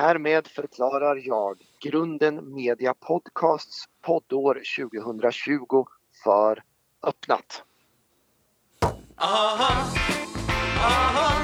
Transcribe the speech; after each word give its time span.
Härmed 0.00 0.46
förklarar 0.46 1.20
jag 1.24 1.58
Grunden 1.84 2.54
Media 2.54 2.94
Podcasts 2.94 3.84
poddår 4.02 4.62
2020 4.78 5.84
för 6.24 6.62
öppnat. 7.02 7.62
Aha, 9.16 9.86
aha, 10.78 11.39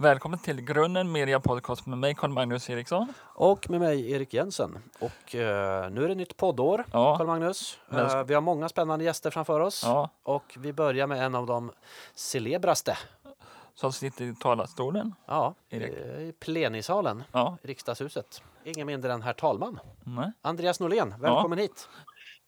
Välkommen 0.00 0.38
till 0.38 0.60
Grunden 0.60 1.12
Media 1.12 1.40
Podcast 1.40 1.86
med 1.86 1.98
mig 1.98 2.14
Carl-Magnus 2.14 2.70
Eriksson. 2.70 3.12
Och 3.34 3.70
med 3.70 3.80
mig 3.80 4.10
Erik 4.10 4.34
Jensen. 4.34 4.78
Och 5.00 5.34
eh, 5.34 5.90
nu 5.90 6.04
är 6.04 6.08
det 6.08 6.14
nytt 6.14 6.36
poddår, 6.36 6.84
Ja. 6.92 7.16
Carl-Magnus. 7.16 7.78
Eh, 7.92 8.24
vi 8.24 8.34
har 8.34 8.40
många 8.40 8.68
spännande 8.68 9.04
gäster 9.04 9.30
framför 9.30 9.60
oss. 9.60 9.82
Ja, 9.84 10.10
Och 10.22 10.56
vi 10.58 10.72
börjar 10.72 11.06
med 11.06 11.24
en 11.26 11.34
av 11.34 11.46
de 11.46 11.72
celebraste. 12.14 12.98
som 13.74 13.92
sitter 13.92 14.24
i 14.24 14.34
talarstolen. 14.34 15.14
Ja, 15.26 15.54
Erik. 15.70 15.92
eh, 15.96 16.20
i 16.20 16.32
plenisalen, 16.40 17.22
Ja, 17.32 17.56
riksdagshuset. 17.62 18.42
Ingen 18.64 18.86
mindre 18.86 19.12
än 19.12 19.22
herr 19.22 19.32
talman. 19.32 19.80
nej. 20.04 20.32
Andreas 20.42 20.80
Norlén, 20.80 21.14
välkommen 21.18 21.58
hit. 21.58 21.88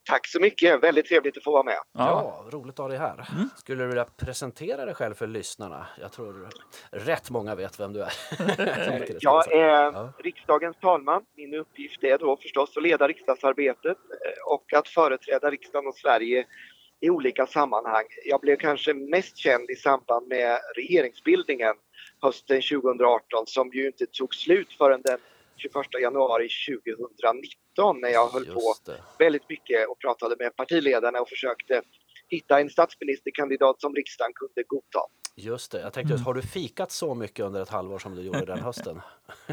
Tack 0.04 0.27
så 0.27 0.40
mycket, 0.40 0.82
väldigt 0.82 1.06
trevligt 1.06 1.36
att 1.36 1.45
få 1.45 1.50
vara 1.52 1.62
med. 1.62 1.74
Ja. 1.92 2.45
Ja, 2.48 2.50
roligt 2.59 2.72
att 2.72 2.78
ha 2.78 2.88
dig 2.88 2.98
här. 2.98 3.24
Skulle 3.56 3.82
du 3.82 3.88
vilja 3.88 4.04
presentera 4.04 4.84
dig 4.84 4.95
själv 4.95 5.14
för 5.14 5.26
lyssnarna? 5.26 5.86
Jag 6.00 6.12
tror 6.12 6.48
rätt 6.90 7.30
många 7.30 7.54
vet 7.54 7.80
vem 7.80 7.92
du 7.92 8.02
är. 8.02 8.09
Ska 9.04 9.14
Jag 9.20 9.52
är 9.52 9.82
Ja. 9.92 10.12
riksdagens 10.18 10.76
talman. 10.80 11.23
Min 11.36 11.54
uppgift 11.54 12.04
är 12.04 12.18
då 12.18 12.36
förstås 12.36 12.76
att 12.76 12.82
leda 12.82 13.09
riksdagsarbetet 13.09 13.84
eh, 13.86 14.52
och 14.52 14.73
att 14.73 14.88
företräda 14.88 15.50
riksdagen 15.50 15.86
och 15.88 15.95
Sverige 15.95 16.46
i 17.01 17.10
olika 17.10 17.46
sammanhang. 17.46 18.04
Jag 18.24 18.40
blev 18.40 18.57
kanske 18.57 18.95
mest 18.95 19.37
känd 19.37 19.70
i 19.70 19.74
samband 19.76 20.29
med 20.29 20.59
regeringsbildningen 20.76 21.74
hösten 22.23 22.62
2018 22.62 23.46
som 23.46 23.70
ju 23.73 23.87
inte 23.87 24.07
tog 24.07 24.35
slut 24.35 24.73
förrän 24.73 25.02
den 25.02 25.18
21 25.61 25.75
januari 26.03 26.49
2019 26.99 28.01
när 28.01 28.09
jag 28.09 28.29
höll 28.29 28.47
på 28.47 28.75
väldigt 29.19 29.49
mycket 29.49 29.89
och 29.89 29.99
pratade 29.99 30.37
med 30.39 30.57
partiledarna 30.57 31.21
och 31.21 31.29
försökte 31.29 31.83
hitta 32.29 32.61
en 32.61 32.71
statsministerkandidat 32.71 33.81
som 33.81 33.95
riksdagen 33.95 34.33
kunde 34.35 34.63
godta. 34.66 35.01
Just 35.37 35.73
det. 35.73 35.81
Jag 35.81 35.93
tänkte, 35.93 36.16
har 36.16 36.35
du 36.35 36.43
fikat 36.43 36.91
så 36.91 37.15
mycket 37.15 37.45
under 37.45 37.63
ett 37.63 37.69
halvår 37.69 37.99
som 37.99 38.15
du 38.15 38.23
gjorde 38.23 38.45
den 38.45 38.59
hösten? 38.59 39.01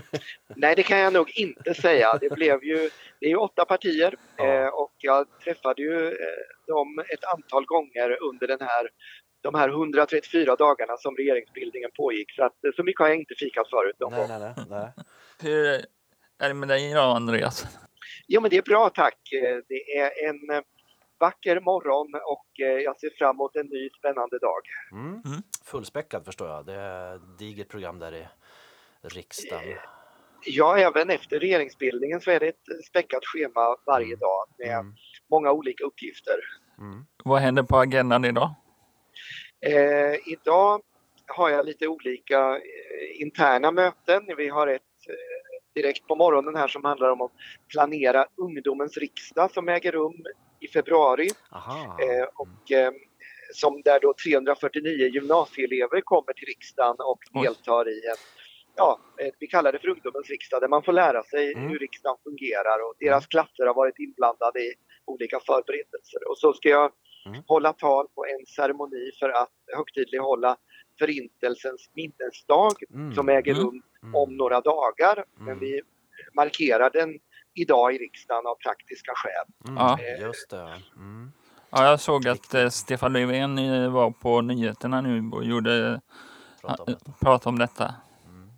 Nej, 0.55 0.75
det 0.75 0.83
kan 0.83 0.99
jag 0.99 1.13
nog 1.13 1.31
inte 1.37 1.73
säga. 1.73 2.17
Det 2.21 2.29
blev 2.29 2.63
ju, 2.63 2.89
det 3.19 3.25
är 3.25 3.29
ju 3.29 3.35
åtta 3.35 3.65
partier 3.65 4.15
Ja. 4.37 4.45
eh, 4.45 4.67
och 4.67 4.93
jag 4.97 5.27
träffade 5.43 5.81
ju 5.81 6.07
eh, 6.07 6.13
dem 6.67 6.99
ett 7.13 7.23
antal 7.23 7.65
gånger 7.65 8.23
under 8.23 8.47
den 8.47 8.61
här, 8.61 8.89
de 9.41 9.55
här 9.55 9.69
134 9.69 10.55
dagarna 10.55 10.97
som 10.97 11.15
regeringsbildningen 11.15 11.89
pågick. 11.97 12.31
Så, 12.35 12.43
att, 12.43 12.55
så 12.75 12.83
mycket 12.83 12.99
har 12.99 13.07
jag 13.07 13.17
inte 13.17 13.35
fikat 13.37 13.69
förut 13.69 13.95
nej, 13.99 14.27
nej, 14.39 14.53
nej. 14.69 14.91
Hur 15.41 15.85
är 16.39 16.47
det 16.47 16.53
med 16.53 16.67
dig 16.67 16.91
idag 16.91 17.15
Andreas? 17.15 17.65
Jo, 18.27 18.41
men 18.41 18.49
det 18.49 18.57
är 18.57 18.61
bra 18.61 18.89
tack. 18.89 19.17
Det 19.67 19.97
är 19.97 20.29
en 20.29 20.49
eh, 20.57 20.61
vacker 21.19 21.59
morgon 21.59 22.13
och 22.15 22.59
eh, 22.59 22.79
jag 22.83 22.99
ser 22.99 23.09
fram 23.17 23.35
emot 23.35 23.55
en 23.55 23.65
ny 23.65 23.89
spännande 23.89 24.39
dag. 24.39 24.61
Mm. 24.91 25.05
Mm. 25.25 25.41
Fullspäckad 25.65 26.25
förstår 26.25 26.49
jag. 26.49 26.65
Det 26.65 26.73
är 26.73 27.15
ett 27.15 27.37
digert 27.39 27.67
program 27.69 27.99
där 27.99 28.15
i 28.15 28.25
riksdagen. 29.01 29.77
Ja, 30.45 30.77
även 30.77 31.09
efter 31.09 31.39
regeringsbildningen 31.39 32.21
så 32.21 32.31
är 32.31 32.39
det 32.39 32.47
ett 32.47 32.85
späckat 32.87 33.25
schema 33.25 33.75
varje 33.85 34.15
dag 34.15 34.45
med 34.57 34.67
Mm. 34.79 34.93
många 35.29 35.51
olika 35.51 35.83
uppgifter. 35.83 36.35
Mm. 36.77 37.05
Vad 37.25 37.41
händer 37.41 37.63
på 37.63 37.77
agendan 37.77 38.25
idag? 38.25 38.53
Eh, 39.61 40.15
idag 40.25 40.81
har 41.27 41.49
jag 41.49 41.65
lite 41.65 41.87
olika 41.87 42.55
eh, 42.55 43.21
interna 43.21 43.71
möten. 43.71 44.23
Vi 44.37 44.47
har 44.49 44.67
ett 44.67 44.81
eh, 45.09 45.15
direkt 45.81 46.07
på 46.07 46.15
morgonen 46.15 46.55
här 46.55 46.67
som 46.67 46.83
handlar 46.83 47.09
om 47.09 47.21
att 47.21 47.31
planera 47.73 48.25
ungdomens 48.37 48.97
riksdag 48.97 49.51
som 49.51 49.69
äger 49.69 49.91
rum 49.91 50.13
i 50.59 50.67
februari 50.67 51.29
eh, 52.05 52.25
och 52.43 52.71
eh, 52.71 52.91
som 53.53 53.81
där 53.81 53.99
då 53.99 54.13
349 54.25 55.07
gymnasieelever 55.07 56.01
kommer 56.01 56.33
till 56.33 56.47
riksdagen 56.47 56.95
och 56.99 57.19
Oj. 57.33 57.41
deltar 57.43 57.89
i 57.89 57.97
en 58.11 58.21
Ja, 58.79 58.99
vi 59.39 59.47
kallar 59.47 59.71
det 59.71 59.79
för 59.79 59.87
ungdomens 59.87 60.29
riksdag 60.29 60.61
där 60.61 60.67
man 60.67 60.83
får 60.83 60.93
lära 60.93 61.23
sig 61.23 61.53
Mm. 61.53 61.69
hur 61.69 61.79
riksdagen 61.79 62.17
fungerar 62.23 62.77
och 62.87 62.93
deras 62.99 63.27
klasser 63.27 63.65
har 63.65 63.73
varit 63.73 63.99
inblandade 63.99 64.59
i 64.59 64.73
olika 65.05 65.39
förberedelser. 65.39 66.21
Och 66.29 66.37
så 66.37 66.53
ska 66.53 66.69
jag 66.69 66.91
Mm. 67.25 67.41
hålla 67.47 67.73
tal 67.73 68.07
på 68.15 68.25
en 68.25 68.45
ceremoni 68.45 69.11
för 69.19 69.29
att 69.29 69.51
högtidlighålla 69.77 70.57
Förintelsens 70.99 71.89
minnesdag 71.93 72.71
Mm. 72.93 73.13
som 73.15 73.29
äger 73.29 73.51
Mm. 73.51 73.63
rum 73.65 73.81
Mm. 74.03 74.15
om 74.15 74.37
några 74.37 74.61
dagar. 74.61 75.23
Men 75.37 75.47
Mm. 75.47 75.59
vi 75.59 75.81
markerar 76.33 76.89
den 76.89 77.19
idag 77.53 77.95
i 77.95 77.97
riksdagen 77.97 78.45
av 78.47 78.55
praktiska 78.55 79.11
skäl. 79.15 79.45
Mm. 79.67 79.75
Ja. 79.77 79.99
Just 80.27 80.49
det. 80.49 80.81
Mm. 80.95 81.31
Ja, 81.69 81.85
jag 81.89 81.99
såg 81.99 82.27
att 82.27 82.53
eh, 82.53 82.69
Stefan 82.69 83.13
Löfven 83.13 83.57
eh, 83.57 83.91
var 83.91 84.11
på 84.11 84.41
nyheterna 84.41 85.01
nu 85.01 85.29
och 85.33 85.43
gjorde, 85.45 86.01
Prata 86.61 86.83
om 86.83 86.89
eh, 86.89 86.95
detta. 86.97 87.11
pratade 87.21 87.49
om 87.49 87.59
detta. 87.59 87.95
Mm. 88.25 88.49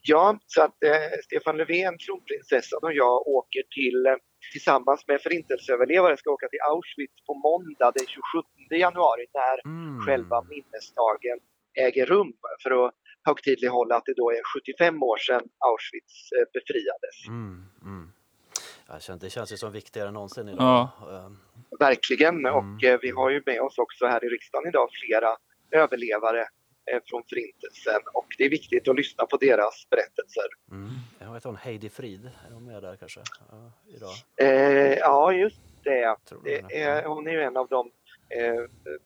Ja, 0.00 0.38
så 0.46 0.62
att 0.62 0.82
eh, 0.84 0.90
Stefan 1.24 1.56
Löfven, 1.56 1.98
kronprinsessan 1.98 2.80
och 2.82 2.92
jag 2.92 3.28
åker 3.28 3.62
till 3.70 4.06
eh, 4.06 4.14
tillsammans 4.52 5.04
med 5.08 5.20
förintelseöverlevare 5.20 6.16
ska 6.16 6.30
åka 6.30 6.48
till 6.48 6.60
Auschwitz 6.70 7.26
på 7.26 7.34
måndag 7.34 7.92
den 7.94 8.06
27 8.06 8.76
januari 8.78 9.26
när 9.34 9.56
Mm. 9.70 10.00
själva 10.06 10.42
minnesdagen 10.42 11.38
äger 11.86 12.06
rum 12.06 12.32
för 12.62 12.86
att 12.86 12.94
högtidlighålla 13.24 13.96
att 13.96 14.04
det 14.04 14.14
då 14.16 14.30
är 14.30 14.40
75 14.54 15.02
år 15.02 15.16
sedan 15.18 15.42
Auschwitz 15.58 16.32
eh, 16.32 16.44
befriades. 16.52 17.26
Mm. 17.28 17.64
Mm. 17.82 18.12
Jag 18.88 19.02
känner, 19.02 19.20
det 19.20 19.30
känns 19.30 19.52
ju 19.52 19.56
som 19.56 19.72
viktigare 19.72 20.08
än 20.08 20.14
någonsin 20.14 20.48
idag. 20.48 20.58
Ja. 20.60 20.90
Ehm, 21.26 21.36
Verkligen 21.78 22.46
och 22.46 22.62
Mm. 22.62 22.78
eh, 22.94 22.98
vi 23.02 23.10
har 23.10 23.30
ju 23.30 23.42
med 23.46 23.60
oss 23.60 23.78
också 23.78 24.06
här 24.06 24.24
i 24.24 24.28
riksdagen 24.28 24.68
idag 24.68 24.88
flera 25.06 25.36
överlevare 25.70 26.40
eh, 26.92 27.00
från 27.06 27.22
förintelsen 27.28 28.00
och 28.14 28.26
det 28.38 28.44
är 28.44 28.50
viktigt 28.50 28.88
att 28.88 28.96
lyssna 28.96 29.26
på 29.26 29.36
deras 29.36 29.86
berättelser. 29.90 30.48
Mm. 30.70 30.90
Jag 31.18 31.32
vet 31.32 31.44
hon 31.44 31.56
Heidi 31.56 31.88
Frid, 31.90 32.30
är 32.48 32.52
hon 32.54 32.64
med 32.64 32.82
där 32.82 32.96
kanske? 32.96 33.20
Ja, 33.50 33.72
idag? 33.96 34.14
Eh, 34.36 34.94
ja, 34.98 35.32
just 35.32 35.60
det. 35.84 36.16
Det 36.44 36.82
är, 36.82 37.04
hon 37.04 37.26
är 37.26 37.32
ju 37.32 37.42
en 37.42 37.56
av 37.56 37.68
de 37.68 37.86
eh, 37.86 37.92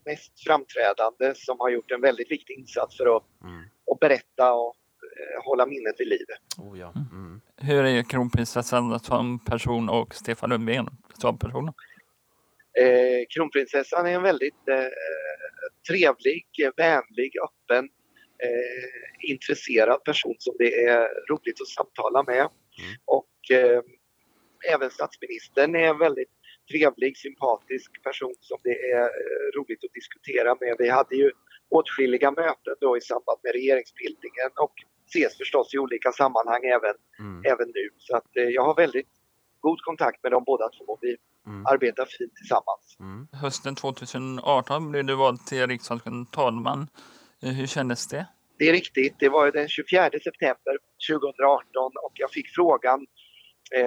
mest 0.05 0.45
framträdande 0.47 1.35
som 1.35 1.61
har 1.61 1.71
gjort 1.71 1.91
en 1.91 2.01
väldigt 2.01 2.31
viktig 2.31 2.59
insats 2.59 2.97
för 2.97 3.17
att, 3.17 3.23
Mm. 3.45 3.63
att 3.93 4.01
berätta 4.01 4.53
och 4.55 4.77
eh, 5.03 5.45
hålla 5.45 5.67
minnet 5.67 5.95
vid 5.99 6.09
liv. 6.09 6.27
Oh 6.59 6.79
ja. 6.79 6.93
Mm. 7.13 7.41
Hur 7.57 7.85
är 7.85 8.03
kronprinsessan 8.03 9.01
som 9.01 9.45
person 9.45 9.89
och 9.89 10.15
Stefan 10.15 10.51
Löfven 10.51 10.87
som 11.19 11.39
person? 11.39 11.69
Eh, 12.79 13.25
kronprinsessan 13.35 14.07
är 14.07 14.11
en 14.15 14.23
väldigt 14.23 14.69
eh, 14.69 14.89
trevlig, 15.89 16.47
vänlig, 16.77 17.33
öppen, 17.45 17.85
eh, 18.39 19.31
intresserad 19.31 20.05
person 20.05 20.35
som 20.39 20.55
det 20.59 20.85
är 20.85 21.09
roligt 21.31 21.61
att 21.61 21.69
samtala 21.69 22.23
med. 22.23 22.49
Och 23.05 23.51
eh, 23.57 23.81
även 24.75 24.91
statsministern 24.91 25.75
är 25.75 25.89
en 25.89 25.99
väldigt 25.99 26.31
trevlig, 26.71 27.17
sympatisk 27.17 28.03
person 28.03 28.35
som 28.41 28.59
det 28.63 28.77
är 28.93 29.03
eh, 29.03 29.59
roligt 29.59 29.85
att 29.85 29.93
diskutera 29.93 30.57
med. 30.61 30.75
Vi 30.79 30.89
hade 30.89 31.17
ju 31.17 31.31
åtskilliga 31.71 32.31
möten 32.31 32.75
då 32.81 32.97
i 32.97 33.01
samband 33.01 33.39
med 33.43 33.53
regeringsbildningen 33.53 34.51
och 34.57 34.73
ses 35.09 35.37
förstås 35.39 35.75
i 35.75 35.79
olika 35.79 36.13
sammanhang 36.13 36.65
även, 36.65 36.95
Mm. 37.19 37.43
även 37.53 37.69
nu. 37.75 37.89
Så 37.99 38.17
att 38.17 38.37
eh, 38.37 38.43
jag 38.45 38.63
har 38.65 38.75
väldigt 38.75 39.09
god 39.61 39.81
kontakt 39.81 40.23
med 40.23 40.33
dem 40.33 40.45
båda 40.47 40.69
två. 40.69 40.99
Vi 41.01 41.17
Mm. 41.47 41.67
arbetar 41.67 42.07
fint 42.19 42.35
tillsammans. 42.37 42.97
Mm. 43.01 43.29
Hösten 43.43 43.75
2018 43.75 44.91
blev 44.91 45.05
du 45.05 45.15
vald 45.15 45.47
till 45.47 45.67
riksdagens 45.67 46.31
talman. 46.31 46.87
Eh, 47.43 47.49
Hur 47.53 47.67
kändes 47.67 48.09
det? 48.09 48.27
Det 48.59 48.69
är 48.69 48.73
riktigt. 48.73 49.15
Det 49.19 49.29
var 49.29 49.53
den 49.53 49.69
24 49.69 50.11
september 50.25 50.79
2018 51.11 51.93
och 52.03 52.13
jag 52.15 52.31
fick 52.31 52.49
frågan 52.55 53.07
eh, 53.77 53.85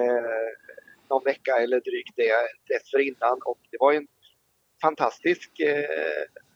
någon 1.10 1.24
vecka 1.24 1.56
eller 1.56 1.80
drygt 1.80 2.16
det 2.16 2.32
dessförinnan 2.68 3.38
och 3.44 3.58
det 3.70 3.76
var 3.80 3.92
ju 3.92 3.98
en 3.98 4.06
fantastisk 4.82 5.60
eh, 5.60 5.84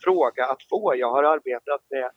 fråga 0.05 0.45
att 0.47 0.63
få. 0.63 0.97
Jag 0.97 1.13
har 1.13 1.25
arbetat 1.25 1.81
med 1.91 2.11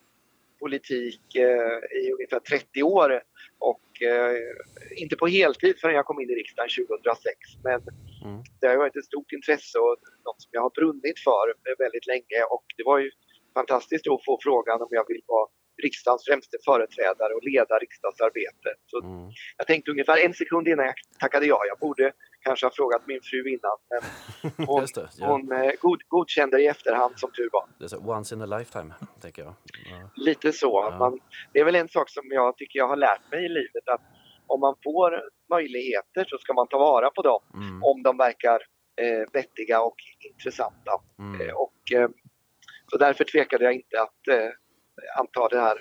politik 0.59 1.35
eh, 1.35 1.97
i 2.01 2.11
ungefär 2.13 2.39
30 2.39 2.83
år 2.83 3.21
och 3.59 4.01
eh, 4.01 4.37
inte 4.95 5.15
på 5.15 5.27
heltid 5.27 5.75
förrän 5.81 5.95
jag 5.95 6.05
kom 6.05 6.21
in 6.21 6.29
i 6.29 6.35
riksdagen 6.35 6.69
2006. 6.87 7.37
Men 7.63 7.81
Mm. 8.25 8.43
det 8.61 8.67
har 8.67 8.77
varit 8.77 8.95
ett 8.95 9.05
stort 9.05 9.31
intresse 9.31 9.79
och 9.79 9.97
något 10.25 10.41
som 10.41 10.49
jag 10.51 10.61
har 10.61 10.69
brunnit 10.69 11.19
för 11.19 11.53
väldigt 11.77 12.07
länge 12.07 12.43
och 12.49 12.65
det 12.77 12.83
var 12.83 12.99
ju 12.99 13.11
fantastiskt 13.53 14.07
att 14.07 14.25
få 14.25 14.39
frågan 14.41 14.81
om 14.81 14.87
jag 14.91 15.07
vill 15.07 15.21
vara 15.27 15.47
riksdagens 15.83 16.25
främste 16.25 16.57
företrädare 16.65 17.33
och 17.33 17.43
leda 17.43 17.77
riksdagsarbetet. 17.79 18.77
Så 18.87 19.03
Mm. 19.03 19.31
jag 19.57 19.67
tänkte 19.67 19.91
ungefär 19.91 20.25
en 20.25 20.33
sekund 20.33 20.67
innan 20.67 20.85
jag 20.85 20.95
tackade 21.19 21.45
ja. 21.45 21.61
Jag 21.67 21.79
borde 21.79 22.11
kanske 22.41 22.65
har 22.65 22.71
frågat 22.71 23.07
min 23.07 23.19
fru 23.23 23.49
innan. 23.49 23.77
Men 23.89 24.01
hon, 24.67 24.85
det, 24.95 25.09
ja. 25.17 25.27
hon 25.27 25.51
eh, 25.51 25.71
god, 25.81 26.01
godkände 26.07 26.61
i 26.61 26.67
efterhand 26.67 27.19
som 27.19 27.31
tur 27.31 27.49
var. 27.51 27.65
Det 27.79 27.93
är 27.93 28.09
once 28.09 28.35
in 28.35 28.41
a 28.41 28.45
lifetime, 28.45 28.93
tänker 29.21 29.41
jag. 29.43 29.53
Ja. 29.91 30.09
Lite 30.15 30.53
så. 30.53 30.87
Ja. 30.91 30.97
Man, 30.97 31.19
det 31.53 31.59
är 31.59 31.65
väl 31.65 31.75
en 31.75 31.89
sak 31.89 32.09
som 32.09 32.23
jag 32.31 32.57
tycker 32.57 32.79
jag 32.79 32.87
har 32.87 32.95
lärt 32.97 33.31
mig 33.31 33.45
i 33.45 33.49
livet 33.49 33.89
att 33.89 34.01
om 34.47 34.59
man 34.59 34.75
får 34.83 35.21
möjligheter 35.49 36.25
så 36.27 36.37
ska 36.37 36.53
man 36.53 36.67
ta 36.67 36.77
vara 36.77 37.09
på 37.09 37.21
dem 37.21 37.39
Mm, 37.53 37.83
om 37.83 38.03
de 38.03 38.17
verkar 38.17 38.59
eh, 39.01 39.27
vettiga 39.33 39.81
och 39.81 39.95
intressanta. 40.19 40.91
mm. 41.19 41.41
Eh, 41.41 41.53
och, 41.55 41.73
eh, 41.95 42.09
så 42.91 42.97
därför 42.97 43.23
tvekade 43.23 43.63
jag 43.63 43.73
inte 43.73 44.01
att 44.01 44.27
eh, 44.27 44.49
anta 45.19 45.47
det 45.47 45.59
här, 45.59 45.77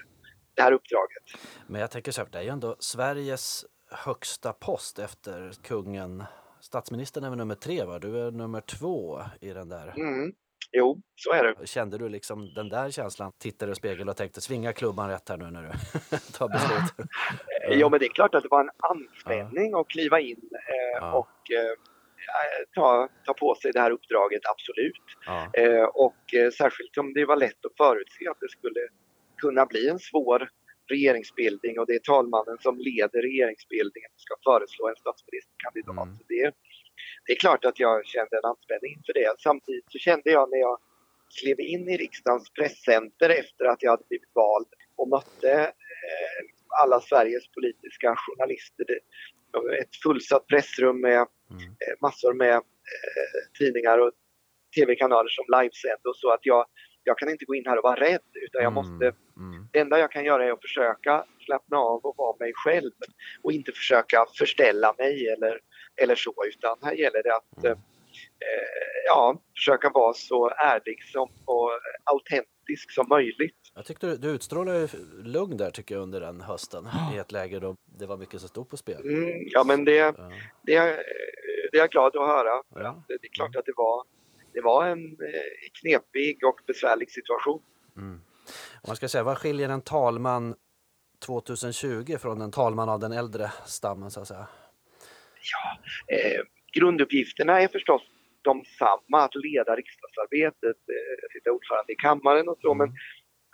det 0.54 0.62
här 0.62 0.72
uppdraget. 0.72 1.22
Men 1.66 1.80
jag 1.80 1.90
tänker 1.90 2.12
så 2.12 2.20
här, 2.20 2.28
det 2.32 2.38
är 2.38 2.42
ju 2.42 2.48
ändå 2.48 2.76
Sveriges 2.78 3.64
högsta 3.90 4.52
post 4.52 4.98
efter 4.98 5.52
kungen. 5.62 6.24
Statsministern 6.60 7.24
är 7.24 7.28
väl 7.28 7.38
nummer 7.38 7.54
tre, 7.54 7.84
va? 7.84 7.98
Du 7.98 8.26
är 8.26 8.30
nummer 8.30 8.60
två 8.60 9.20
i 9.40 9.48
den 9.50 9.68
där. 9.68 9.94
Mm. 9.96 10.32
Jo, 10.72 11.02
så 11.16 11.32
är 11.32 11.44
det. 11.44 11.66
Kände 11.66 11.98
du 11.98 12.08
liksom 12.08 12.54
den 12.54 12.68
där 12.68 12.90
känslan? 12.90 13.32
Tittade 13.38 13.72
i 13.72 13.74
spegeln 13.74 14.08
och 14.08 14.16
tänkte 14.16 14.40
svinga 14.40 14.72
klubban 14.72 15.08
rätt 15.08 15.28
här 15.28 15.36
nu 15.36 15.50
när 15.50 15.62
du 15.62 15.68
tar 16.38 16.48
beslut. 16.48 16.94
Eh, 16.98 17.06
Jo, 17.78 17.88
men 17.88 18.00
det 18.00 18.06
är 18.06 18.14
klart 18.14 18.34
att 18.34 18.42
det 18.42 18.48
var 18.48 18.60
en 18.60 18.70
anspänning 18.78 19.74
att 19.74 19.88
kliva 19.88 20.20
in 20.20 20.50
eh, 20.98 21.14
och 21.14 21.50
eh, 21.50 21.72
ta, 22.74 23.08
ta 23.26 23.34
på 23.34 23.54
sig 23.54 23.72
det 23.72 23.80
här 23.80 23.90
uppdraget, 23.90 24.42
absolut. 24.44 25.02
Eh, 25.52 25.84
och 25.84 26.34
eh, 26.34 26.50
särskilt 26.50 26.94
som 26.94 27.12
det 27.14 27.24
var 27.24 27.36
lätt 27.36 27.64
att 27.66 27.76
förutse 27.76 28.28
att 28.30 28.40
det 28.40 28.50
skulle 28.50 28.80
kunna 29.44 29.64
bli 29.72 29.82
en 29.88 29.98
svår 30.10 30.40
regeringsbildning 30.94 31.74
och 31.78 31.86
det 31.88 31.94
är 32.00 32.04
talmannen 32.12 32.58
som 32.66 32.74
leder 32.88 33.20
regeringsbildningen 33.30 34.10
och 34.14 34.20
ska 34.26 34.34
föreslå 34.50 34.88
en 34.88 35.00
statsministerkandidat. 35.04 36.06
Mm. 36.06 36.18
Så 36.18 36.24
det, 36.28 36.44
det 37.26 37.32
är 37.32 37.38
klart 37.44 37.64
att 37.64 37.78
jag 37.86 38.06
kände 38.06 38.34
en 38.36 38.50
anspänning 38.52 38.90
inför 38.96 39.12
det. 39.20 39.34
Samtidigt 39.48 39.88
så 39.94 39.98
kände 39.98 40.30
jag 40.30 40.50
när 40.50 40.58
jag 40.58 40.78
klev 41.40 41.60
in 41.60 41.88
i 41.88 41.96
riksdagens 41.96 42.50
presscenter 42.58 43.28
efter 43.30 43.64
att 43.64 43.82
jag 43.82 43.90
hade 43.90 44.04
blivit 44.08 44.34
vald 44.34 44.70
och 44.96 45.08
mötte 45.08 45.52
eh, 46.06 46.40
alla 46.82 47.00
Sveriges 47.00 47.46
politiska 47.48 48.08
journalister. 48.24 48.84
Det, 48.90 49.00
ett 49.82 49.96
fullsatt 50.04 50.46
pressrum 50.46 51.00
med 51.00 51.26
Mm. 51.52 51.64
eh, 51.64 51.94
massor 52.00 52.34
med 52.34 52.54
eh, 52.54 53.40
tidningar 53.58 53.98
och 53.98 54.12
tv-kanaler 54.76 55.28
som 55.28 55.44
livesänder 55.48 56.08
och 56.10 56.16
så 56.16 56.30
att 56.32 56.46
jag, 56.46 56.66
jag 57.04 57.18
kan 57.18 57.28
inte 57.28 57.44
gå 57.44 57.54
in 57.54 57.66
här 57.66 57.76
och 57.76 57.82
vara 57.84 58.00
rädd 58.00 58.20
utan 58.34 58.62
jag 58.62 58.72
Mm. 58.72 58.74
måste, 58.74 59.04
Mm. 59.36 59.68
det 59.72 59.78
enda 59.78 59.98
jag 59.98 60.10
kan 60.12 60.24
göra 60.24 60.44
är 60.46 60.52
att 60.52 60.60
försöka 60.62 61.24
slappna 61.46 61.76
av 61.78 62.00
och 62.04 62.14
vara 62.16 62.36
mig 62.40 62.52
själv 62.54 62.90
och 63.42 63.52
inte 63.52 63.72
försöka 63.72 64.26
förställa 64.38 64.94
mig 64.98 65.28
eller, 65.28 65.60
eller 65.96 66.14
så 66.14 66.34
utan 66.48 66.76
här 66.82 66.92
gäller 66.92 67.22
det 67.22 67.34
att 67.36 67.64
Mm. 67.64 67.72
eh, 67.72 67.78
eh, 68.48 69.02
ja, 69.06 69.42
försöka 69.56 69.90
vara 69.94 70.14
så 70.14 70.48
ärlig 70.50 71.02
som, 71.04 71.28
och 71.44 71.70
autentisk 72.04 72.90
som 72.90 73.06
möjligt. 73.08 73.56
Jag 73.74 73.84
tyckte 73.84 74.06
du, 74.06 74.16
du 74.16 74.28
utstrålade 74.30 74.88
lugn 75.24 75.56
där 75.56 75.70
tycker 75.70 75.94
jag 75.94 76.02
under 76.02 76.20
den 76.20 76.40
hösten 76.40 76.88
i 77.14 77.18
ett 77.18 77.32
läge 77.32 77.58
då 77.60 77.76
det 77.98 78.06
var 78.06 78.16
mycket 78.16 78.40
som 78.40 78.48
stod 78.48 78.68
på 78.70 78.76
spel. 78.76 79.00
Mm, 79.02 79.30
ja 79.46 79.64
men 79.64 79.84
det, 79.84 79.94
Ja. 79.96 80.12
det, 80.62 80.74
är- 80.76 81.02
det 81.72 81.78
är 81.78 81.80
jag 81.80 81.90
glad 81.90 82.16
att 82.16 82.28
höra. 82.28 82.62
Ja. 82.74 83.04
Det, 83.08 83.16
det 83.22 83.26
är 83.26 83.32
klart 83.32 83.56
att 83.56 83.66
det 83.66 83.72
var, 83.76 84.04
det 84.54 84.60
var 84.60 84.86
en 84.86 85.04
eh, 85.04 85.70
knepig 85.80 86.44
och 86.44 86.60
besvärlig 86.66 87.10
situation. 87.10 87.62
Mm. 87.96 88.20
Om 88.74 88.86
man 88.88 88.96
ska 88.96 89.08
säga, 89.08 89.24
vad 89.24 89.38
skiljer 89.38 89.68
en 89.68 89.82
talman 89.82 90.54
2020 91.26 92.16
från 92.20 92.40
en 92.40 92.50
talman 92.50 92.88
av 92.88 93.00
den 93.00 93.12
äldre 93.12 93.50
stammen 93.66 94.10
så 94.10 94.20
att 94.20 94.28
säga? 94.28 94.46
Eh, 96.06 96.42
grunduppgifterna 96.72 97.60
är 97.60 97.68
förstås 97.68 98.02
de 98.42 98.64
samma, 98.64 99.24
att 99.24 99.34
leda 99.34 99.76
riksdagsarbetet, 99.76 100.76
eh, 100.76 101.28
sitta 101.32 101.50
ordförande 101.50 101.92
i 101.92 101.96
kammaren 101.96 102.48
och 102.48 102.58
så, 102.60 102.72
Mm. 102.72 102.78
men 102.88 102.96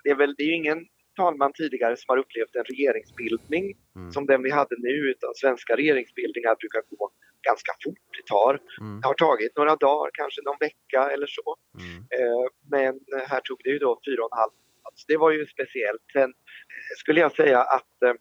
det 0.05 0.11
är 0.11 0.15
väl 0.15 0.35
det 0.39 0.43
är 0.43 0.47
ju 0.47 0.55
ingen 0.55 0.87
talman 1.17 1.53
tidigare 1.53 1.97
som 1.97 2.05
har 2.09 2.17
upplevt 2.19 2.57
en 2.57 2.65
regeringsbildning 2.65 3.77
Mm. 3.97 4.13
som 4.13 4.27
den 4.27 4.43
vi 4.43 4.51
hade 4.51 4.77
nu, 4.79 4.91
utan 5.11 5.35
svenska 5.35 5.77
regeringsbildningar 5.77 6.57
brukar 6.57 6.83
gå 6.97 7.11
ganska 7.43 7.73
fort. 7.85 8.09
Det 8.17 8.27
tar, 8.27 8.61
Mm. 8.81 9.01
har 9.05 9.15
tagit 9.15 9.57
några 9.57 9.77
dagar, 9.77 10.11
kanske 10.15 10.41
någon 10.45 10.57
vecka 10.61 11.11
eller 11.11 11.27
så. 11.27 11.57
Mm. 11.79 11.97
Eh, 11.97 12.47
Men 12.71 13.01
här 13.29 13.41
tog 13.41 13.59
det 13.65 13.71
ju 13.71 13.79
då 13.79 14.01
fyra 14.07 14.25
och 14.25 14.33
en 14.33 14.39
halv 14.39 14.53
alltså 14.83 15.05
Det 15.09 15.17
var 15.17 15.31
ju 15.31 15.47
speciellt. 15.47 16.03
Sen 16.13 16.23
eh, 16.23 16.95
skulle 16.97 17.21
jag 17.21 17.33
säga 17.33 17.61
att 17.61 18.03
eh, 18.05 18.15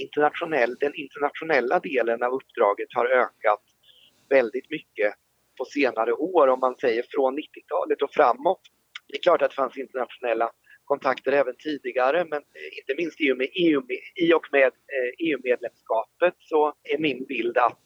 internationell, 0.00 0.76
den 0.80 0.94
internationella 0.94 1.78
delen 1.80 2.22
av 2.22 2.32
uppdraget 2.32 2.88
har 2.94 3.06
ökat 3.06 3.62
väldigt 4.28 4.70
mycket 4.70 5.14
på 5.58 5.64
senare 5.64 6.12
år 6.12 6.48
om 6.48 6.60
man 6.60 6.76
säger 6.76 7.04
från 7.10 7.38
90-talet 7.38 8.02
och 8.02 8.12
framåt. 8.12 8.60
Det 9.08 9.16
är 9.16 9.22
klart 9.22 9.42
att 9.42 9.50
det 9.50 9.56
fanns 9.56 9.76
internationella 9.78 10.50
kontakter 10.84 11.32
även 11.32 11.54
tidigare 11.56 12.24
men 12.30 12.38
eh, 12.38 12.78
inte 12.78 12.94
minst 13.02 13.20
i 13.20 13.32
och 13.32 13.36
med, 13.36 13.48
EU, 13.54 13.82
i 14.14 14.32
och 14.34 14.46
med 14.52 14.66
eh, 14.66 15.10
EU-medlemskapet 15.18 16.34
så 16.38 16.74
är 16.84 16.98
min 16.98 17.24
bild 17.24 17.58
att 17.58 17.78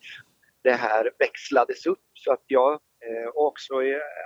det 0.64 0.72
här 0.72 1.11
växlades 1.19 1.87
upp 1.87 2.06
så 2.14 2.32
att 2.32 2.44
jag 2.46 2.72
eh, 3.06 3.28
och 3.34 3.46
också 3.46 3.75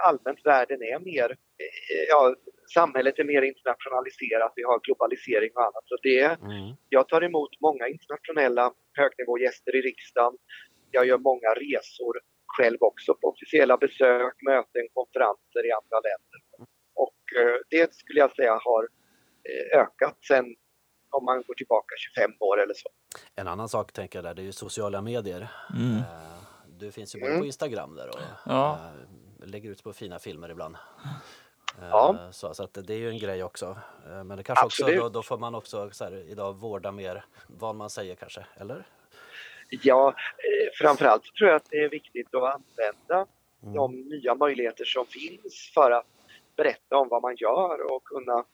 allmänt 0.08 0.46
världen 0.46 0.82
är 0.82 0.99
mer, 0.99 1.31
eh, 1.31 2.05
ja, 2.08 2.35
samhället 2.75 3.19
är 3.19 3.25
mer 3.25 3.43
internationaliserat, 3.43 4.52
vi 4.56 4.62
har 4.62 4.81
globalisering 4.87 5.50
och 5.55 5.62
annat. 5.62 5.85
Så 5.85 5.96
det, 6.02 6.25
Mm. 6.25 6.76
jag 6.88 7.08
tar 7.08 7.23
emot 7.25 7.50
många 7.61 7.88
internationella 7.88 8.73
högnivågäster 8.93 9.76
i 9.76 9.81
riksdagen. 9.81 10.35
Jag 10.90 11.06
gör 11.06 11.19
många 11.19 11.50
resor 11.64 12.14
själv 12.46 12.79
också 12.81 13.14
på 13.14 13.29
officiella 13.29 13.76
besök, 13.76 14.34
möten, 14.50 14.84
konferenser 14.94 15.62
i 15.69 15.73
andra 15.81 15.99
länder. 16.08 16.38
Och 17.05 17.20
eh, 17.41 17.56
det 17.70 17.94
skulle 17.94 18.20
jag 18.20 18.34
säga 18.37 18.52
har 18.64 18.88
ökat 19.75 20.19
sen 20.29 20.46
om 21.10 21.25
man 21.25 21.43
går 21.46 21.55
tillbaka 21.55 21.94
25 21.99 22.32
år 22.40 22.62
eller 22.62 22.75
så. 22.75 22.88
En 23.34 23.49
annan 23.49 23.69
sak 23.69 23.93
tänker 23.93 24.19
jag 24.19 24.25
där, 24.25 24.34
det 24.34 24.43
är 24.43 24.44
ju 24.44 24.52
sociala 24.52 25.02
medier. 25.02 25.49
Mm. 25.75 25.96
Eh, 25.96 26.05
Du 26.78 26.93
finns 26.93 27.16
ju 27.16 27.20
både 27.20 27.31
Mm. 27.32 27.40
på 27.43 27.46
Instagram 27.46 27.94
där 27.94 28.08
och 28.08 28.20
Ja. 28.46 28.78
eh, 29.40 29.46
lägger 29.49 29.70
ut 29.70 29.82
på 29.82 29.93
fina 29.93 30.19
filmer 30.19 30.49
ibland. 30.49 30.76
Eh, 31.78 31.88
Ja. 31.90 32.28
Så, 32.32 32.55
så 32.55 32.62
att 32.64 32.75
det 32.75 32.94
är 32.94 32.99
ju 32.99 33.08
en 33.10 33.19
grej 33.19 33.44
också. 33.44 33.78
Men 34.25 34.28
det 34.37 34.43
kanske 34.43 34.66
också, 34.66 34.87
då, 34.87 35.08
då 35.08 35.22
får 35.22 35.38
man 35.38 35.55
också 35.55 35.90
så 35.90 36.05
här, 36.05 36.12
idag 36.31 36.52
vårda 36.56 36.93
mer 36.93 37.25
vad 37.46 37.75
man 37.75 37.90
säger 37.90 38.14
kanske, 38.14 38.46
eller? 38.56 38.87
Ja, 39.70 40.14
framförallt 40.78 41.26
så 41.26 41.32
tror 41.32 41.49
jag 41.50 41.56
att 41.56 41.70
det 41.70 41.76
är 41.84 41.88
viktigt 41.88 42.34
att 42.34 42.43
använda 42.55 43.26
Mm. 43.62 43.75
de 43.75 44.00
nya 44.00 44.34
möjligheter 44.34 44.84
som 44.84 45.06
finns 45.06 45.70
för 45.74 45.91
att 45.91 46.06
berätta 46.56 46.96
om 46.96 47.08
vad 47.08 47.22
man 47.22 47.36
gör 47.36 47.93
och 47.93 48.05
kunna 48.05 48.44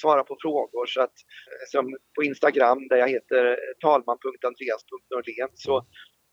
svara 0.00 0.24
på 0.24 0.36
frågor. 0.40 0.86
Så 0.86 1.00
att, 1.02 1.14
som 1.72 1.96
på 2.14 2.22
Instagram 2.22 2.88
där 2.88 2.96
jag 2.96 3.08
heter 3.08 3.58
talman.andreas.norlén 3.80 5.48
så 5.54 5.86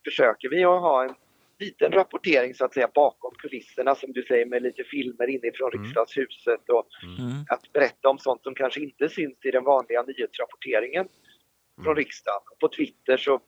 försöker 0.08 0.50
vi 0.50 0.64
att 0.64 0.82
ha 0.82 1.04
en 1.06 1.16
liten 1.60 1.92
rapportering 1.92 2.54
så 2.56 2.66
att 2.66 2.74
säga 2.74 2.90
bakom 2.96 3.34
kulisserna 3.38 3.96
som 3.96 4.12
du 4.14 4.24
säger 4.24 4.46
med 4.46 4.64
lite 4.64 4.84
filmer 4.84 5.28
inifrån 5.28 5.72
Mm. 5.74 5.84
riksdagshuset 5.84 6.70
och 6.70 6.88
Mm. 7.04 7.46
att 7.50 7.74
berätta 7.74 8.10
om 8.10 8.18
sånt 8.20 8.44
som 8.44 8.56
kanske 8.56 8.80
inte 8.80 9.10
syns 9.10 9.46
i 9.46 9.52
den 9.52 9.64
vanliga 9.64 10.04
nyhetsrapporteringen 10.04 11.08
från 11.76 11.86
Mm. 11.94 11.96
riksdagen. 11.96 12.42
På 12.60 12.68
Twitter 12.68 13.18
så 13.18 13.40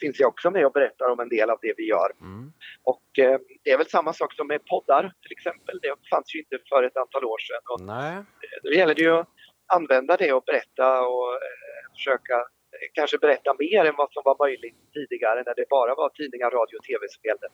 finns 0.00 0.20
jag 0.20 0.28
också 0.28 0.50
med 0.50 0.66
och 0.66 0.72
berättar 0.72 1.08
om 1.10 1.20
en 1.20 1.28
del 1.28 1.50
av 1.50 1.58
det 1.62 1.74
vi 1.76 1.88
gör. 1.88 2.10
Mm. 2.20 2.52
Och 2.82 3.18
eh, 3.18 3.38
det 3.64 3.70
är 3.70 3.78
väl 3.78 3.86
samma 3.88 4.12
sak 4.12 4.34
som 4.34 4.46
med 4.46 4.64
poddar 4.66 5.12
till 5.22 5.32
exempel. 5.32 5.78
Det 5.82 5.94
fanns 6.10 6.34
ju 6.34 6.38
inte 6.38 6.58
för 6.68 6.82
ett 6.82 6.96
antal 6.96 7.24
år 7.24 7.38
sedan. 7.38 7.62
Och 7.74 7.80
Nej, 7.80 8.16
då 8.62 8.70
gäller 8.72 8.94
det 8.94 9.02
ju 9.02 9.10
att 9.18 9.28
använda 9.72 10.16
det 10.16 10.32
och 10.32 10.42
berätta 10.46 11.00
och 11.00 11.32
eh, 11.34 11.94
försöka 11.96 12.34
eh, 12.34 12.88
kanske 12.94 13.18
berätta 13.18 13.54
mer 13.58 13.84
än 13.84 13.94
vad 13.96 14.12
som 14.12 14.22
var 14.24 14.36
möjligt 14.46 14.76
tidigare 14.94 15.42
när 15.46 15.54
det 15.54 15.64
bara 15.70 15.94
var 15.94 16.08
tidningar, 16.08 16.50
radio 16.50 16.76
och 16.78 16.84
tv 16.84 17.06
som 17.08 17.20
gällde. 17.24 17.48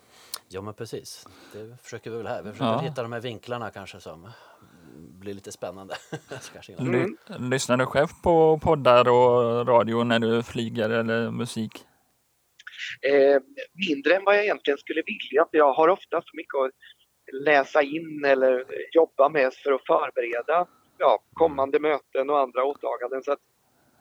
ja 0.49 0.61
men 0.63 0.75
precis. 0.75 1.27
Det 1.53 1.83
försöker 1.83 2.11
vi 2.11 2.17
väl 2.17 2.27
här. 2.27 2.43
Vi 2.43 2.51
försöker 2.51 2.67
Ja. 2.73 2.79
hitta 2.79 3.03
de 3.03 3.13
här 3.13 3.21
vinklarna 3.21 3.71
kanske 3.71 4.01
som 4.01 4.31
blir 5.21 5.35
lite 5.35 5.53
spännande. 5.53 5.95
Mm. 6.79 6.93
Ly- 6.93 7.49
Lyssnar 7.51 7.77
du 7.77 7.87
själv 7.87 8.07
på 8.23 8.61
poddar 8.63 9.09
och 9.09 9.67
radio 9.69 10.05
när 10.05 10.19
du 10.19 10.43
flyger 10.43 10.91
eller 10.91 11.31
musik? 11.31 11.73
Eh, 13.03 13.41
mindre 13.89 14.15
än 14.15 14.25
vad 14.25 14.37
jag 14.37 14.45
egentligen 14.45 14.79
skulle 14.79 15.03
vilja. 15.07 15.47
För 15.51 15.59
jag 15.59 15.73
har 15.73 15.89
ofta 15.89 16.23
så 16.23 16.31
mycket 16.37 16.55
att 16.55 16.71
läsa 17.45 17.83
in 17.83 18.25
eller 18.25 18.65
jobba 18.93 19.29
med 19.29 19.55
för 19.55 19.73
att 19.73 19.87
förbereda 19.87 20.67
ja, 20.99 21.19
kommande 21.33 21.81
möten 21.81 22.31
och 22.31 22.39
andra 22.41 22.65
åtaganden. 22.65 23.23
Så 23.23 23.33
att 23.33 23.39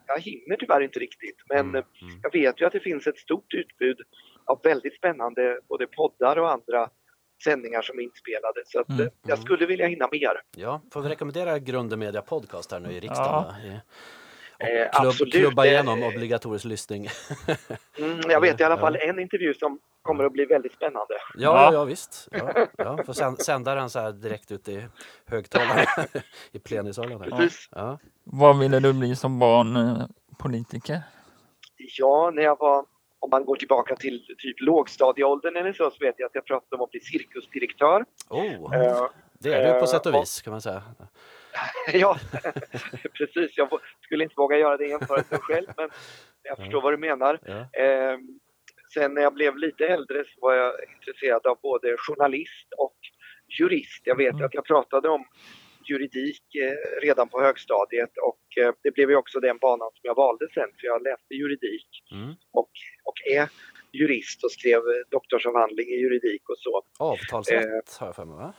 jag 0.06 0.20
hinner 0.20 0.56
tyvärr 0.56 0.80
inte 0.80 0.98
riktigt. 0.98 1.36
Men 1.48 1.58
Mm. 1.60 1.74
Mm. 2.02 2.20
jag 2.22 2.32
vet 2.32 2.60
ju 2.60 2.64
att 2.66 2.72
det 2.72 2.80
finns 2.80 3.06
ett 3.06 3.18
stort 3.18 3.54
utbud 3.54 4.00
av 4.44 4.60
väldigt 4.64 4.94
spännande 4.96 5.60
både 5.68 5.86
poddar 5.86 6.36
och 6.38 6.50
andra 6.52 6.90
sändningar 7.44 7.82
som 7.82 7.98
är 7.98 8.02
inspelade. 8.02 8.62
Så 8.66 8.80
att, 8.80 8.88
Mm. 8.88 9.00
eh, 9.00 9.08
jag 9.26 9.38
skulle 9.38 9.66
vilja 9.66 9.86
hinna 9.86 10.08
mer. 10.12 10.40
Ja, 10.56 10.82
får 10.92 11.02
vi 11.02 11.08
rekommendera 11.08 11.58
Grunden 11.58 11.98
Media 11.98 12.22
Podcast 12.22 12.72
här 12.72 12.80
nu 12.80 12.88
i 12.92 13.00
riksdagen? 13.00 13.54
Ja. 13.64 13.80
Och 14.58 14.62
Eh, 14.62 14.90
klubb, 14.90 15.06
absolut, 15.10 15.34
klubba 15.34 15.62
det- 15.62 15.68
igenom 15.68 16.02
obligatorisk 16.02 16.64
lyssning. 16.64 17.08
Mm, 17.98 18.20
jag 18.28 18.40
vet 18.40 18.60
i 18.60 18.64
alla 18.64 18.74
Ja. 18.74 18.80
fall 18.80 18.96
en 18.96 19.18
intervju 19.18 19.54
som 19.54 19.78
kommer 20.02 20.24
att 20.24 20.32
bli 20.32 20.44
väldigt 20.44 20.72
spännande. 20.72 21.14
Ja, 21.34 21.40
Ja. 21.62 21.72
ja. 21.72 21.84
visst. 21.84 22.28
Ja, 22.30 22.66
ja. 22.76 22.98
Får 23.06 23.12
sända 23.42 23.74
den 23.74 23.90
så 23.90 24.00
här 24.00 24.12
direkt 24.12 24.52
ut 24.52 24.68
i 24.68 24.86
högtalaren 25.26 25.86
i 26.52 26.58
plenisalen. 26.58 27.18
Precis. 27.20 27.68
Ja. 27.72 27.98
Vad 28.24 28.58
ville 28.58 28.80
du 28.80 28.92
bli 28.92 29.16
som 29.16 29.38
barn 29.38 29.76
eh, 29.76 30.06
politiker? 30.38 31.02
Ja, 31.98 32.30
när 32.34 32.42
jag 32.42 32.58
var, 32.58 32.84
om 33.20 33.30
man 33.30 33.44
går 33.44 33.56
tillbaka 33.56 33.96
till 33.96 34.26
typ 34.38 34.56
lågstadieåldern 34.60 35.56
eller 35.56 35.72
så, 35.72 35.90
så 35.90 35.96
vet 36.00 36.14
jag 36.18 36.26
att 36.26 36.34
jag 36.34 36.44
pratade 36.44 36.76
om 36.76 36.82
att 36.84 36.90
bli 36.90 37.00
cirkusdirektör. 37.00 38.04
Oh, 38.28 38.74
Eh, 38.76 39.04
det 39.38 39.54
är 39.54 39.64
du 39.66 39.70
på 39.80 39.84
eh, 39.84 39.90
sätt 39.90 40.06
och- 40.06 40.14
vis 40.14 40.42
kan 40.42 40.50
man 40.50 40.60
säga. 40.60 40.82
ja, 41.92 42.18
precis. 43.18 43.56
Jag 43.56 43.80
skulle 44.02 44.24
inte 44.24 44.34
våga 44.36 44.58
göra 44.58 44.76
det 44.76 44.86
i 44.86 44.88
jämförelse 44.90 45.38
själv, 45.38 45.66
men 45.76 45.88
jag 46.42 46.52
Ja. 46.58 46.62
förstår 46.64 46.80
vad 46.82 46.92
du 46.92 46.96
menar. 46.96 47.38
Ja. 47.46 47.80
Eh, 47.82 48.18
sen 48.94 49.14
när 49.14 49.22
jag 49.22 49.34
blev 49.34 49.56
lite 49.56 49.86
äldre 49.86 50.24
så 50.24 50.40
var 50.40 50.54
jag 50.54 50.72
intresserad 50.96 51.46
av 51.46 51.58
både 51.62 51.96
journalist 51.98 52.68
och 52.78 52.96
jurist. 53.58 54.02
Jag 54.04 54.16
vet 54.16 54.32
Mm. 54.34 54.44
att 54.46 54.54
jag 54.54 54.64
pratade 54.64 55.08
om 55.08 55.24
juridik 55.88 56.54
eh, 56.54 57.00
redan 57.02 57.28
på 57.28 57.40
högstadiet 57.42 58.10
och 58.22 58.64
eh, 58.64 58.72
det 58.82 58.90
blev 58.90 59.10
ju 59.10 59.16
också 59.16 59.40
den 59.40 59.58
banan 59.58 59.90
som 59.94 60.00
jag 60.02 60.14
valde 60.14 60.46
sen 60.54 60.70
för 60.80 60.86
jag 60.86 61.02
läste 61.02 61.34
juridik 61.34 61.88
Mm. 62.12 62.34
och, 62.52 62.70
och 63.04 63.14
är 63.32 63.48
jurist 63.92 64.44
och 64.44 64.52
skrev 64.52 64.76
eh, 64.78 64.82
doktorsavhandling 65.10 65.86
i 65.88 65.96
juridik 66.00 66.48
och 66.48 66.58
så. 66.58 66.82
Avtalsrätt 66.98 67.96
har 68.00 68.06
jag 68.06 68.16
för 68.16 68.24
mig 68.24 68.36
va? 68.36 68.54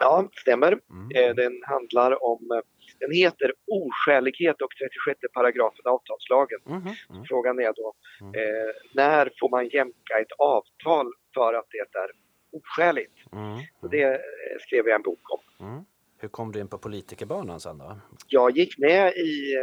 Ja, 0.00 0.28
stämmer. 0.36 0.72
Mm. 0.90 1.28
Eh, 1.30 1.34
Den 1.34 1.62
handlar 1.66 2.24
om, 2.24 2.50
eh, 2.56 2.60
den 2.98 3.12
heter 3.12 3.52
oskälighet 3.66 4.62
och 4.62 4.70
36 4.70 5.20
paragrafen 5.34 5.86
avtalslagen. 5.86 6.60
Mhm, 6.66 6.94
mm. 7.10 7.24
Frågan 7.28 7.58
är 7.58 7.72
då, 7.72 7.94
Mm. 8.20 8.34
eh, 8.34 8.70
när 8.94 9.30
får 9.40 9.48
man 9.50 9.68
jämka 9.68 10.14
ett 10.22 10.32
avtal 10.38 11.12
för 11.34 11.54
att 11.54 11.66
det 11.70 11.98
är 11.98 12.10
oskäligt? 12.52 13.12
Mm. 13.32 13.58
Och 13.80 13.90
det 13.90 14.02
eh, 14.02 14.18
skrev 14.60 14.86
jag 14.88 14.94
en 14.94 15.02
bok 15.02 15.20
om. 15.30 15.66
Mm. 15.68 15.84
Hur 16.22 16.28
kom 16.28 16.52
du 16.52 16.60
in 16.60 16.68
på 16.68 16.78
politikerbanan 16.78 17.60
sen 17.60 17.78
då? 17.78 18.00
Jag 18.28 18.56
gick 18.56 18.78
med 18.78 19.12
i 19.16 19.54
eh, 19.56 19.62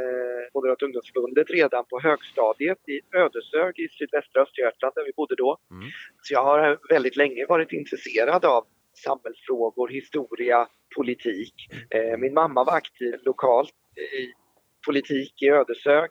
Moderata 0.54 0.86
ungdomsförbundet 0.86 1.50
redan 1.50 1.86
på 1.86 2.00
högstadiet 2.00 2.78
i 2.90 3.02
Ödeshög 3.18 3.80
i 3.80 3.88
sydvästra 3.90 4.42
Östergötland 4.42 4.96
där 4.96 5.06
vi 5.06 5.12
bodde 5.16 5.36
då. 5.36 5.58
Mm. 5.72 5.84
Så 6.22 6.34
jag 6.34 6.44
har 6.44 6.80
väldigt 6.90 7.16
länge 7.16 7.46
varit 7.46 7.72
intresserad 7.72 8.46
av 8.46 8.66
samhällsfrågor, 8.98 9.88
historia, 9.88 10.68
politik. 10.96 11.54
Eh, 11.90 12.18
min 12.18 12.34
mamma 12.34 12.64
var 12.64 12.74
aktiv 12.74 13.16
lokalt 13.26 13.74
i 13.96 14.34
politik 14.86 15.42
i 15.42 15.50
Ödeshög 15.50 16.10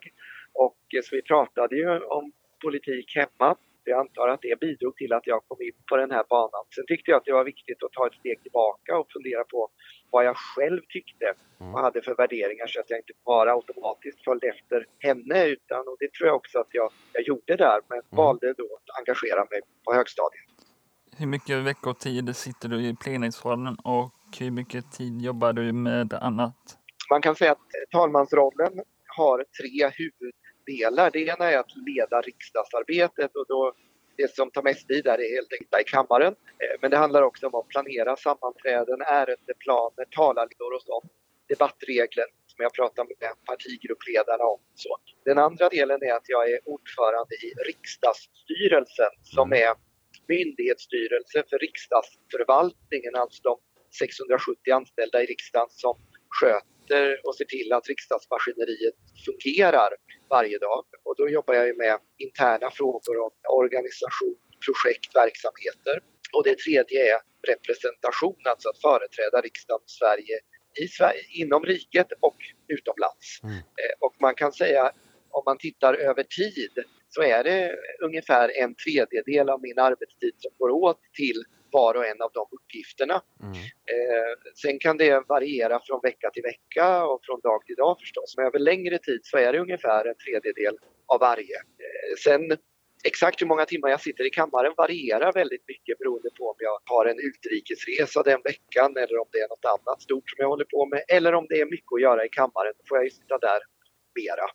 och 0.53 0.77
eh, 0.95 1.01
så 1.03 1.15
vi 1.15 1.21
pratade 1.21 1.75
ju 1.75 1.99
om 1.99 2.31
politik 2.63 3.15
hemma. 3.15 3.55
Jag 3.83 3.99
antar 3.99 4.27
att 4.27 4.41
det 4.41 4.59
bidrog 4.59 4.95
till 4.95 5.13
att 5.13 5.27
jag 5.27 5.41
kom 5.47 5.61
in 5.61 5.71
på 5.89 5.97
den 5.97 6.11
här 6.11 6.23
banan. 6.29 6.65
Sen 6.75 6.85
tyckte 6.87 7.11
jag 7.11 7.17
att 7.17 7.25
det 7.25 7.31
var 7.31 7.43
viktigt 7.43 7.83
att 7.83 7.91
ta 7.91 8.07
ett 8.07 8.13
steg 8.13 8.41
tillbaka 8.41 8.97
och 8.97 9.07
fundera 9.11 9.43
på 9.43 9.69
vad 10.11 10.25
jag 10.25 10.37
själv 10.37 10.81
tyckte 10.89 11.33
Mm. 11.59 11.73
och 11.75 11.79
hade 11.81 12.01
för 12.01 12.15
värderingar 12.15 12.67
så 12.67 12.79
att 12.79 12.89
jag 12.89 12.99
inte 12.99 13.13
bara 13.25 13.51
automatiskt 13.53 14.23
följde 14.23 14.47
efter 14.47 14.85
henne 14.99 15.45
utan, 15.45 15.79
och 15.79 15.97
det 15.99 16.13
tror 16.13 16.27
jag 16.27 16.35
också 16.35 16.59
att 16.59 16.67
jag, 16.71 16.91
jag 17.13 17.23
gjorde 17.23 17.55
där, 17.55 17.79
men 17.89 18.01
valde 18.09 18.53
då 18.57 18.63
att 18.63 18.99
engagera 18.99 19.47
mig 19.51 19.61
på 19.85 19.93
högstadiet. 19.93 20.45
Hur 21.19 21.27
mycket 21.27 21.57
veckotid 21.57 22.35
sitter 22.35 22.69
du 22.69 22.87
i 22.87 22.95
plenisalen 22.95 23.75
och 23.83 24.11
hur 24.39 24.51
mycket 24.51 24.91
tid 24.91 25.21
jobbar 25.21 25.53
du 25.53 25.73
med 25.73 26.13
annat? 26.13 26.77
Man 27.09 27.21
kan 27.21 27.35
säga 27.35 27.51
att 27.51 27.67
talmansrollen 27.91 28.73
har 29.07 29.37
tre 29.61 29.91
huvuddelar. 29.97 31.11
Det 31.11 31.19
ena 31.19 31.51
är 31.51 31.57
att 31.57 31.75
leda 31.75 32.21
riksdagsarbetet 32.21 33.35
och 33.35 33.45
då 33.47 33.73
det 34.17 34.35
som 34.35 34.51
tar 34.51 34.63
mest 34.63 34.87
tid 34.87 35.07
är 35.07 35.35
helt 35.35 35.53
enkelt 35.53 35.81
i 35.81 35.91
kammaren. 35.91 36.33
Eh, 36.33 36.79
Men 36.81 36.91
det 36.91 36.97
handlar 36.97 37.21
också 37.21 37.47
om 37.47 37.55
att 37.55 37.67
planera 37.67 38.15
sammanträden, 38.15 39.01
ärendeplaner, 39.01 40.05
talarlistor 40.15 40.73
och 40.75 40.81
sånt. 40.81 41.11
Debattregler 41.47 42.25
som 42.47 42.63
jag 42.63 42.73
pratar 42.73 43.03
med 43.03 43.45
partigruppledarna 43.45 44.43
om. 44.43 44.59
Så. 44.75 44.97
Den 45.25 45.37
andra 45.37 45.69
delen 45.69 45.99
är 46.03 46.13
att 46.13 46.29
jag 46.35 46.51
är 46.51 46.59
ordförande 46.65 47.35
i 47.35 47.49
riksdagsstyrelsen 47.69 49.11
som 49.23 49.53
är 49.53 49.86
myndighetsstyrelse 50.27 51.43
för 51.49 51.59
riksdagsförvaltningen, 51.59 53.15
alltså 53.15 53.41
de 53.43 53.55
670 53.99 54.73
anställda 54.73 55.23
i 55.23 55.25
riksdagen 55.25 55.67
som 55.69 55.95
sköter 56.37 57.25
och 57.25 57.35
ser 57.35 57.45
till 57.45 57.73
att 57.73 57.87
riksdagsmaskineriet 57.87 58.95
fungerar 59.25 59.91
varje 60.29 60.57
dag. 60.57 60.85
Och 61.03 61.15
då 61.17 61.29
jobbar 61.29 61.53
jag 61.53 61.67
ju 61.67 61.75
med 61.75 61.99
interna 62.17 62.71
frågor 62.71 63.15
om 63.25 63.31
organisation, 63.61 64.37
projekt, 64.65 65.15
verksamheter. 65.15 65.95
Och 66.33 66.43
det 66.43 66.57
tredje 66.59 66.99
är 67.13 67.19
representation, 67.51 68.41
alltså 68.45 68.69
att 68.69 68.81
företräda 68.81 69.41
riksdagen 69.41 69.81
i 69.85 69.91
Sverige, 69.99 70.37
i 70.83 70.87
Sverige 70.87 71.23
inom 71.41 71.65
riket 71.65 72.07
och 72.19 72.37
utomlands. 72.67 73.39
Mm. 73.43 73.55
Eh, 73.55 73.93
Och 73.99 74.15
man 74.19 74.35
kan 74.35 74.51
säga, 74.51 74.91
om 75.29 75.43
man 75.45 75.57
tittar 75.57 75.93
över 75.93 76.23
tid, 76.23 76.73
så 77.09 77.21
är 77.21 77.43
det 77.43 77.75
ungefär 78.01 78.51
en 78.63 78.75
tredjedel 78.75 79.49
av 79.49 79.61
min 79.61 79.79
arbetstid 79.79 80.33
som 80.37 80.51
går 80.57 80.69
åt 80.69 80.99
till 81.13 81.43
var 81.71 81.93
och 81.93 82.05
en 82.05 82.21
av 82.21 82.31
de 82.33 82.47
uppgifterna. 82.51 83.21
Mm. 83.41 83.53
Eh, 83.93 84.33
sen 84.55 84.79
kan 84.79 84.97
det 84.97 85.23
variera 85.27 85.79
från 85.85 85.99
vecka 86.03 86.29
till 86.33 86.43
vecka 86.43 87.05
och 87.05 87.19
från 87.23 87.39
dag 87.39 87.65
till 87.65 87.75
dag 87.75 87.97
förstås. 87.99 88.33
Men 88.37 88.45
över 88.45 88.59
längre 88.59 88.97
tid 88.97 89.19
så 89.23 89.37
är 89.37 89.53
det 89.53 89.59
ungefär 89.59 90.05
en 90.05 90.15
tredjedel 90.15 90.77
av 91.05 91.19
varje. 91.19 91.55
Eh, 91.55 92.15
sen 92.23 92.57
exakt 93.03 93.41
hur 93.41 93.47
många 93.47 93.65
timmar 93.65 93.89
jag 93.89 94.01
sitter 94.01 94.23
i 94.27 94.29
kammaren 94.29 94.73
varierar 94.77 95.33
väldigt 95.33 95.67
mycket 95.67 95.99
beroende 95.99 96.29
på 96.37 96.49
om 96.49 96.55
jag 96.59 96.79
har 96.85 97.05
en 97.05 97.19
utrikesresa 97.19 98.23
den 98.23 98.41
veckan 98.43 98.97
eller 98.97 99.17
om 99.17 99.27
det 99.31 99.39
är 99.39 99.49
något 99.49 99.65
annat 99.65 100.01
stort 100.01 100.29
som 100.29 100.37
jag 100.37 100.49
håller 100.49 100.65
på 100.65 100.85
med. 100.85 101.03
Eller 101.07 101.33
om 101.33 101.45
det 101.49 101.61
är 101.61 101.65
mycket 101.65 101.93
att 101.95 102.01
göra 102.01 102.25
i 102.25 102.29
kammaren. 102.29 102.73
Då 102.77 102.83
får 102.87 102.97
jag 102.97 103.05
ju 103.05 103.09
sitta 103.09 103.37
där 103.37 103.59
mera. 104.19 104.47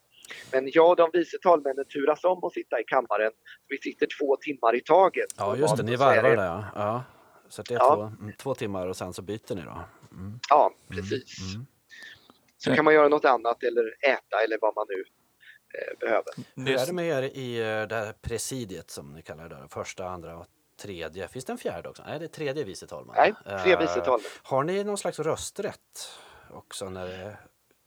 Men 0.52 0.70
jag 0.72 0.88
och 0.90 0.96
de 0.96 1.10
vice 1.12 1.38
talmännen 1.42 1.84
turas 1.84 2.24
om 2.24 2.44
att 2.44 2.52
sitta 2.52 2.80
i 2.80 2.84
kammaren. 2.84 3.32
Vi 3.68 3.78
sitter 3.78 4.06
två 4.20 4.36
timmar 4.36 4.76
i 4.76 4.80
taget. 4.80 5.26
Ja, 5.36 5.56
just 5.56 5.76
det. 5.76 5.82
Ni 5.82 5.96
varvar 5.96 6.36
det. 6.36 6.42
Ja. 6.42 6.64
Ja. 6.74 7.04
Så 7.48 7.62
det 7.62 7.74
är 7.74 7.78
Ja. 7.78 7.94
två, 7.96 8.02
mm, 8.02 8.32
två 8.38 8.54
timmar 8.54 8.86
och 8.86 8.96
sen 8.96 9.12
så 9.12 9.22
byter 9.22 9.54
ni 9.54 9.62
då? 9.62 9.78
Mm. 10.12 10.40
Ja, 10.48 10.70
precis. 10.88 11.54
Mm. 11.54 11.66
Så 12.58 12.74
kan 12.74 12.84
man 12.84 12.94
göra 12.94 13.08
något 13.08 13.24
annat 13.24 13.62
eller 13.62 14.04
äta 14.08 14.36
eller 14.44 14.58
vad 14.60 14.74
man 14.74 14.86
nu 14.88 15.04
eh, 15.78 15.98
behöver. 16.00 16.32
Hur 16.56 16.80
är 16.80 16.86
det 16.86 16.92
med 16.92 17.06
er 17.08 17.22
i 17.22 17.58
eh, 17.60 17.88
det 17.88 17.94
här 17.94 18.12
presidiet 18.22 18.90
som 18.90 19.12
ni 19.12 19.22
kallar 19.22 19.48
det? 19.48 19.56
Då? 19.62 19.68
Första, 19.68 20.06
andra 20.08 20.36
och 20.38 20.46
tredje. 20.82 21.28
Finns 21.28 21.44
det 21.44 21.52
en 21.52 21.58
fjärde 21.58 21.88
också? 21.88 22.02
Nej, 22.06 22.18
det 22.18 22.24
är 22.24 22.28
tredje 22.28 22.64
vice 22.64 22.86
talman. 22.86 23.16
Nej, 23.18 23.34
tre 23.62 23.72
Eh, 23.72 23.78
vice 23.80 24.00
talmän. 24.00 24.26
Har 24.42 24.64
ni 24.64 24.84
någon 24.84 24.98
slags 24.98 25.18
rösträtt 25.18 26.08
också 26.50 26.88
när 26.88 27.06
det 27.06 27.36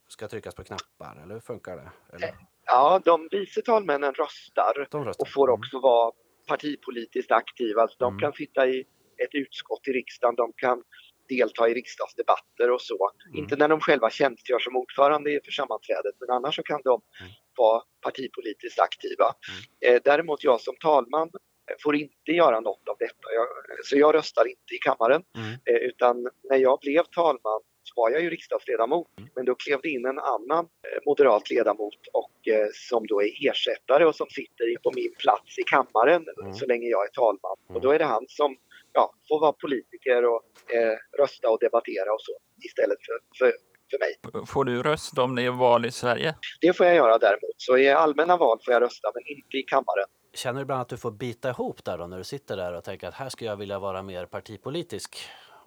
ska 0.08 0.28
tryckas 0.28 0.54
på 0.54 0.64
knappar? 0.64 1.22
Eller 1.22 1.34
hur 1.34 1.40
funkar 1.40 1.76
det? 1.76 2.16
Eller? 2.16 2.34
Ja, 2.64 3.00
de 3.04 3.28
vice 3.30 3.62
talmännen 3.62 4.14
röstar 4.14 4.88
De 4.90 5.04
röstar. 5.04 5.22
och 5.24 5.28
får 5.28 5.48
Mm. 5.48 5.60
också 5.60 5.80
vara 5.80 6.12
partipolitiskt 6.48 7.32
aktiva. 7.32 7.82
Alltså 7.82 7.96
de 7.98 8.12
Mm. 8.12 8.20
kan 8.20 8.32
sitta 8.32 8.66
i 8.66 8.80
ett 9.24 9.34
utskott 9.34 9.88
i 9.88 9.92
riksdagen, 9.92 10.34
de 10.34 10.52
kan 10.56 10.82
delta 11.28 11.68
i 11.68 11.74
riksdagsdebatter 11.74 12.70
och 12.70 12.80
så. 12.82 13.10
Mm. 13.26 13.38
Inte 13.38 13.56
när 13.56 13.68
de 13.68 13.80
själva 13.80 14.10
tjänstgör 14.10 14.58
som 14.58 14.76
ordförande 14.76 15.40
för 15.44 15.52
sammanträdet, 15.52 16.14
men 16.20 16.30
annars 16.30 16.56
så 16.56 16.62
kan 16.62 16.80
de 16.84 17.00
Mm. 17.20 17.32
vara 17.56 17.82
partipolitiskt 18.00 18.80
aktiva. 18.80 19.34
Eh, 19.80 20.00
däremot 20.04 20.44
jag 20.44 20.60
som 20.60 20.76
talman 20.76 21.30
eh, 21.70 21.76
får 21.82 21.96
inte 21.96 22.32
göra 22.32 22.60
något 22.60 22.88
av 22.88 22.96
detta. 22.98 23.32
Jag, 23.34 23.46
så 23.84 23.96
jag 23.96 24.14
röstar 24.14 24.44
inte 24.48 24.74
i 24.74 24.78
kammaren. 24.78 25.22
Mm. 25.36 25.50
Eh, 25.64 25.88
utan 25.88 26.28
när 26.50 26.56
jag 26.56 26.78
blev 26.80 27.02
talman 27.02 27.60
var 27.96 28.10
jag 28.10 28.22
ju 28.22 28.30
riksdagsledamot. 28.30 29.06
Men 29.34 29.44
då 29.44 29.54
klev 29.54 29.78
det 29.82 29.88
in 29.88 30.06
en 30.06 30.18
annan 30.18 30.64
eh, 30.64 30.98
moderat 31.06 31.50
ledamot 31.50 32.00
och 32.12 32.48
eh, 32.48 32.66
som 32.72 33.06
då 33.06 33.22
är 33.22 33.48
ersättare 33.50 34.04
och 34.06 34.14
som 34.16 34.26
sitter 34.30 34.72
i- 34.72 34.76
på 34.84 34.92
min 34.94 35.14
plats 35.18 35.58
i 35.58 35.62
kammaren 35.62 36.24
Mm. 36.42 36.54
så 36.54 36.66
länge 36.66 36.86
jag 36.88 37.04
är 37.04 37.10
talman. 37.10 37.56
Mm. 37.68 37.76
Och 37.76 37.80
då 37.82 37.90
är 37.90 37.98
det 37.98 38.04
han 38.04 38.24
som 38.28 38.56
ja, 38.92 39.14
får 39.28 39.40
vara 39.40 39.52
politiker 39.52 40.24
och 40.24 40.42
eh, 40.76 40.96
rösta 41.18 41.50
och 41.50 41.58
debattera 41.60 42.12
och 42.12 42.20
så 42.20 42.32
istället 42.64 42.98
för, 43.06 43.18
för, 43.38 43.52
för 43.90 43.98
mig. 43.98 44.46
Får 44.46 44.64
du 44.64 44.82
rösta 44.82 45.22
om 45.22 45.34
det 45.36 45.42
är 45.42 45.50
val 45.50 45.86
i 45.86 45.90
Sverige? 45.90 46.34
Det 46.60 46.72
får 46.76 46.86
jag 46.86 46.94
göra 46.96 47.18
däremot. 47.18 47.54
Så 47.56 47.76
i 47.78 47.88
allmänna 47.90 48.36
val 48.36 48.58
får 48.64 48.74
jag 48.74 48.82
rösta 48.82 49.10
men 49.14 49.22
inte 49.36 49.56
i 49.56 49.62
kammaren. 49.62 50.06
Känner 50.34 50.60
du 50.60 50.62
ibland 50.62 50.80
att 50.82 50.88
du 50.88 50.96
får 50.96 51.10
bita 51.10 51.48
ihop 51.50 51.84
där 51.84 51.98
då 51.98 52.06
när 52.06 52.18
du 52.18 52.24
sitter 52.24 52.56
där 52.56 52.72
och 52.72 52.84
tänker 52.84 53.08
att 53.08 53.14
här 53.14 53.28
skulle 53.28 53.50
jag 53.50 53.56
vilja 53.56 53.78
vara 53.78 54.02
mer 54.02 54.26
partipolitisk? 54.26 55.16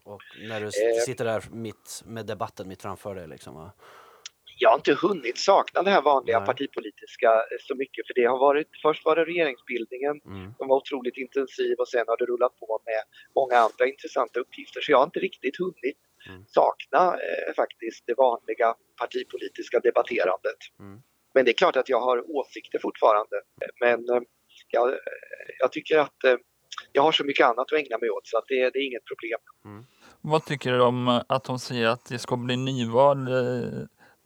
Och 0.03 0.21
när 0.49 0.59
du 0.59 0.65
Eh. 0.65 1.01
sitter 1.05 1.25
där 1.25 1.43
mitt 1.51 2.01
med 2.05 2.25
debatten 2.25 2.67
mitt 2.67 2.81
framför 2.81 3.15
dig 3.15 3.27
liksom. 3.27 3.55
va? 3.55 3.71
Jag 4.61 4.69
har 4.69 4.75
inte 4.77 4.93
hunnit 4.93 5.37
sakna 5.37 5.81
det 5.81 5.89
här 5.91 6.01
vanliga 6.01 6.37
Nej. 6.39 6.45
partipolitiska 6.45 7.27
eh, 7.33 7.57
så 7.59 7.75
mycket 7.75 8.07
för 8.07 8.13
det 8.13 8.25
har 8.25 8.39
varit, 8.39 8.67
först 8.81 9.05
var 9.05 9.15
det 9.15 9.25
regeringsbildningen 9.25 10.21
Mm. 10.25 10.53
som 10.57 10.67
var 10.67 10.77
otroligt 10.77 11.17
intensiv 11.17 11.75
och 11.79 11.87
sen 11.87 12.03
har 12.07 12.17
det 12.17 12.25
rullat 12.25 12.59
på 12.59 12.79
med 12.85 13.01
många 13.35 13.55
andra 13.57 13.87
intressanta 13.87 14.39
uppgifter 14.39 14.81
så 14.81 14.91
jag 14.91 14.97
har 14.97 15.05
inte 15.05 15.19
riktigt 15.19 15.57
hunnit 15.59 15.97
Mm. 16.29 16.43
sakna 16.47 17.03
eh, 17.13 17.53
faktiskt 17.55 18.03
det 18.07 18.13
vanliga 18.17 18.75
partipolitiska 19.01 19.79
debatterandet. 19.79 20.57
Mm. 20.79 21.01
Men 21.33 21.45
det 21.45 21.51
är 21.51 21.53
klart 21.53 21.75
att 21.75 21.89
jag 21.89 21.99
har 22.01 22.31
åsikter 22.37 22.79
fortfarande. 22.79 23.41
Men 23.79 24.09
eh, 24.09 24.21
jag, 24.69 24.97
jag 25.59 25.71
tycker 25.71 25.97
att 25.99 26.23
eh, 26.23 26.35
jag 26.91 27.01
har 27.01 27.11
så 27.11 27.23
mycket 27.23 27.45
annat 27.45 27.59
att 27.59 27.79
ägna 27.79 27.97
mig 27.97 28.09
åt 28.09 28.27
så 28.27 28.37
att 28.37 28.45
det, 28.47 28.69
det 28.69 28.79
är 28.79 28.87
inget 28.87 29.05
problem. 29.05 29.39
Vad 30.21 30.45
tycker 30.45 30.71
du 30.71 30.81
om 30.81 31.21
att 31.29 31.43
de 31.43 31.59
säger 31.59 31.87
att 31.87 32.05
det 32.05 32.19
ska 32.19 32.35
bli 32.37 32.57
nyval 32.57 33.27
eh, 33.27 33.69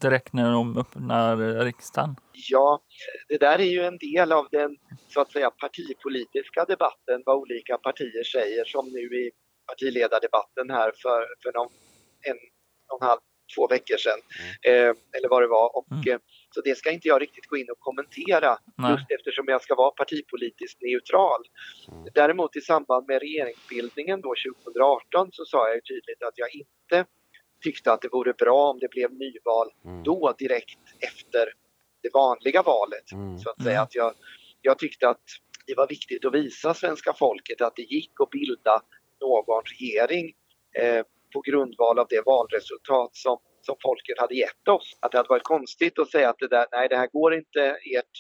direkt 0.01 0.33
när 0.33 0.51
de 0.51 0.77
öppnar 0.77 1.37
riksdagen? 1.65 2.15
Ja, 2.49 2.81
det 3.27 3.37
där 3.37 3.59
är 3.59 3.63
ju 3.63 3.83
en 3.83 3.97
del 3.97 4.31
av 4.31 4.47
den 4.51 4.77
så 5.07 5.21
att 5.21 5.31
säga 5.31 5.51
partipolitiska 5.51 6.65
debatten, 6.65 7.23
vad 7.25 7.35
olika 7.35 7.77
partier 7.77 8.23
säger 8.23 8.65
som 8.65 8.89
nu 8.89 8.99
i 8.99 9.31
partiledardebatten 9.67 10.69
här 10.69 10.91
för, 11.01 11.25
för 11.43 11.53
någon, 11.53 11.69
en 12.21 12.37
en 13.01 13.07
halv, 13.07 13.19
två 13.55 13.67
veckor 13.67 13.97
sedan. 13.97 14.19
Eh, 14.61 14.91
eller 15.17 15.29
vad 15.29 15.41
det 15.41 15.47
var. 15.47 15.77
Och, 15.77 15.87
Mm. 15.91 16.19
Så 16.53 16.61
det 16.61 16.77
ska 16.77 16.91
inte 16.91 17.07
jag 17.07 17.21
riktigt 17.21 17.47
gå 17.47 17.57
in 17.57 17.69
och 17.71 17.79
kommentera 17.79 18.57
Nej. 18.77 18.91
just 18.91 19.11
eftersom 19.11 19.45
jag 19.47 19.61
ska 19.61 19.75
vara 19.75 19.91
partipolitiskt 19.91 20.81
neutral. 20.81 21.41
Däremot 22.13 22.55
i 22.55 22.61
samband 22.61 23.07
med 23.07 23.19
regeringsbildningen 23.19 24.21
då 24.21 24.33
2018 24.65 25.29
så 25.31 25.45
sa 25.45 25.67
jag 25.67 25.75
ju 25.75 25.81
tydligt 25.81 26.23
att 26.23 26.37
jag 26.37 26.49
inte 26.55 27.05
tyckte 27.63 27.91
att 27.93 28.01
det 28.01 28.09
vore 28.11 28.33
bra 28.33 28.69
om 28.69 28.79
det 28.79 28.89
blev 28.89 29.13
nyval 29.13 29.71
Mm. 29.85 30.03
då 30.03 30.33
direkt 30.37 30.79
efter 30.99 31.53
det 32.01 32.13
vanliga 32.13 32.61
valet. 32.61 33.11
Mm. 33.11 33.37
Så 33.37 33.49
att 33.49 33.63
säga 33.63 33.71
Mm. 33.75 33.83
att 33.83 33.95
jag, 33.95 34.13
jag 34.61 34.79
tyckte 34.79 35.09
att 35.09 35.23
det 35.67 35.75
var 35.77 35.87
viktigt 35.87 36.25
att 36.25 36.33
visa 36.33 36.73
svenska 36.73 37.13
folket 37.13 37.61
att 37.61 37.75
det 37.75 37.81
gick 37.81 38.11
att 38.19 38.29
bilda 38.29 38.81
någon 39.21 39.61
regering 39.79 40.33
eh, 40.79 41.03
på 41.33 41.41
grundval 41.41 41.99
av 41.99 42.07
det 42.09 42.21
valresultat 42.25 43.15
som, 43.15 43.37
som 43.65 43.75
folket 43.81 44.19
hade 44.19 44.35
gett 44.35 44.67
oss. 44.67 44.87
Att 45.01 45.11
det 45.11 45.17
hade 45.17 45.29
varit 45.29 45.51
konstigt 45.55 45.99
att 45.99 46.11
säga 46.11 46.29
att 46.29 46.39
det 46.39 46.47
där, 46.47 46.65
nej 46.71 46.89
det 46.89 46.97
här 46.97 47.09
går 47.17 47.33
inte, 47.33 47.61
ert, 47.97 48.13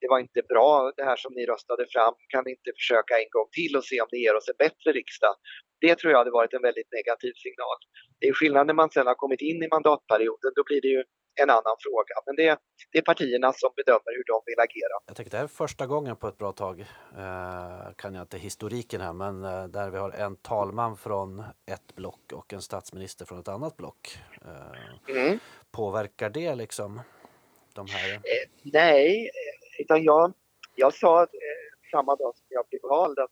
det 0.00 0.08
var 0.08 0.18
inte 0.18 0.42
bra 0.48 0.92
det 0.96 1.04
här 1.04 1.16
som 1.16 1.32
ni 1.34 1.46
röstade 1.46 1.86
fram, 1.94 2.14
kan 2.28 2.44
ni 2.44 2.50
inte 2.50 2.70
försöka 2.80 3.14
en 3.22 3.30
gång 3.36 3.48
till 3.58 3.76
och 3.76 3.84
se 3.84 4.00
om 4.00 4.08
det 4.10 4.18
ger 4.18 4.36
oss 4.36 4.48
en 4.48 4.60
bättre 4.66 4.92
riksdag. 4.92 5.34
Det 5.80 5.94
tror 5.98 6.10
jag 6.12 6.18
hade 6.18 6.30
varit 6.40 6.52
en 6.52 6.62
väldigt 6.62 6.92
negativ 6.98 7.32
signal. 7.44 7.78
Det 8.20 8.26
är 8.28 8.32
skillnad 8.32 8.66
när 8.66 8.74
man 8.74 8.90
sedan 8.90 9.06
har 9.06 9.14
kommit 9.14 9.40
in 9.40 9.62
i 9.62 9.68
mandatperioden, 9.68 10.52
då 10.56 10.62
blir 10.68 10.80
det 10.80 10.88
ju 10.88 11.04
en 11.34 11.50
annan 11.50 11.76
fråga. 11.78 12.14
Men 12.26 12.36
det, 12.36 12.58
det 12.92 12.98
är 12.98 13.02
partierna 13.02 13.52
som 13.52 13.70
bedömer 13.76 14.16
hur 14.16 14.24
de 14.26 14.42
vill 14.46 14.58
agera. 14.60 14.94
Jag 15.06 15.16
tänker 15.16 15.30
det 15.30 15.36
här 15.36 15.44
är 15.44 15.48
första 15.48 15.86
gången 15.86 16.16
på 16.16 16.28
ett 16.28 16.38
bra 16.38 16.52
tag, 16.52 16.80
eh, 17.16 17.92
kan 17.96 18.14
jag 18.14 18.22
inte 18.22 18.38
historiken 18.38 19.00
här, 19.00 19.12
men 19.12 19.44
eh, 19.44 19.64
där 19.64 19.90
vi 19.90 19.98
har 19.98 20.10
en 20.10 20.36
talman 20.36 20.96
från 20.96 21.44
ett 21.66 21.94
block 21.94 22.32
och 22.32 22.52
en 22.52 22.62
statsminister 22.62 23.24
från 23.24 23.38
ett 23.38 23.48
annat 23.48 23.76
block. 23.76 24.18
Eh, 24.44 25.16
Mm. 25.16 25.38
påverkar 25.70 26.30
det 26.30 26.54
liksom 26.54 27.00
de 27.74 27.86
här? 27.86 28.14
Eh, 28.14 28.20
nej, 28.62 29.24
eh, 29.26 29.80
utan 29.82 30.04
jag, 30.04 30.32
jag 30.74 30.94
sa 30.94 31.22
eh, 31.22 31.28
samma 31.90 32.16
dag 32.16 32.36
som 32.36 32.46
jag 32.48 32.64
blev 32.70 32.80
vald 32.82 33.18
att 33.18 33.30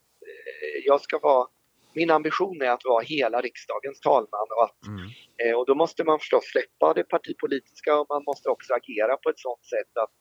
jag 0.85 1.01
ska 1.01 1.19
vara 1.19 1.47
min 1.93 2.11
ambition 2.11 2.61
är 2.61 2.69
att 2.69 2.85
vara 2.85 3.03
hela 3.03 3.41
riksdagens 3.41 3.99
talman 3.99 4.47
och, 4.57 4.63
att, 4.63 4.87
Mm. 4.87 5.09
eh, 5.43 5.57
och 5.59 5.65
då 5.65 5.75
måste 5.75 6.03
man 6.03 6.19
förstås 6.19 6.45
släppa 6.45 6.93
det 6.93 7.03
partipolitiska 7.03 7.99
och 7.99 8.05
man 8.09 8.23
måste 8.23 8.49
också 8.49 8.73
agera 8.73 9.17
på 9.17 9.29
ett 9.29 9.39
sådant 9.39 9.65
sätt 9.65 9.97
att, 10.03 10.11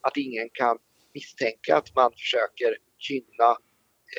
att 0.00 0.16
ingen 0.16 0.48
kan 0.52 0.78
misstänka 1.14 1.76
att 1.76 1.94
man 1.94 2.12
försöker 2.12 2.76
gynna 3.10 3.50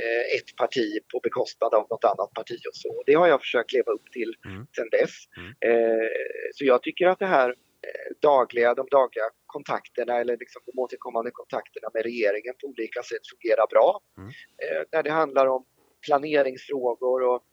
eh, 0.01 0.35
ett 0.37 0.55
parti 0.57 0.99
på 1.13 1.19
bekostnad 1.23 1.73
av 1.73 1.85
något 1.89 2.03
annat 2.05 2.33
parti 2.33 2.57
och 2.69 2.75
så. 2.75 3.03
Det 3.05 3.13
har 3.13 3.27
jag 3.27 3.39
försökt 3.41 3.73
leva 3.73 3.91
upp 3.91 4.11
till 4.11 4.35
Mm. 4.45 4.67
sedan 4.75 4.89
dess. 4.91 5.13
Mm. 5.37 5.49
Eh, 5.69 6.09
så 6.53 6.65
jag 6.65 6.83
tycker 6.83 7.07
att 7.07 7.19
det 7.19 7.25
här 7.25 7.49
eh, 7.49 8.11
dagliga, 8.21 8.73
de 8.73 8.87
dagliga 8.91 9.25
kontakterna 9.45 10.19
eller 10.19 10.37
liksom 10.37 10.61
de 10.65 10.79
återkommande 10.79 11.31
kontakterna 11.31 11.87
med 11.93 12.03
regeringen 12.03 12.53
på 12.61 12.67
olika 12.67 13.03
sätt 13.03 13.21
fungerar 13.31 13.67
bra. 13.67 14.01
Mm. 14.17 14.29
Eh, 14.29 14.83
när 14.91 15.03
det 15.03 15.11
handlar 15.11 15.45
om 15.47 15.65
planeringsfrågor 16.05 17.23
och 17.23 17.43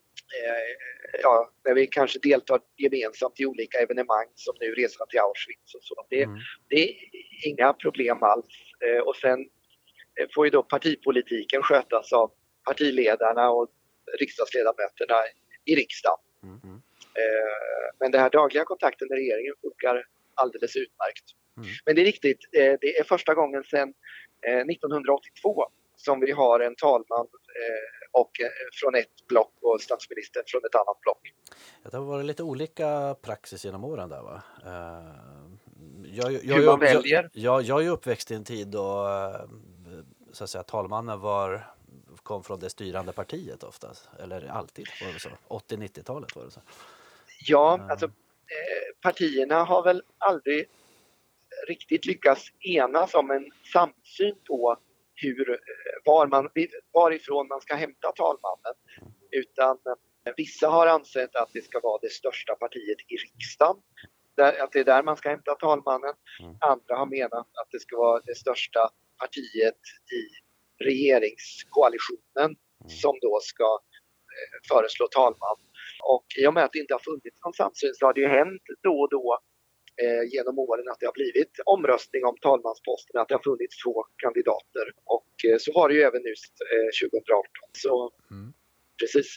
eh, 0.42 1.20
ja, 1.22 1.50
när 1.64 1.74
vi 1.74 1.86
kanske 1.86 2.18
deltar 2.18 2.60
gemensamt 2.76 3.40
i 3.40 3.46
olika 3.46 3.78
evenemang 3.78 4.26
som 4.34 4.54
nu 4.60 4.74
resan 4.74 5.06
till 5.08 5.20
Auschwitz 5.20 5.74
och 5.74 5.82
så. 5.82 6.06
Det, 6.10 6.22
Mm. 6.22 6.38
det 6.68 6.76
är 6.76 6.94
inga 7.46 7.72
problem 7.72 8.22
alls. 8.22 8.46
Eh, 8.86 9.02
och 9.02 9.16
sen 9.16 9.40
eh, 10.20 10.26
får 10.34 10.46
ju 10.46 10.50
då 10.50 10.62
partipolitiken 10.62 11.62
skötas 11.62 12.12
av 12.12 12.30
partiledarna 12.64 13.50
och 13.50 13.68
riksdagsledamöterna 14.18 15.14
i 15.64 15.74
riksdagen. 15.76 16.18
Mm. 16.42 16.60
Mm. 16.64 16.80
Men 18.00 18.10
den 18.10 18.20
här 18.20 18.30
dagliga 18.30 18.64
kontakten 18.64 19.08
med 19.10 19.16
regeringen 19.16 19.54
funkar 19.62 20.04
alldeles 20.34 20.76
utmärkt. 20.76 21.24
Mm. 21.56 21.68
Men 21.84 21.94
det 21.94 22.02
är 22.02 22.04
riktigt, 22.04 22.38
det 22.52 22.98
är 22.98 23.04
första 23.04 23.34
gången 23.34 23.64
sedan 23.64 23.94
eh, 24.46 24.58
1982 24.58 25.66
som 25.96 26.20
vi 26.20 26.32
har 26.32 26.60
en 26.60 26.74
talman 26.76 27.26
eh, 27.26 28.10
och, 28.12 28.40
eh, 28.40 28.48
från 28.72 28.94
ett 28.94 29.26
block 29.28 29.52
och 29.60 29.80
statsministern 29.80 30.42
från 30.46 30.60
ett 30.64 30.74
annat 30.74 31.00
block. 31.00 31.32
Det 31.90 31.96
har 31.96 32.04
varit 32.04 32.26
lite 32.26 32.42
olika 32.42 33.16
praxis 33.22 33.64
genom 33.64 33.84
åren 33.84 34.08
där 34.08 34.22
va? 34.22 34.42
Jag, 36.04 36.32
jag, 36.32 36.54
Hur 36.54 36.66
man 36.66 36.66
jag, 36.66 36.78
väljer? 36.78 37.30
Jag, 37.32 37.62
jag 37.62 37.84
är 37.84 37.90
uppväxt 37.90 38.30
i 38.30 38.34
en 38.34 38.44
tid 38.44 38.68
då 38.68 39.06
eh, 39.08 39.48
så 40.32 40.44
att 40.44 40.50
säga, 40.50 40.62
talmannen 40.62 41.20
var, 41.20 41.66
kom 42.22 42.44
från 42.44 42.60
det 42.60 42.70
styrande 42.70 43.12
partiet 43.12 43.62
oftast. 43.62 44.08
Eller 44.20 44.48
alltid 44.48 44.86
var 45.04 45.12
det 45.12 45.20
så. 45.20 45.28
80-90-talet 45.48 46.36
var 46.36 46.44
det 46.44 46.50
så. 46.50 46.60
Ja, 47.46 47.86
alltså 47.90 48.10
partierna 49.02 49.64
har 49.64 49.82
väl 49.82 50.02
aldrig 50.18 50.66
riktigt 51.68 52.06
lyckats 52.06 52.52
enas 52.60 53.14
om 53.14 53.30
en 53.30 53.50
samsyn 53.72 54.34
på 54.46 54.76
hur, 55.16 55.50
eh, 55.50 55.56
var 56.04 56.26
man, 56.26 56.48
varifrån 56.92 57.48
man 57.48 57.60
ska 57.60 57.74
hämta 57.74 58.12
talmannen. 58.12 58.74
Utan 59.30 59.76
eh, 60.26 60.32
vissa 60.36 60.68
har 60.68 60.86
ansett 60.86 61.36
att 61.36 61.50
det 61.52 61.62
ska 61.62 61.80
vara 61.80 61.98
det 62.02 62.10
största 62.10 62.54
partiet 62.54 62.98
i 63.08 63.16
riksdagen. 63.16 63.76
Där, 64.36 64.62
att 64.62 64.72
det 64.72 64.80
är 64.80 64.84
där 64.84 65.02
man 65.02 65.16
ska 65.16 65.28
hämta 65.28 65.54
talmannen. 65.54 66.14
Mm. 66.40 66.56
Andra 66.60 66.96
har 66.96 67.06
menat 67.06 67.48
att 67.60 67.70
det 67.70 67.80
ska 67.80 67.96
vara 67.96 68.20
det 68.20 68.34
största 68.34 68.90
partiet 69.18 69.80
i 70.20 70.22
regeringskoalitionen 70.84 72.56
som 73.02 73.18
då 73.20 73.38
ska 73.42 73.64
eh, 73.64 74.58
föreslå 74.68 75.06
talman. 75.06 75.56
Och 76.02 76.26
i 76.42 76.46
och 76.46 76.54
med 76.54 76.64
att 76.64 76.72
det 76.72 76.78
inte 76.78 76.94
har 76.94 76.98
funnits 76.98 77.38
någon 77.44 77.52
samsyn 77.52 77.94
så 77.94 78.06
har 78.06 78.14
det 78.14 78.20
ju 78.20 78.28
hänt 78.28 78.62
då 78.82 79.00
och 79.00 79.10
då 79.10 79.38
eh, 80.02 80.22
genom 80.32 80.58
åren 80.58 80.88
att 80.92 81.00
det 81.00 81.06
har 81.06 81.12
blivit 81.12 81.60
omröstning 81.66 82.24
om 82.24 82.36
talmansposten, 82.36 83.20
att 83.20 83.28
det 83.28 83.34
har 83.34 83.42
funnits 83.42 83.82
två 83.82 84.04
kandidater. 84.16 84.92
Och 85.04 85.26
eh, 85.52 85.58
så 85.58 85.72
var 85.72 85.88
det 85.88 85.94
ju 85.94 86.00
även 86.02 86.22
nu 86.22 86.28
eh, 86.30 87.08
2018. 87.10 87.46
Så 87.72 88.12
Mm. 88.30 88.52
precis. 89.00 89.36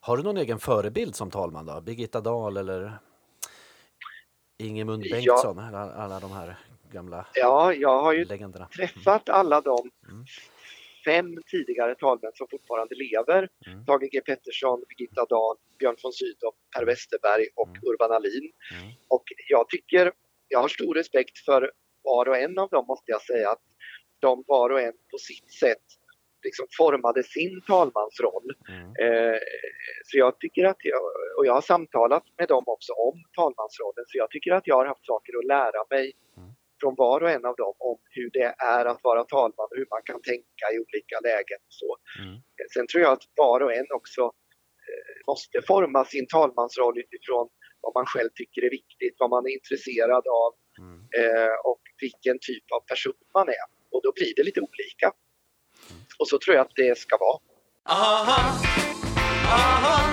Har 0.00 0.16
du 0.16 0.22
någon 0.22 0.36
egen 0.36 0.58
förebild 0.58 1.14
som 1.16 1.30
talman 1.30 1.66
då? 1.66 1.80
Birgitta 1.80 2.20
Dahl 2.20 2.56
eller 2.56 2.92
Ingemund 4.58 5.02
Ja. 5.06 5.16
Bengtsson? 5.16 5.58
Eller 5.58 5.78
alla 5.78 6.20
de 6.20 6.32
här 6.32 6.56
gamla 6.92 7.26
Ja, 7.34 7.74
jag 7.74 8.02
har 8.02 8.12
ju 8.12 8.24
legenderna. 8.24 8.68
träffat 8.76 9.28
alla 9.28 9.60
de 9.60 9.90
Mm. 10.08 10.24
fem 11.04 11.42
tidigare 11.46 11.94
talmän 11.94 12.32
som 12.34 12.46
fortfarande 12.50 12.94
lever. 12.94 13.48
Mm. 13.66 13.84
Thage 13.84 14.08
G 14.12 14.20
Pettersson, 14.20 14.84
Birgitta 14.88 15.24
Dahl, 15.24 15.56
Björn 15.78 15.96
von 16.02 16.12
Sydow, 16.12 16.52
Per 16.76 16.84
Westerberg 16.86 17.46
och 17.54 17.68
Mm. 17.68 17.80
Urban 17.88 18.12
Ahlin. 18.12 18.52
Mm. 18.72 18.92
Och 19.08 19.24
jag 19.48 19.68
tycker, 19.68 20.12
jag 20.48 20.60
har 20.60 20.68
stor 20.68 20.94
respekt 20.94 21.38
för 21.38 21.72
var 22.02 22.28
och 22.28 22.38
en 22.38 22.58
av 22.58 22.68
dem 22.68 22.84
måste 22.86 23.10
jag 23.10 23.22
säga 23.22 23.50
att 23.50 23.62
de 24.20 24.44
var 24.46 24.70
och 24.70 24.80
en 24.80 24.92
på 25.10 25.18
sitt 25.18 25.52
sätt 25.52 25.86
liksom 26.44 26.66
formade 26.78 27.22
sin 27.22 27.62
talmansroll. 27.66 28.48
Mm. 28.68 28.86
Eh, 29.02 29.38
så 30.04 30.18
jag 30.18 30.40
tycker 30.40 30.64
att 30.64 30.76
jag, 30.84 31.00
och 31.38 31.46
jag 31.46 31.54
har 31.54 31.60
samtalat 31.60 32.22
med 32.38 32.48
dem 32.48 32.64
också 32.66 32.92
om 32.92 33.14
talmansrollen, 33.36 34.04
så 34.06 34.18
jag 34.18 34.30
tycker 34.30 34.52
att 34.52 34.66
jag 34.66 34.76
har 34.76 34.86
haft 34.86 35.06
saker 35.06 35.32
att 35.38 35.46
lära 35.46 35.84
mig 35.90 36.12
Mm. 36.36 36.50
från 36.80 36.94
var 36.94 37.20
och 37.22 37.30
en 37.30 37.44
av 37.44 37.56
dem 37.56 37.74
om 37.78 37.98
hur 38.10 38.30
det 38.30 38.54
är 38.58 38.84
att 38.84 39.00
vara 39.02 39.24
talman 39.24 39.68
och 39.70 39.76
hur 39.76 39.86
man 39.90 40.02
kan 40.04 40.22
tänka 40.22 40.64
i 40.74 40.78
olika 40.78 41.20
lägen. 41.22 41.60
Så. 41.68 41.96
Mm. 42.22 42.36
Sen 42.74 42.86
tror 42.86 43.02
jag 43.02 43.12
att 43.12 43.22
var 43.36 43.60
och 43.60 43.72
en 43.74 43.86
också 43.94 44.32
måste 45.30 45.62
forma 45.72 46.04
sin 46.04 46.26
talmansroll 46.34 46.96
utifrån 47.04 47.46
vad 47.80 47.92
man 47.98 48.06
själv 48.06 48.30
tycker 48.34 48.60
är 48.68 48.70
viktigt, 48.80 49.14
vad 49.22 49.30
man 49.30 49.42
är 49.46 49.52
intresserad 49.58 50.24
av 50.44 50.50
Mm. 50.80 50.98
eh, 51.18 51.54
och 51.70 51.80
vilken 52.00 52.36
typ 52.48 52.66
av 52.76 52.80
person 52.92 53.18
man 53.34 53.48
är. 53.48 53.66
Och 53.92 54.00
då 54.04 54.12
blir 54.18 54.32
det 54.36 54.42
lite 54.42 54.60
olika. 54.60 55.12
Och 56.18 56.28
så 56.28 56.38
tror 56.38 56.56
jag 56.56 56.66
att 56.66 56.76
det 56.76 56.98
ska 56.98 57.16
vara. 57.26 57.38
Aha, 57.88 58.40
aha. 59.46 60.07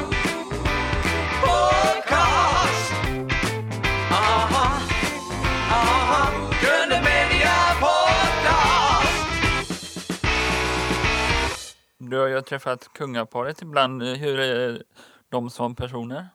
Du 12.15 12.19
har 12.19 12.27
ju 12.27 12.41
träffat 12.41 12.93
kungaparet 12.93 13.61
ibland. 13.61 14.03
Hur 14.03 14.39
är 14.39 14.83
de 15.29 15.49
som 15.49 15.75
personer? 15.75 16.27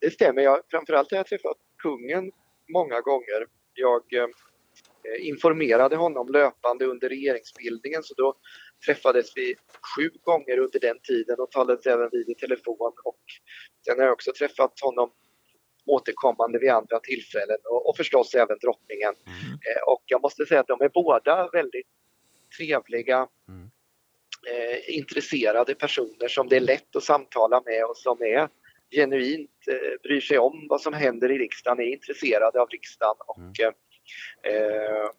Det 0.00 0.10
stämmer. 0.10 0.42
Jag, 0.42 0.60
framförallt 0.70 1.10
har 1.10 1.16
jag 1.16 1.26
träffat 1.26 1.56
kungen 1.82 2.32
många 2.72 3.00
gånger. 3.00 3.46
Jag, 3.74 4.02
eh, 4.12 5.28
informerade 5.28 5.96
honom 5.96 6.28
löpande 6.28 6.84
under 6.84 7.08
regeringsbildningen 7.08 8.02
så 8.02 8.14
då 8.14 8.34
träffades 8.86 9.36
vi 9.36 9.54
sju 9.96 10.10
gånger 10.22 10.58
under 10.58 10.80
den 10.80 10.98
tiden 11.02 11.36
och 11.38 11.50
talades 11.50 11.86
även 11.86 12.08
vid 12.12 12.28
i 12.28 12.34
telefon 12.34 12.92
och 13.04 13.24
sen 13.84 13.98
har 13.98 14.04
jag 14.04 14.12
också 14.12 14.32
träffat 14.32 14.80
honom 14.80 15.10
återkommande 15.86 16.58
vid 16.58 16.70
andra 16.70 17.00
tillfällen 17.00 17.58
och, 17.64 17.88
och 17.88 17.96
förstås 17.96 18.34
även 18.34 18.58
drottningen. 18.62 19.14
Mm. 19.26 19.52
Eh, 19.52 19.82
och 19.92 20.02
jag 20.06 20.22
måste 20.22 20.46
säga 20.46 20.60
att 20.60 20.68
de 20.68 20.80
är 20.80 20.88
båda 20.88 21.48
väldigt 21.52 21.86
trevliga, 22.58 23.28
Mm. 23.48 23.59
Eh, 24.46 24.96
intresserade 24.96 25.74
personer 25.74 26.28
som 26.28 26.48
det 26.48 26.56
är 26.56 26.60
lätt 26.60 26.96
att 26.96 27.02
samtala 27.04 27.62
med 27.66 27.84
och 27.84 27.96
som 27.96 28.22
är 28.22 28.48
genuint 28.90 29.50
eh, 29.70 30.00
bryr 30.02 30.20
sig 30.20 30.38
om 30.38 30.66
vad 30.68 30.80
som 30.80 30.92
händer 30.92 31.32
i 31.32 31.38
riksdagen, 31.38 31.80
är 31.80 31.92
intresserade 31.92 32.60
av 32.60 32.68
riksdagen 32.68 33.16
och, 33.26 33.60
eh, 33.60 33.72
eh, 34.54 35.10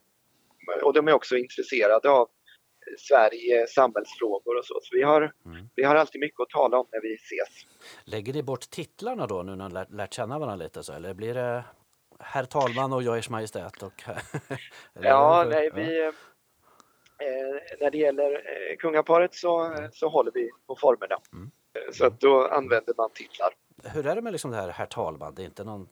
och 0.84 0.94
de 0.94 1.08
är 1.08 1.14
också 1.14 1.38
intresserade 1.38 2.10
av 2.10 2.30
Sverige, 2.98 3.68
samhällsfrågor 3.68 4.58
och 4.58 4.66
så. 4.66 4.80
Så 4.84 4.96
vi 4.96 5.04
har, 5.04 5.22
Mm. 5.46 5.70
vi 5.76 5.84
har 5.84 5.96
alltid 5.96 6.22
mycket 6.22 6.40
att 6.40 6.50
tala 6.50 6.78
om 6.78 6.88
när 6.92 7.02
vi 7.02 7.14
ses. 7.16 7.66
Lägger 8.06 8.34
ni 8.34 8.44
bort 8.44 8.70
titlarna 8.70 9.28
då 9.28 9.44
nu 9.44 9.56
när 9.56 9.68
ni 9.68 9.74
lärt, 9.74 9.92
lärt 9.92 10.14
känna 10.14 10.40
varandra 10.40 10.66
lite 10.66 10.84
så 10.84 10.94
eller 10.94 11.14
blir 11.14 11.34
det 11.34 11.64
herr 12.20 12.46
talman 12.46 12.94
och 12.94 13.04
jag 13.04 13.18
ers 13.18 13.30
majestät? 13.30 13.84
Och, 13.84 14.04
Ja, 15.02 15.46
nej, 15.50 15.72
vi, 15.76 16.12
när 17.80 17.92
det 17.92 17.98
gäller 17.98 18.32
eh, 18.34 18.76
kungaparet 18.78 19.34
så, 19.34 19.76
så 19.94 20.10
håller 20.10 20.32
vi 20.32 20.50
på 20.68 20.76
formerna. 20.76 21.16
Mm. 21.34 21.52
Eh, 21.74 21.92
Så 21.92 22.06
att 22.06 22.20
då 22.20 22.48
använder 22.48 22.94
man 22.98 23.10
titlar. 23.14 23.50
Hur 23.94 24.08
är 24.08 24.16
det 24.16 24.22
med 24.22 24.32
liksom 24.32 24.52
det 24.52 24.58
här 24.58 24.70
herr 24.70 24.86
talman? 24.86 25.36
Det 25.36 25.42
är 25.42 25.46
inte 25.46 25.64
någon 25.64 25.88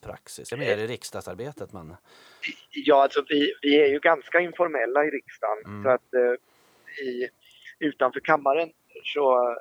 praxis? 0.00 0.50
Jag 0.50 0.58
menar 0.58 0.76
i 0.78 0.86
riksdagsarbetet 0.86 1.72
men 1.72 1.96
Ja, 2.70 3.02
alltså 3.02 3.24
vi, 3.28 3.52
vi 3.62 3.82
är 3.82 3.86
ju 3.88 3.98
ganska 3.98 4.40
informella 4.40 5.04
i 5.04 5.10
riksdagen 5.10 5.58
Mm. 5.64 5.82
så 5.84 5.88
att 5.90 6.14
eh, 6.14 7.06
i, 7.06 7.28
utanför 7.78 8.20
kammaren 8.20 8.70
så 9.04 9.50
eh, 9.50 9.56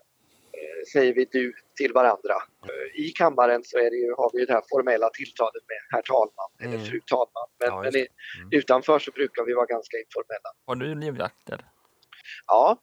säger 0.94 1.14
vi 1.14 1.26
du 1.32 1.54
till 1.78 1.94
varandra. 1.94 2.34
Eh, 2.64 3.02
I 3.06 3.10
kammaren 3.10 3.64
så 3.64 3.78
är 3.78 3.90
det 3.90 3.96
ju, 3.96 4.14
har 4.18 4.30
vi 4.34 4.40
ju 4.40 4.46
det 4.46 4.54
här 4.54 4.64
formella 4.70 5.10
tilltalet 5.10 5.64
med 5.68 5.78
herr 5.90 6.02
talman 6.02 6.52
eller 6.60 6.74
Mm. 6.76 6.86
fru 6.86 7.00
talman. 7.06 7.48
Men, 7.60 7.68
Ja, 7.70 7.82
men 7.82 7.96
i. 7.96 8.08
Mm. 8.40 8.50
utanför 8.52 9.00
så 9.00 9.12
brukar 9.12 9.44
vi 9.46 9.54
vara 9.54 9.66
ganska 9.66 9.98
informella. 9.98 10.50
Har 10.66 10.76
du 10.76 10.96
livvakter? 10.96 11.66
Ja, 12.48 12.78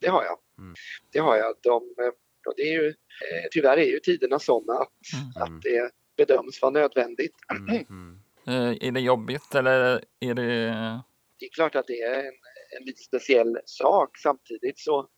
det 0.00 0.08
har 0.08 0.24
jag. 0.24 0.38
Mm. 0.58 0.74
Det 1.12 1.18
har 1.18 1.36
jag. 1.36 1.54
De, 1.62 1.82
eh, 2.04 2.12
det 2.56 2.62
är 2.62 2.72
ju, 2.82 2.88
eh, 2.88 3.48
tyvärr 3.50 3.76
är 3.76 3.84
ju 3.86 4.00
tiderna 4.00 4.38
sådana 4.38 4.72
att, 4.80 4.90
Mm. 5.42 5.56
att 5.56 5.62
det 5.62 5.90
bedöms 6.16 6.62
vara 6.62 6.72
nödvändigt. 6.72 7.34
Mm. 7.50 7.86
Mm. 7.90 8.18
Eh, 8.46 8.88
Är 8.88 8.92
det 8.92 9.00
jobbigt 9.00 9.54
eller 9.54 10.04
är 10.20 10.34
det... 10.34 10.42
Det 11.38 11.46
är 11.46 11.50
klart 11.54 11.74
att 11.74 11.86
det 11.86 12.00
är 12.02 12.18
en, 12.18 12.34
en 12.78 12.84
lite 12.86 13.02
speciell 13.02 13.58
sak. 13.64 14.18
Samtidigt 14.18 14.78
så 14.78 15.08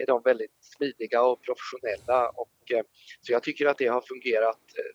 är 0.00 0.06
de 0.06 0.22
väldigt 0.24 0.63
smidiga 0.76 1.22
och 1.22 1.38
professionella 1.42 2.28
och 2.28 2.56
eh, 2.74 2.84
så 3.20 3.32
jag 3.32 3.42
tycker 3.42 3.66
att 3.66 3.78
det 3.78 3.86
har 3.86 4.02
fungerat 4.12 4.62
eh, 4.78 4.94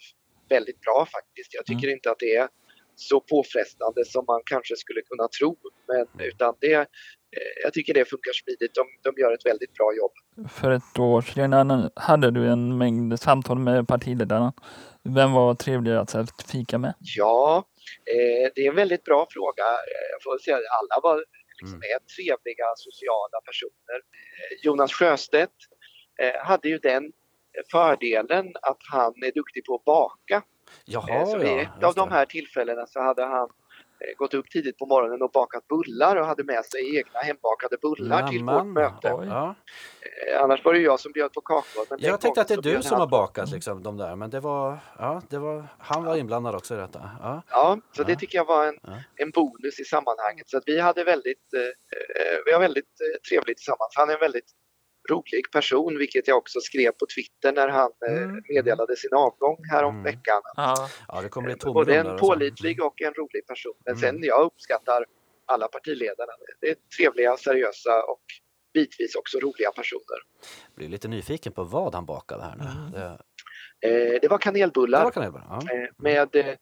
väldigt 0.50 0.82
bra 0.82 1.08
faktiskt. 1.18 1.54
Jag 1.54 1.66
tycker 1.66 1.88
inte 1.92 2.12
att 2.12 2.20
det 2.20 2.36
är 2.36 2.48
så 2.96 3.20
påfrestande 3.20 4.06
som 4.06 4.26
man 4.28 4.42
kanske 4.46 4.76
skulle 4.76 5.02
kunna 5.02 5.28
tro. 5.40 5.58
Men 5.88 6.28
utan 6.28 6.56
det, 6.60 6.74
eh, 6.74 6.86
jag 7.64 7.74
tycker 7.74 7.94
det 7.94 8.06
funkar 8.06 8.32
smidigt. 8.44 8.74
De, 8.76 9.12
de 9.12 9.22
gör 9.22 9.34
ett 9.34 9.46
väldigt 9.46 9.74
bra 9.74 9.90
jobb. 9.98 10.12
För 10.50 10.72
ett 10.72 11.00
år 11.00 11.22
sedan 11.22 11.90
hade 11.96 12.32
du 12.32 12.48
en 12.48 12.78
mängd 12.78 13.20
samtal 13.20 13.60
med 13.60 13.88
partiledarna. 13.88 14.54
Vem 15.04 15.32
var 15.34 15.56
trevligast 15.56 16.16
att 16.16 16.42
fika 16.52 16.78
med? 16.78 16.94
Ja, 17.00 17.64
eh, 18.06 18.52
det 18.56 18.62
är 18.62 18.70
en 18.70 18.76
väldigt 18.76 19.04
bra 19.04 19.28
fråga. 19.30 19.64
Jag 20.12 20.24
får 20.24 20.38
säga 20.38 20.56
alla 20.56 21.02
var, 21.04 21.24
liksom, 21.62 21.78
är 21.78 22.00
trevliga 22.16 22.68
sociala 22.76 23.38
personer. 23.46 23.98
Eh, 23.98 24.66
Jonas 24.66 24.94
Sjöstedt 24.94 25.54
eh, 26.22 26.42
hade 26.44 26.70
ju 26.70 26.78
den 26.78 27.12
fördelen 27.72 28.54
att 28.62 28.82
han 28.92 29.14
är 29.24 29.32
duktig 29.32 29.66
på 29.66 29.76
att 29.76 29.86
baka. 29.86 30.44
Jaha, 30.86 31.22
Eh, 31.22 31.26
så 31.26 31.38
vid 31.38 31.48
ja, 31.48 31.62
ett 31.62 31.70
av 31.76 31.84
just 31.84 31.98
de 31.98 32.12
här 32.12 32.26
tillfällena 32.26 32.88
så 32.88 33.00
hade 33.02 33.26
han 33.26 33.50
gått 34.18 34.34
upp 34.34 34.50
tidigt 34.50 34.78
på 34.78 34.86
morgonen 34.86 35.22
och 35.22 35.32
bakat 35.32 35.68
bullar 35.68 36.16
och 36.16 36.26
hade 36.26 36.44
med 36.44 36.66
sig 36.66 36.98
egna 36.98 37.20
hembakade 37.20 37.78
bullar 37.82 38.28
till 38.28 38.44
vårt 38.44 38.66
möte. 38.66 39.14
Oj. 39.14 39.28
Ja. 39.30 39.56
Eh, 40.28 40.44
Annars 40.44 40.66
var 40.66 40.74
det 40.74 40.80
ju 40.80 40.86
jag 40.86 41.00
som 41.00 41.12
bjöd 41.12 41.34
på 41.34 41.42
kakor. 41.42 41.86
Men 41.90 42.00
den 42.00 42.08
Jag 42.10 42.22
tänkte 42.22 42.42
att 42.42 42.48
det 42.48 42.54
är 42.54 42.62
du 42.62 42.82
som 42.82 43.00
har 43.00 43.08
bakat 43.08 43.52
liksom, 43.52 43.84
de 43.84 43.98
där, 43.98 44.16
men 44.16 44.30
det 44.30 44.40
var, 44.40 44.78
ja, 44.98 45.22
det 45.30 45.38
var, 45.38 45.68
han 45.80 46.04
var 46.04 46.16
inblandad 46.16 46.56
också 46.56 46.74
i 46.74 46.78
detta. 46.78 47.10
Ja. 47.22 47.42
Ja, 47.50 47.80
så 47.92 48.02
Ja. 48.02 48.06
det 48.08 48.16
tycker 48.16 48.38
jag 48.38 48.46
var 48.46 48.68
en, 48.68 48.78
Ja. 48.84 48.94
en 49.16 49.30
bonus 49.32 49.80
i 49.80 49.84
sammanhanget. 49.84 50.50
Så 50.50 50.58
att 50.58 50.64
vi 50.66 50.80
hade 50.80 51.04
väldigt, 51.04 51.54
eh, 51.54 51.62
eh, 51.62 52.38
vi 52.46 52.52
har 52.54 52.60
väldigt 52.60 52.86
eh, 53.02 53.20
trevligt 53.30 53.58
tillsammans. 53.58 53.94
Han 53.96 54.10
är 54.10 54.14
en 54.14 54.20
väldigt 54.20 54.52
rolig 55.10 55.52
person, 55.52 55.98
vilket 55.98 56.28
jag 56.28 56.38
också 56.38 56.60
skrev 56.60 56.92
på 56.92 57.06
Twitter 57.16 57.54
när 57.54 57.68
han 57.68 57.92
eh, 58.08 58.24
Mm. 58.24 58.42
meddelade 58.50 58.96
sin 58.96 59.14
avgång 59.14 59.58
härom 59.72 59.94
Mm. 59.94 60.04
veckan. 60.04 60.42
Ja, 60.56 60.90
ja, 61.08 61.22
det 61.22 61.30
kommer 61.30 61.46
bli 61.50 61.56
tomrum 61.58 61.74
Både 61.74 61.96
en 61.96 62.08
och 62.08 62.20
så. 62.20 62.26
pålitlig 62.26 62.84
och 62.84 63.02
en 63.02 63.14
rolig 63.14 63.48
person. 63.48 63.74
Men 63.86 63.94
Mm. 63.96 64.02
sen 64.02 64.24
jag 64.24 64.42
uppskattar 64.46 65.06
alla 65.46 65.68
partiledarna. 65.68 66.32
Det 66.62 66.70
är 66.70 66.76
trevliga, 66.98 67.38
seriösa 67.38 68.04
och 68.04 68.22
bitvis 68.74 69.16
också 69.16 69.40
roliga 69.40 69.72
personer. 69.72 70.20
Blir 70.76 70.90
lite 70.90 71.08
nyfiken 71.08 71.52
på 71.54 71.64
vad 71.64 71.96
han 71.96 72.06
bakade 72.06 72.44
här 72.44 72.56
nu. 72.56 72.66
Mm. 72.66 72.92
Det, 72.92 73.18
Eh, 73.82 74.20
det 74.22 74.28
var 74.28 74.38
det 74.38 74.44
kanelbullar 74.44 75.04
var 75.04 75.12
kanelbullar. 75.12 75.48
Ja. 75.50 75.74
eh, 75.74 75.90
med 75.98 76.36
eh, 76.36 76.56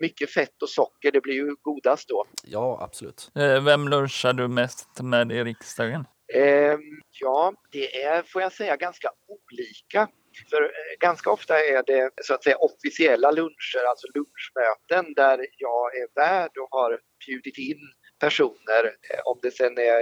mycket 0.00 0.30
fett 0.30 0.62
och 0.62 0.68
socker. 0.68 1.12
Det 1.12 1.20
blir 1.20 1.34
ju 1.34 1.56
godast 1.62 2.08
då. 2.08 2.24
ja, 2.44 2.78
absolut. 2.82 3.30
Eh, 3.34 3.64
Vem 3.64 3.88
lunchar 3.88 4.32
du 4.32 4.48
mest 4.48 4.88
med 5.02 5.32
i 5.32 5.44
riksdagen? 5.44 6.04
Eh, 6.34 6.78
ja, 7.20 7.54
det 7.72 8.02
är, 8.02 8.22
får 8.22 8.42
jag 8.42 8.52
säga, 8.52 8.76
ganska 8.76 9.08
olika. 9.28 10.08
För 10.50 10.62
eh, 10.62 10.68
ganska 11.00 11.30
ofta 11.30 11.58
är 11.58 11.82
det 11.86 12.10
så 12.22 12.34
att 12.34 12.44
säga 12.44 12.56
officiella 12.56 13.30
luncher, 13.30 13.84
alltså 13.88 14.06
lunchmöten 14.14 15.14
där 15.14 15.46
jag 15.56 15.96
är 15.96 16.14
värd 16.14 16.50
och 16.58 16.68
har 16.70 17.00
bjudit 17.26 17.58
in 17.58 17.80
personer. 18.20 18.84
Eh, 18.84 19.20
Om 19.24 19.38
det 19.42 19.50
sen 19.50 19.78
är 19.78 20.00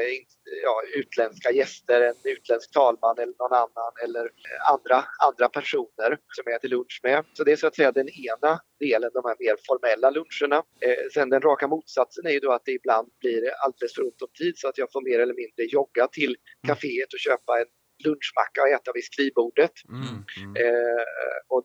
ja, 0.64 0.82
utländska 0.94 1.50
gäster, 1.50 2.00
en 2.00 2.14
utländsk 2.24 2.72
talman 2.72 3.18
eller 3.18 3.34
någon 3.38 3.52
annan 3.52 3.92
eller 4.04 4.24
eh, 4.24 4.72
andra, 4.72 5.04
andra 5.28 5.48
personer 5.48 6.10
som 6.36 6.42
jag 6.46 6.54
äter 6.54 6.68
lunch 6.68 7.00
med. 7.02 7.24
Så 7.32 7.44
det 7.44 7.52
är 7.52 7.56
så 7.56 7.66
att 7.66 7.76
säga 7.76 7.92
den 7.92 8.08
ena 8.08 8.60
delen, 8.80 9.10
de 9.14 9.22
här 9.28 9.36
mer 9.38 9.56
formella 9.66 10.10
luncherna. 10.10 10.56
Eh, 10.56 11.04
sen 11.14 11.30
den 11.30 11.40
raka 11.40 11.68
motsatsen 11.68 12.26
är 12.26 12.30
ju 12.30 12.40
då 12.40 12.52
att 12.52 12.64
det 12.64 12.72
ibland 12.72 13.08
blir 13.20 13.50
alldeles 13.64 13.94
för 13.94 14.02
ont 14.02 14.22
om 14.22 14.28
tid 14.38 14.54
så 14.58 14.68
att 14.68 14.78
jag 14.78 14.92
får 14.92 15.02
mer 15.10 15.18
eller 15.20 15.34
mindre 15.34 15.64
jogga 15.64 16.08
till 16.08 16.36
kaféet 16.68 17.12
och 17.12 17.18
köpa 17.18 17.60
en 17.60 17.66
lunchmacka 18.04 18.62
och 18.62 18.68
äta 18.68 18.92
vid 18.94 19.04
skrivbordet. 19.04 19.72
Mm. 19.88 20.24
Mm. 20.42 20.56
Eh, 20.64 21.02
och 21.48 21.64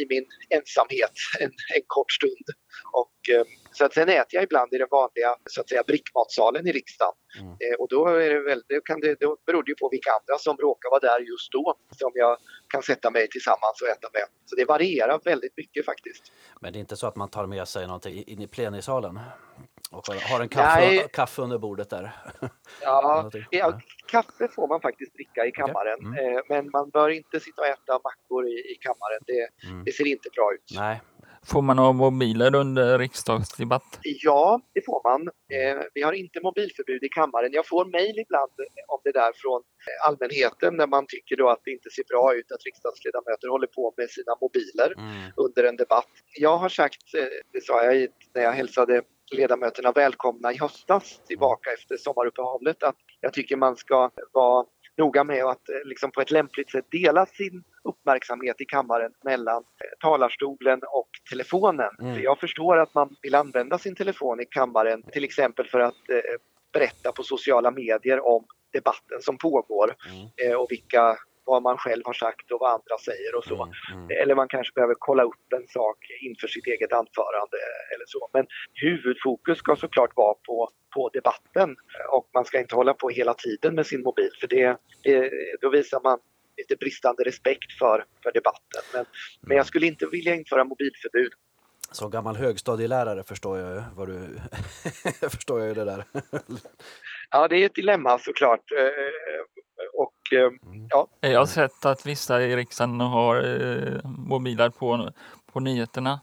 i 0.00 0.06
min 0.08 0.26
ensamhet 0.50 1.12
en, 1.40 1.52
en 1.76 1.82
kort 1.86 2.12
stund. 2.12 2.46
Och, 2.92 3.34
eh, 3.34 3.44
så 3.76 3.84
att 3.84 3.94
sen 3.94 4.08
äter 4.08 4.26
jag 4.30 4.42
ibland 4.44 4.72
i 4.74 4.78
den 4.78 4.88
vanliga 4.90 5.36
så 5.50 5.60
att 5.60 5.68
säga, 5.68 5.82
brickmatsalen 5.86 6.66
i 6.66 6.72
riksdagen. 6.72 7.14
Mm. 7.40 7.50
Eh, 7.52 7.74
och 7.78 7.88
då, 7.88 8.06
är 8.06 8.30
det 8.30 8.40
väl, 8.40 8.62
det 8.68 8.84
kan 8.84 9.00
det, 9.00 9.20
då 9.20 9.36
beror 9.46 9.62
det 9.62 9.70
ju 9.70 9.74
på 9.74 9.88
vilka 9.88 10.10
andra 10.10 10.38
som 10.38 10.56
råkar 10.56 10.90
vara 10.90 11.00
där 11.00 11.18
just 11.20 11.52
då 11.52 11.74
som 11.98 12.10
jag 12.14 12.38
kan 12.68 12.82
sätta 12.82 13.10
mig 13.10 13.28
tillsammans 13.28 13.82
och 13.82 13.88
äta 13.88 14.08
med. 14.12 14.22
Så 14.44 14.56
det 14.56 14.64
varierar 14.64 15.20
väldigt 15.24 15.56
mycket 15.56 15.84
faktiskt. 15.84 16.32
Men 16.60 16.72
det 16.72 16.78
är 16.78 16.80
inte 16.80 16.96
så 16.96 17.06
att 17.06 17.16
man 17.16 17.28
tar 17.28 17.46
med 17.46 17.68
sig 17.68 17.86
någonting 17.86 18.24
in 18.26 18.40
i 18.42 18.46
plenisalen? 18.46 19.20
Och 19.90 20.04
har 20.08 20.40
en 20.40 20.48
kaffe, 20.48 20.80
Nej. 20.80 21.08
kaffe 21.12 21.42
under 21.42 21.58
bordet 21.58 21.90
där? 21.90 22.10
Ja, 22.82 23.30
ja, 23.50 23.80
kaffe 24.06 24.48
får 24.48 24.68
man 24.68 24.80
faktiskt 24.80 25.14
dricka 25.14 25.46
i 25.46 25.52
kammaren, 25.52 25.98
Mm. 26.00 26.36
eh, 26.36 26.40
men 26.48 26.70
man 26.70 26.90
bör 26.90 27.08
inte 27.08 27.40
sitta 27.40 27.62
och 27.62 27.66
äta 27.68 27.92
mackor 28.04 28.46
i, 28.48 28.52
i 28.72 28.74
kammaren. 28.80 29.20
Det, 29.26 29.68
Mm. 29.68 29.84
det 29.84 29.92
ser 29.92 30.06
inte 30.06 30.28
bra 30.36 30.50
ut. 30.54 30.70
Nej. 30.78 31.00
Får 31.46 31.62
man 31.62 31.78
ha 31.78 31.92
mobiler 31.92 32.54
under 32.54 32.98
riksdagsdebatt? 32.98 33.98
Ja, 34.02 34.60
det 34.74 34.82
får 34.86 35.00
man. 35.10 35.20
Eh, 35.28 35.82
vi 35.94 36.02
har 36.02 36.12
inte 36.12 36.40
mobilförbud 36.42 37.02
i 37.04 37.08
kammaren. 37.08 37.52
Jag 37.52 37.66
får 37.68 37.84
mejl 37.84 38.18
ibland 38.18 38.52
eh, 38.60 38.94
om 38.94 39.00
det 39.04 39.12
där 39.12 39.32
från 39.34 39.60
eh, 39.60 40.08
allmänheten 40.08 40.76
när 40.76 40.86
man 40.86 41.06
tycker 41.08 41.36
då 41.36 41.48
att 41.48 41.60
det 41.64 41.70
inte 41.70 41.90
ser 41.90 42.04
bra 42.12 42.34
ut 42.34 42.52
att 42.52 42.64
riksdagsledamöter 42.64 43.48
håller 43.48 43.66
på 43.66 43.94
med 43.96 44.10
sina 44.10 44.32
mobiler 44.40 44.90
Mm. 44.98 45.32
under 45.36 45.64
en 45.64 45.76
debatt. 45.76 46.08
Jag 46.40 46.56
har 46.58 46.68
sagt, 46.68 47.02
det 47.52 47.64
sa 47.64 47.84
jag 47.84 48.08
när 48.34 48.42
jag 48.42 48.52
hälsade 48.52 49.02
ledamöterna 49.32 49.92
välkomna 49.92 50.52
i 50.52 50.58
höstas 50.58 51.20
tillbaka 51.26 51.70
efter 51.72 51.96
sommaruppehållet, 51.96 52.82
att 52.82 52.96
jag 53.20 53.32
tycker 53.32 53.56
man 53.56 53.76
ska 53.76 54.10
vara 54.32 54.66
noga 54.98 55.24
med 55.24 55.44
att 55.44 55.62
liksom 55.84 56.10
på 56.10 56.20
ett 56.20 56.30
lämpligt 56.30 56.70
sätt 56.70 56.84
dela 56.90 57.26
sin 57.26 57.64
uppmärksamhet 58.04 58.60
i 58.60 58.64
kammaren 58.64 59.12
mellan 59.24 59.56
eh, 59.62 59.98
talarstolen 60.00 60.80
och 60.82 61.08
telefonen. 61.30 61.90
Mm. 62.00 62.14
För 62.14 62.22
Jag 62.22 62.38
förstår 62.38 62.78
att 62.78 62.94
man 62.94 63.16
vill 63.22 63.34
använda 63.34 63.78
sin 63.78 63.94
telefon 63.94 64.40
i 64.40 64.44
kammaren 64.44 65.02
till 65.02 65.24
exempel 65.24 65.66
för 65.66 65.80
att 65.80 66.10
eh, 66.10 66.16
berätta 66.72 67.12
på 67.12 67.22
sociala 67.22 67.70
medier 67.70 68.26
om 68.26 68.44
debatten 68.72 69.20
som 69.20 69.38
pågår 69.38 69.94
Mm. 70.10 70.52
eh, 70.52 70.56
och 70.60 70.66
vilka 70.70 71.16
vad 71.46 71.62
man 71.62 71.78
själv 71.78 72.02
har 72.04 72.12
sagt 72.12 72.50
och 72.52 72.60
vad 72.60 72.70
andra 72.70 72.98
säger 73.04 73.34
och 73.36 73.44
så. 73.44 73.62
Mm, 73.62 74.04
mm. 74.04 74.22
Eller 74.22 74.34
man 74.34 74.48
kanske 74.48 74.72
behöver 74.74 74.94
kolla 74.98 75.22
upp 75.22 75.52
en 75.56 75.66
sak 75.68 75.98
inför 76.20 76.48
sitt 76.48 76.66
eget 76.66 76.92
anförande 76.92 77.56
eller 77.94 78.04
så. 78.06 78.28
Men 78.32 78.46
huvudfokus 78.82 79.58
ska 79.58 79.76
såklart 79.76 80.16
vara 80.16 80.34
på, 80.34 80.70
på 80.94 81.08
debatten 81.08 81.76
och 82.12 82.30
man 82.34 82.44
ska 82.44 82.60
inte 82.60 82.74
hålla 82.74 82.94
på 82.94 83.08
hela 83.08 83.34
tiden 83.34 83.74
med 83.74 83.86
sin 83.86 84.02
mobil 84.02 84.30
för 84.40 84.46
det 84.46 84.76
då 85.60 85.70
visar 85.70 86.00
man 86.02 86.18
lite 86.56 86.76
bristande 86.76 87.24
respekt 87.24 87.72
för, 87.78 88.04
för 88.22 88.32
debatten. 88.32 88.82
Men, 88.94 89.04
men 89.40 89.56
jag 89.56 89.66
skulle 89.66 89.86
inte 89.86 90.06
vilja 90.06 90.34
införa 90.34 90.64
mobilförbud. 90.64 91.32
Som 91.90 92.10
gammal 92.10 92.36
högstadielärare 92.36 93.22
förstår 93.24 93.58
jag 93.58 93.74
ju 93.74 93.82
vad 93.96 94.08
du... 94.08 94.40
förstår 95.30 95.60
jag 95.60 95.68
ju 95.68 95.74
det 95.74 95.84
där. 95.84 96.04
Ja, 97.30 97.48
det 97.48 97.56
är 97.56 97.66
ett 97.66 97.74
dilemma 97.74 98.18
såklart. 98.18 98.72
Eh, 98.72 98.86
Och 99.94 100.32
eh, 100.32 100.50
ja, 100.90 101.08
Jag 101.20 101.38
har 101.38 101.46
sett 101.46 101.84
att 101.84 102.06
vissa 102.06 102.42
i 102.42 102.56
riksdagen 102.56 103.00
har 103.00 103.36
eh, 103.36 104.00
mobiler 104.04 104.70
på, 104.70 105.10
på 105.52 105.60
nyheterna. 105.60 106.20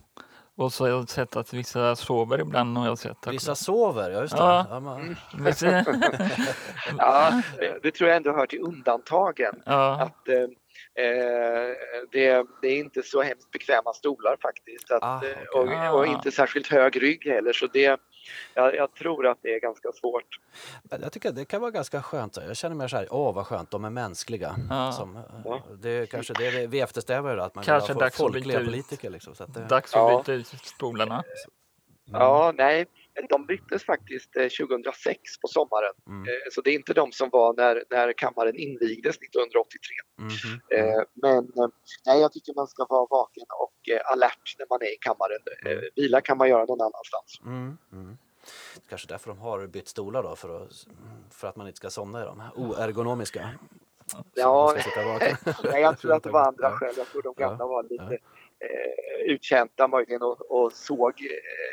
Och 0.58 0.74
så 0.74 0.84
har 0.84 0.90
jag 0.90 1.10
sett 1.10 1.36
att 1.36 1.54
vissa 1.54 1.96
sover 1.96 2.40
ibland. 2.42 2.78
Har 2.78 2.86
jag 2.86 2.98
sett 2.98 3.28
att, 3.28 3.34
Vissa 3.34 3.56
sover, 3.56 4.10
ja 4.12 4.22
just 4.22 4.34
det. 4.38 4.44
Ja. 4.44 4.66
Ja, 4.70 4.80
man, 4.80 5.16
ja, 6.98 7.42
det 7.84 7.92
tror 7.92 8.08
jag 8.10 8.18
ändå 8.18 8.32
hör 8.34 8.46
till 8.46 8.60
undantagen. 8.62 9.62
ja, 9.66 10.02
Att 10.02 10.28
eh, 10.30 10.36
eh, 11.06 11.76
det, 12.12 12.46
det 12.62 12.68
är 12.68 12.78
inte 12.80 13.04
så 13.04 13.22
hemskt 13.22 13.52
bekväma 13.52 13.94
stolar 13.94 14.38
faktiskt. 14.42 14.92
Att, 14.92 15.04
Ah, 15.04 15.16
eh, 15.26 15.38
okej. 15.56 15.90
och, 15.90 16.00
och 16.00 16.06
inte 16.06 16.32
särskilt 16.32 16.68
hög 16.68 17.02
rygg 17.02 17.26
heller. 17.28 17.54
Så 17.54 17.68
det, 17.68 18.00
jag, 18.54 18.76
jag 18.76 18.94
tror 18.94 19.28
att 19.28 19.38
det 19.42 19.56
är 19.56 19.60
ganska 19.60 19.92
svårt. 19.92 20.40
Jag 20.90 21.12
tycker 21.12 21.30
att 21.30 21.36
det 21.36 21.46
kan 21.46 21.62
vara 21.62 21.72
ganska 21.72 22.02
skönt. 22.02 22.38
Jag 22.48 22.58
känner 22.58 22.76
mer 22.76 22.88
så 22.88 22.98
här, 22.98 23.08
åh 23.12 23.34
vad 23.36 23.48
skönt, 23.48 23.72
de 23.72 23.86
är 23.86 23.90
mänskliga. 23.90 24.56
Ja. 24.70 24.92
Som, 24.92 25.16
eh, 25.16 25.22
Ja. 25.46 25.62
det 25.82 25.90
är 25.90 26.06
kanske 26.06 26.34
det 26.34 26.68
vi- 26.68 26.80
eftersträvar, 26.82 27.38
att 27.38 27.56
man 27.56 27.64
Kanske 27.64 27.94
dags 27.94 28.06
att 28.16 28.16
folkliga 28.16 28.60
politiker. 28.60 29.10
Liksom, 29.10 29.36
så 29.36 29.44
att 29.44 29.54
det, 29.54 29.66
dags 29.68 29.94
att 29.96 30.00
Ja. 30.12 30.18
byta 30.18 30.34
ut 30.34 30.48
stolarna. 30.48 31.24
Ja, 32.06 32.54
nej, 32.58 32.86
de 33.30 33.46
byttes 33.46 33.84
faktiskt 33.84 34.38
eh, 34.38 34.48
2006 34.48 35.40
på 35.42 35.48
sommaren. 35.48 35.94
Mm. 36.08 36.22
Eh, 36.30 36.34
Så 36.52 36.62
det 36.62 36.70
är 36.70 36.74
inte 36.76 36.94
de 36.94 37.12
som 37.12 37.30
var 37.30 37.54
när, 37.54 37.84
när 37.90 38.14
kammaren 38.14 38.56
invigdes 38.56 39.16
1983. 39.16 39.96
Mhm. 40.18 40.62
Eh, 40.70 41.04
Men 41.14 41.38
eh, 41.38 41.70
nej, 42.06 42.22
jag 42.22 42.32
tycker 42.34 42.54
man 42.54 42.68
ska 42.68 42.86
vara 42.90 43.08
vaken 43.10 43.46
och 43.60 43.90
eh, 43.94 44.12
alert 44.12 44.56
när 44.60 44.66
man 44.70 44.82
är 44.82 44.94
i 44.94 44.98
kammaren. 45.02 45.42
Eh, 45.66 45.84
Vila 45.96 46.22
kan 46.22 46.38
man 46.38 46.50
göra 46.50 46.66
någon 46.66 46.82
annanstans. 46.82 47.42
Mm, 47.46 47.78
mm. 47.92 48.18
Kanske 48.90 49.08
därför 49.08 49.28
de 49.30 49.38
har 49.40 49.68
bytt 49.68 49.88
stolar 49.88 50.24
då, 50.24 50.36
för 50.36 50.64
att, 50.64 50.88
för 51.32 51.48
att 51.48 51.56
man 51.56 51.68
inte 51.68 51.78
ska 51.78 51.90
somna 51.90 52.22
i 52.22 52.26
dem. 52.26 52.44
Oergonomiska. 52.56 53.50
Ja. 54.34 54.76
Nej, 55.64 55.82
jag 55.82 55.98
tror 56.00 56.14
att 56.14 56.24
det 56.24 56.30
var 56.30 56.48
andra 56.48 56.72
skäl. 56.72 56.94
Jag 56.98 57.08
tror 57.08 57.22
de 57.22 57.34
gamla 57.38 57.66
var 57.66 57.84
lite 57.84 58.18
eh, 58.62 59.32
uttjänta 59.34 59.88
möjligen 59.88 60.22
och, 60.22 60.52
och 60.52 60.74
såg. 60.74 61.10
Eh, 61.22 61.28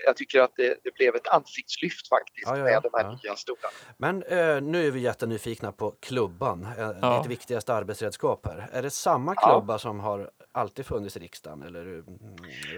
jag 0.05 0.17
tycker 0.17 0.41
att 0.41 0.57
det, 0.57 0.77
det 0.85 0.95
blev 0.95 1.15
ett 1.15 1.29
ansiktslyft 1.29 2.09
faktiskt 2.09 2.47
Ja, 2.47 2.59
ja, 2.59 2.65
med 2.65 2.83
de 2.83 2.91
här 2.95 3.05
ja. 3.05 3.19
nya 3.25 3.37
stolarna. 3.37 3.69
Men 3.97 4.23
eh, 4.23 4.61
nu 4.63 4.87
är 4.87 4.91
vi 4.91 5.01
jättenyfikna 5.01 5.73
på 5.73 5.91
klubban, 5.91 6.67
eh, 6.79 6.91
Ja. 7.03 7.19
ditt 7.23 7.31
viktigaste 7.31 7.75
arbetsredskap 7.75 8.47
här. 8.47 8.69
Är 8.73 8.83
det 8.83 8.91
samma 8.91 9.35
Ja. 9.37 9.51
klubba 9.51 9.79
som 9.79 10.01
har 10.01 10.31
alltid 10.53 10.87
funnits 10.87 11.17
i 11.17 11.21
riksdagen? 11.21 11.63
Eller 11.63 11.83
mm, 11.83 12.05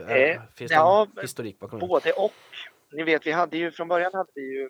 är, 0.09 0.17
Eh, 0.35 0.41
finns 0.57 0.69
det 0.71 0.75
ja, 0.75 1.07
historik 1.23 1.59
bakom 1.59 1.79
det? 1.81 1.87
Både 1.87 2.13
och. 2.13 2.33
Ni 2.93 3.03
vet, 3.03 3.27
vi 3.27 3.33
hade 3.33 3.57
ju 3.57 3.71
från 3.71 3.89
början 3.89 4.11
hade 4.15 4.31
vi 4.35 4.41
ju, 4.43 4.65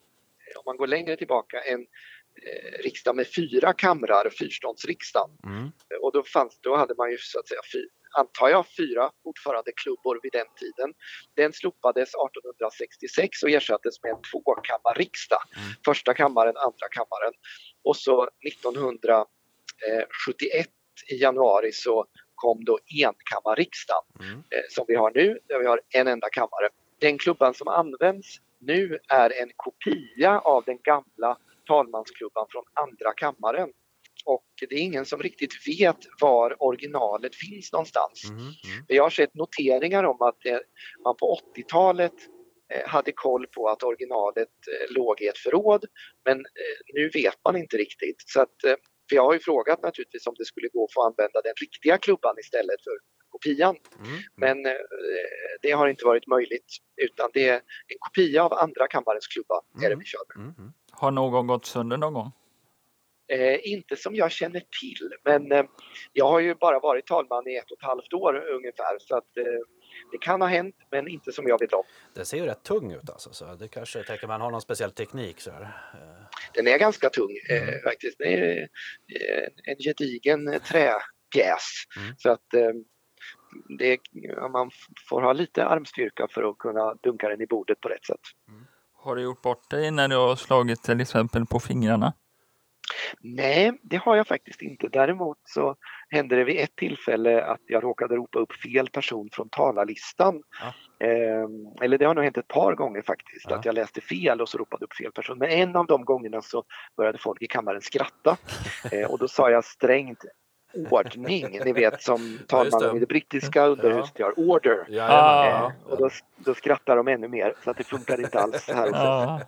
om 0.56 0.62
man 0.66 0.76
går 0.76 0.86
längre 0.86 1.16
tillbaka, 1.16 1.60
en 1.60 1.80
eh, 1.80 2.82
riksdag 2.82 3.16
med 3.16 3.26
fyra 3.36 3.72
kamrar, 3.72 4.30
fyrståndsriksdagen. 4.38 5.30
Mm. 5.44 5.70
Och 6.02 6.12
då, 6.12 6.22
fanns, 6.22 6.58
då 6.60 6.76
hade 6.76 6.94
man 6.94 7.10
ju 7.10 7.18
så 7.18 7.38
att 7.38 7.48
säga, 7.48 7.60
fy, 7.72 7.78
antar 8.18 8.48
jag, 8.48 8.66
fyra 8.76 9.10
ordförandeklubbor 9.22 10.20
vid 10.22 10.32
den 10.32 10.46
tiden. 10.60 10.94
Den 11.36 11.52
slopades 11.52 12.08
1866 12.08 13.42
och 13.42 13.50
ersattes 13.50 14.02
med 14.02 14.12
en 14.12 14.22
tvåkammarriksdag. 14.22 15.42
Mm. 15.56 15.68
Första 15.84 16.14
kammaren, 16.14 16.56
andra 16.56 16.88
kammaren. 16.90 17.32
Och 17.84 17.96
så 17.96 18.28
1971 18.48 20.68
i 21.10 21.16
januari 21.22 21.72
så 21.72 22.06
kom 22.34 22.64
då 22.64 22.78
enkammarriksdagen 23.04 24.02
Mm. 24.20 24.32
eh, 24.50 24.62
som 24.70 24.84
vi 24.88 24.94
har 24.94 25.10
nu, 25.14 25.38
där 25.48 25.58
vi 25.58 25.66
har 25.66 25.80
en 25.94 26.08
enda 26.08 26.28
kammare. 26.30 26.68
Den 27.00 27.18
klubban 27.18 27.54
som 27.54 27.68
används 27.68 28.36
nu 28.58 28.98
är 29.08 29.42
en 29.42 29.50
kopia 29.56 30.38
av 30.40 30.64
den 30.64 30.78
gamla 30.82 31.36
talmansklubban 31.66 32.46
från 32.50 32.64
andra 32.74 33.12
kammaren. 33.12 33.72
Och 34.24 34.44
det 34.68 34.74
är 34.74 34.78
ingen 34.78 35.04
som 35.06 35.22
riktigt 35.22 35.52
vet 35.68 35.96
var 36.20 36.62
originalet 36.62 37.34
finns 37.34 37.72
någonstans. 37.72 38.24
Mm. 38.24 38.40
Mm. 38.40 38.52
Men 38.88 38.96
Jag 38.96 39.02
har 39.02 39.10
sett 39.10 39.34
noteringar 39.34 40.04
om 40.04 40.22
att 40.22 40.46
eh, 40.46 40.58
man 41.04 41.16
på 41.16 41.38
80-talet 41.56 42.12
eh, 42.74 42.88
hade 42.88 43.12
koll 43.12 43.46
på 43.46 43.68
att 43.68 43.82
originalet 43.82 44.48
eh, 44.48 44.94
låg 44.94 45.20
i 45.20 45.26
ett 45.26 45.38
förråd 45.38 45.84
men 46.24 46.44
nu 46.94 47.08
vet 47.14 47.36
man 47.44 47.56
inte 47.56 47.76
riktigt. 47.76 48.22
Så 48.26 48.40
att, 48.40 48.54
för 49.08 49.16
jag 49.16 49.24
har 49.24 49.32
ju 49.32 49.38
frågat 49.40 49.82
naturligtvis 49.82 50.26
om 50.26 50.34
det 50.38 50.44
skulle 50.44 50.68
gå 50.68 50.84
att 50.84 50.92
få 50.94 51.02
använda 51.02 51.40
den 51.40 51.54
riktiga 51.60 51.98
klubban 51.98 52.34
istället 52.38 52.82
för 52.84 52.92
kopian. 53.30 53.76
Mm. 53.98 54.18
Men 54.36 54.66
eh, 54.66 54.80
det 55.62 55.70
har 55.70 55.88
inte 55.88 56.04
varit 56.04 56.26
möjligt 56.26 56.76
utan 56.96 57.30
det 57.34 57.48
är 57.48 57.54
en 57.54 57.96
kopia 57.98 58.44
av 58.44 58.52
andra 58.52 58.86
kammarens 58.88 59.26
klubba 59.26 59.54
är 59.76 59.80
det 59.80 59.86
Mm. 59.86 59.98
vi 59.98 60.04
kör. 60.04 60.20
Mm. 60.36 60.54
Mm. 60.58 60.72
Har 60.92 61.10
någon 61.10 61.46
gått 61.46 61.66
sönder 61.66 61.96
någon 61.96 62.14
gång? 62.14 62.32
Eh, 63.30 63.58
inte 63.72 63.96
som 63.96 64.14
jag 64.14 64.30
känner 64.32 64.60
till 64.80 65.12
men 65.24 65.52
eh, 65.52 65.64
jag 66.12 66.28
har 66.28 66.40
ju 66.40 66.54
bara 66.54 66.78
varit 66.78 67.06
talman 67.06 67.48
i 67.48 67.56
ett 67.56 67.70
och 67.70 67.78
ett 67.78 67.84
halvt 67.84 68.12
år 68.12 68.34
ungefär 68.50 68.98
så 68.98 69.16
att 69.16 69.36
eh, 69.36 69.44
det 70.12 70.18
kan 70.18 70.40
ha 70.40 70.48
hänt 70.48 70.74
men 70.90 71.08
inte 71.08 71.32
som 71.32 71.46
jag 71.48 71.60
vet 71.60 71.72
om. 71.72 71.82
Den 72.14 72.26
ser 72.26 72.36
ju 72.36 72.46
rätt 72.46 72.62
tung 72.62 72.92
ut 72.92 73.10
alltså, 73.10 73.32
så 73.32 73.54
det 73.54 73.68
kanske 73.68 74.02
tänker 74.04 74.26
man 74.26 74.40
har 74.40 74.50
någon 74.50 74.60
speciell 74.60 74.90
teknik. 74.90 75.40
Så 75.40 75.50
här. 75.50 75.62
Eh, 75.62 76.26
Den 76.54 76.66
är 76.66 76.78
ganska 76.78 77.10
tung 77.10 77.30
eh, 77.50 77.62
Mm. 77.68 77.82
faktiskt. 77.84 78.18
Det 78.18 78.34
är 78.34 78.58
eh, 78.60 79.48
en 79.64 79.76
gedigen 79.78 80.60
träpjäs 80.60 81.66
Mm. 81.96 82.14
så 82.18 82.30
att 82.30 82.54
eh, 82.54 82.70
det, 83.78 83.98
man 84.52 84.70
får 85.08 85.22
ha 85.22 85.32
lite 85.32 85.64
armstyrka 85.66 86.28
för 86.30 86.50
att 86.50 86.58
kunna 86.58 86.94
dunka 86.94 87.28
den 87.28 87.40
i 87.40 87.46
bordet 87.46 87.80
på 87.80 87.88
rätt 87.88 88.04
sätt. 88.04 88.20
Har 88.94 89.16
du 89.16 89.22
gjort 89.22 89.42
bort 89.42 89.70
dig 89.70 89.90
när 89.90 90.08
du 90.08 90.16
har 90.16 90.36
slagit 90.36 90.82
till 90.82 91.00
exempel 91.00 91.46
på 91.46 91.60
fingrarna? 91.60 92.12
Nej, 93.20 93.72
det 93.82 93.96
har 93.96 94.16
jag 94.16 94.26
faktiskt 94.26 94.62
inte. 94.62 94.88
Däremot 94.88 95.38
så 95.44 95.76
hände 96.08 96.36
det 96.36 96.44
vid 96.44 96.60
ett 96.60 96.76
tillfälle 96.76 97.44
att 97.44 97.60
jag 97.66 97.84
råkade 97.84 98.16
ropa 98.16 98.38
upp 98.38 98.52
fel 98.52 98.90
person 98.90 99.28
från 99.32 99.48
talarlistan. 99.48 100.42
Ja. 100.60 101.06
Ehm, 101.06 101.50
eller 101.82 101.98
det 101.98 102.04
har 102.04 102.14
nog 102.14 102.24
hänt 102.24 102.38
ett 102.38 102.48
par 102.48 102.74
gånger 102.74 103.02
faktiskt, 103.02 103.46
Ja. 103.50 103.56
att 103.56 103.64
jag 103.64 103.74
läste 103.74 104.00
fel 104.00 104.40
och 104.40 104.48
så 104.48 104.58
ropade 104.58 104.84
upp 104.84 104.94
fel 104.94 105.12
person. 105.12 105.38
Men 105.38 105.50
en 105.50 105.76
av 105.76 105.86
de 105.86 106.04
gångerna 106.04 106.42
så 106.42 106.64
började 106.96 107.18
folk 107.18 107.42
i 107.42 107.46
kammaren 107.46 107.80
skratta 107.80 108.36
eh, 108.92 109.10
och 109.10 109.18
då 109.18 109.28
sa 109.28 109.50
jag 109.50 109.64
strängt 109.64 110.24
ordning, 110.90 111.60
ni 111.64 111.72
vet 111.72 112.02
som 112.02 112.38
talmannen 112.46 112.96
i 112.96 112.98
det 112.98 113.06
brittiska 113.06 113.66
underhuset 113.66 114.18
gör, 114.18 114.38
order. 114.38 114.86
Ah. 115.00 115.46
Eh, 115.46 115.70
och 115.88 115.98
då, 115.98 116.10
då 116.36 116.54
skrattar 116.54 116.96
de 116.96 117.08
ännu 117.08 117.28
mer 117.28 117.54
så 117.64 117.70
att 117.70 117.76
det 117.76 117.84
funkar 117.84 118.20
inte 118.20 118.40
alls 118.40 118.68
här 118.68 118.86
oss. 118.86 118.90
Ja, 118.94 119.40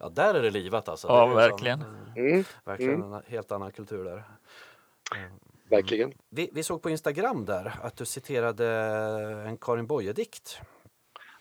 Ja, 0.00 0.08
där 0.08 0.34
är 0.34 0.42
det 0.42 0.50
livat 0.50 0.88
alltså. 0.88 1.08
Ja, 1.08 1.26
verkligen. 1.26 1.78
Som, 1.80 1.96
Mm, 2.16 2.44
verkligen 2.64 2.94
Mm. 2.94 3.12
en 3.12 3.22
helt 3.26 3.52
annan 3.52 3.72
kultur 3.72 4.04
där. 4.04 4.24
verkligen. 5.70 6.12
Vi, 6.28 6.50
vi 6.52 6.62
såg 6.62 6.82
på 6.82 6.90
Instagram 6.90 7.44
där 7.44 7.74
att 7.82 7.96
du 7.96 8.04
citerade 8.04 8.66
en 9.46 9.56
Karin 9.56 9.86
Boye-dikt. 9.86 10.60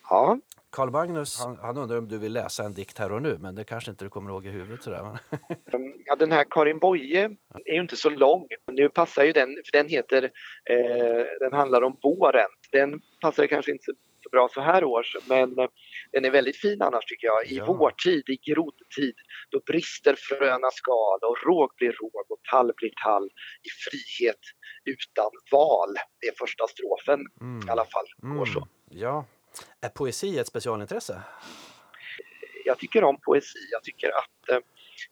Ja, 0.10 0.38
Carl 0.72 0.90
Magnus, 0.92 1.40
han, 1.40 1.58
han 1.62 1.78
undrar 1.78 1.98
om 1.98 2.08
du 2.08 2.18
vill 2.18 2.34
läsa 2.34 2.64
en 2.64 2.74
dikt 2.74 2.98
här 2.98 3.12
och 3.12 3.22
nu, 3.22 3.38
men 3.40 3.56
det 3.56 3.64
kanske 3.64 3.92
inte 3.92 4.06
du 4.06 4.10
kommer 4.10 4.30
ihåg 4.32 4.46
i 4.46 4.50
huvudet 4.50 4.84
sådär. 4.84 5.04
men- 5.04 5.94
Ja, 6.06 6.16
den 6.16 6.32
här 6.32 6.46
Karin 6.50 6.80
Boye 6.80 7.26
är 7.66 7.74
ju 7.74 7.82
inte 7.82 7.96
så 7.96 8.10
lång. 8.10 8.48
Nu 8.72 8.90
passar 8.90 9.24
ju 9.24 9.32
den, 9.32 9.48
för 9.50 9.72
den 9.78 9.90
heter, 9.90 10.24
eh, 10.70 11.26
den 11.40 11.54
handlar 11.54 11.82
om 11.82 11.98
våren. 12.04 12.50
Den 12.72 13.02
passar 13.22 13.48
kanske 13.48 13.72
inte 13.72 13.84
så, 13.84 13.94
bra 14.32 14.50
så 14.54 14.62
här 14.62 14.84
års, 14.84 15.18
men 15.28 15.60
eh, 15.60 15.68
den 16.12 16.26
är 16.26 16.32
väldigt 16.32 16.58
fin 16.58 16.82
annars 16.82 17.06
tycker 17.06 17.28
jag. 17.28 17.46
I 17.52 17.58
Ja. 17.58 17.66
vårtid, 17.66 18.24
i 18.30 18.52
groddtid, 18.52 19.16
då 19.50 19.60
brister 19.66 20.16
fröna 20.18 20.70
skal 20.72 21.20
och 21.30 21.38
råg 21.48 21.70
blir 21.78 21.92
råg 21.92 22.26
och 22.32 22.40
tall 22.52 22.72
blir 22.78 22.92
tall 23.04 23.26
i 23.64 23.70
frihet 23.90 24.40
utan 24.86 25.30
val. 25.52 25.90
Det 26.22 26.28
är 26.28 26.34
första 26.40 26.68
strofen 26.68 27.20
Mm. 27.42 27.68
i 27.68 27.72
alla 27.72 27.86
fall. 27.86 28.06
Går 28.18 28.32
Mm. 28.32 28.46
så. 28.46 28.68
Ja. 28.90 29.26
Är 29.82 29.90
poesi 29.90 30.40
ett 30.40 30.48
specialintresse? 30.48 31.22
jag 32.66 32.78
tycker 32.80 33.04
om 33.04 33.18
poesi. 33.22 33.60
Jag 33.72 33.84
tycker 33.84 34.08
att 34.10 34.50
eh, 34.50 34.58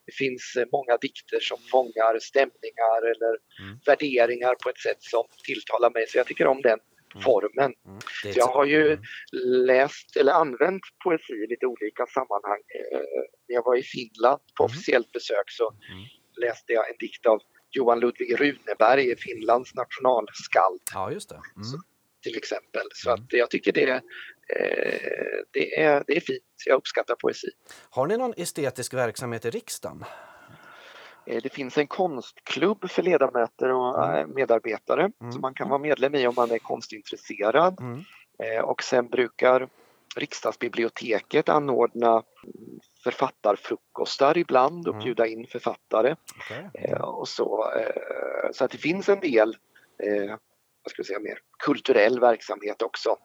det 0.06 0.12
finns 0.16 0.56
eh, 0.60 0.66
många 0.72 0.98
dikter 0.98 1.40
som 1.42 1.58
fångar 1.72 2.20
stämningar 2.20 3.00
eller 3.12 3.34
Mm. 3.62 3.80
värderingar 3.86 4.56
på 4.64 4.70
ett 4.70 4.78
sätt 4.80 4.98
som 5.04 5.24
tilltalar 5.44 5.90
mig. 5.92 6.08
Så 6.08 6.18
jag 6.18 6.28
tycker 6.28 6.48
om 6.48 6.62
den 6.62 6.80
Mm. 7.16 7.24
formen. 7.24 7.74
Mm. 7.86 8.00
Så 8.24 8.40
jag 8.40 8.48
har 8.48 8.66
ju 8.66 8.86
Mm. 8.88 9.02
läst 9.66 10.16
eller 10.18 10.32
använt 10.34 10.82
poesi 11.04 11.34
i 11.34 11.48
lite 11.48 11.66
olika 11.66 12.06
sammanhang. 12.06 12.62
Eh, 12.94 13.00
När 13.48 13.56
jag 13.56 13.64
var 13.66 13.76
i 13.76 13.84
Finland 13.84 14.42
på 14.58 14.64
Mhm. 14.64 14.66
officiellt 14.66 15.12
besök 15.12 15.52
så 15.52 15.70
Mm. 15.72 16.04
läste 16.42 16.74
jag 16.74 16.90
en 16.90 16.96
dikt 17.00 17.26
av 17.26 17.40
Johan 17.72 18.00
Ludvig 18.00 18.42
Runeberg, 18.42 19.16
Finlands 19.18 19.76
nationalskald 19.76 20.82
Ja, 20.94 21.12
just 21.12 21.30
det. 21.30 21.36
Mm. 21.36 21.82
Till 22.28 22.38
exempel. 22.38 22.82
Så 22.94 23.12
att 23.12 23.20
jag 23.30 23.50
tycker 23.50 23.72
det, 23.72 23.90
eh, 23.92 24.02
det, 25.52 25.80
är, 25.82 26.04
det 26.08 26.18
är 26.18 26.22
fint. 26.22 26.44
Jag 26.66 26.76
uppskattar 26.78 27.16
poesi. 27.16 27.48
Har 27.90 28.08
ni 28.08 28.18
någon 28.18 28.34
estetisk 28.38 28.94
verksamhet 28.94 29.46
i 29.46 29.50
riksdagen? 29.50 30.04
Eh, 31.26 31.42
Det 31.44 31.50
finns 31.50 31.78
en 31.78 31.88
konstklubb 31.88 32.90
för 32.90 33.04
ledamöter 33.04 33.70
och 33.72 34.06
eh, 34.16 34.28
medarbetare 34.28 35.12
Mm. 35.22 35.32
som 35.32 35.42
man 35.42 35.54
kan 35.54 35.70
vara 35.70 35.80
medlem 35.80 36.16
i 36.16 36.28
om 36.28 36.34
man 36.36 36.52
är 36.52 36.58
konstintresserad. 36.60 37.80
Mm. 37.80 38.04
Och 38.64 38.84
sen 38.84 39.08
brukar 39.10 39.70
Riksdagsbiblioteket 40.16 41.50
anordna 41.50 42.10
mm, 42.10 42.24
författarfrukostar 43.04 44.38
ibland 44.38 44.88
och 44.88 44.94
Mm. 44.94 45.04
bjuda 45.06 45.28
in 45.28 45.48
författare. 45.48 46.16
Eh, 46.74 47.02
Och 47.02 47.28
så, 47.28 47.74
så 48.54 48.64
att 48.66 48.72
det 48.72 48.78
finns 48.78 49.10
en 49.10 49.20
del 49.20 49.58
vad 50.88 50.92
ska 50.92 51.00
jag 51.00 51.06
säga, 51.08 51.20
mer 51.20 51.40
kulturell 51.60 52.20
verksamhet 52.20 52.82
också. 52.82 53.18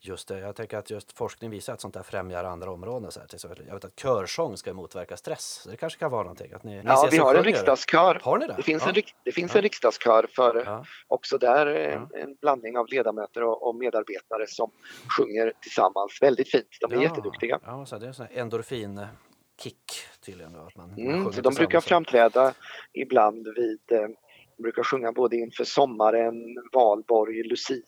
Just 0.00 0.28
det, 0.28 0.38
jag 0.38 0.56
tänker 0.56 0.78
att 0.78 0.90
just 0.90 1.18
forskning 1.18 1.50
visar 1.50 1.72
att 1.72 1.80
sånt 1.80 1.94
där 1.94 2.02
främjar 2.02 2.44
andra 2.44 2.70
områden. 2.70 3.12
Så 3.12 3.20
här. 3.20 3.28
Jag 3.66 3.74
vet 3.74 3.84
att 3.84 4.00
körsång 4.00 4.56
ska 4.56 4.74
motverka 4.74 5.16
stress. 5.16 5.44
Så 5.62 5.70
det 5.70 5.76
kanske 5.76 5.98
kan 5.98 6.10
vara 6.10 6.22
någonting. 6.22 6.52
Att 6.52 6.64
ni, 6.64 6.74
ni 6.76 6.82
Ja, 6.84 7.08
vi 7.10 7.16
har 7.18 7.34
en 7.34 7.44
riksdagskör. 7.44 8.20
Har 8.22 8.38
ni 8.38 8.46
det? 8.46 8.54
Det 8.56 8.62
finns, 8.62 8.82
ja. 8.82 8.88
en, 8.96 9.02
det 9.24 9.32
finns 9.32 9.52
Ja. 9.54 9.58
en 9.58 9.62
riksdagskör 9.62 10.26
för 10.36 10.62
Ja. 10.66 10.84
också 11.06 11.38
där 11.38 11.66
eh, 11.66 12.22
en, 12.22 12.34
blandning 12.40 12.78
av 12.78 12.86
ledamöter 12.88 13.42
och, 13.42 13.68
och 13.68 13.74
medarbetare 13.76 14.46
som 14.46 14.70
sjunger 15.18 15.52
tillsammans. 15.60 16.18
Väldigt 16.22 16.50
fint. 16.50 16.68
De 16.80 16.92
är 16.92 17.02
jätteduktiga. 17.02 17.60
Ja, 17.64 17.86
så 17.86 17.98
det 17.98 18.04
är 18.04 18.08
en 18.08 18.14
sån 18.14 18.26
här 18.26 18.36
endorfin-kick 18.42 19.92
tydligen. 20.26 20.52
Då, 20.52 20.58
att 20.60 20.76
man, 20.76 20.90
Mm, 20.98 21.32
så 21.32 21.40
de 21.40 21.54
brukar 21.54 21.80
framträda 21.80 22.54
ibland 22.92 23.48
vid, 23.56 23.92
eh, 23.92 24.08
de 24.56 24.62
brukar 24.62 24.82
sjunga 24.82 25.12
både 25.12 25.36
inför 25.36 25.64
sommaren, 25.64 26.34
valborg, 26.72 27.42
lucia 27.42 27.82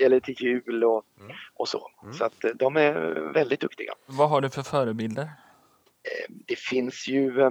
eller 0.00 0.20
till 0.20 0.42
jul 0.42 0.84
och, 0.84 1.04
Mm. 1.20 1.36
och 1.54 1.68
så. 1.68 1.90
Mm. 2.02 2.14
Så 2.14 2.24
att 2.24 2.44
eh, 2.44 2.50
de 2.50 2.76
är 2.76 2.92
väldigt 3.34 3.60
duktiga. 3.60 3.92
Vad 4.06 4.30
har 4.30 4.40
du 4.40 4.50
för 4.50 4.62
förebilder? 4.62 5.28
det 6.46 6.58
finns 6.58 7.08
ju 7.08 7.40
eh, 7.40 7.50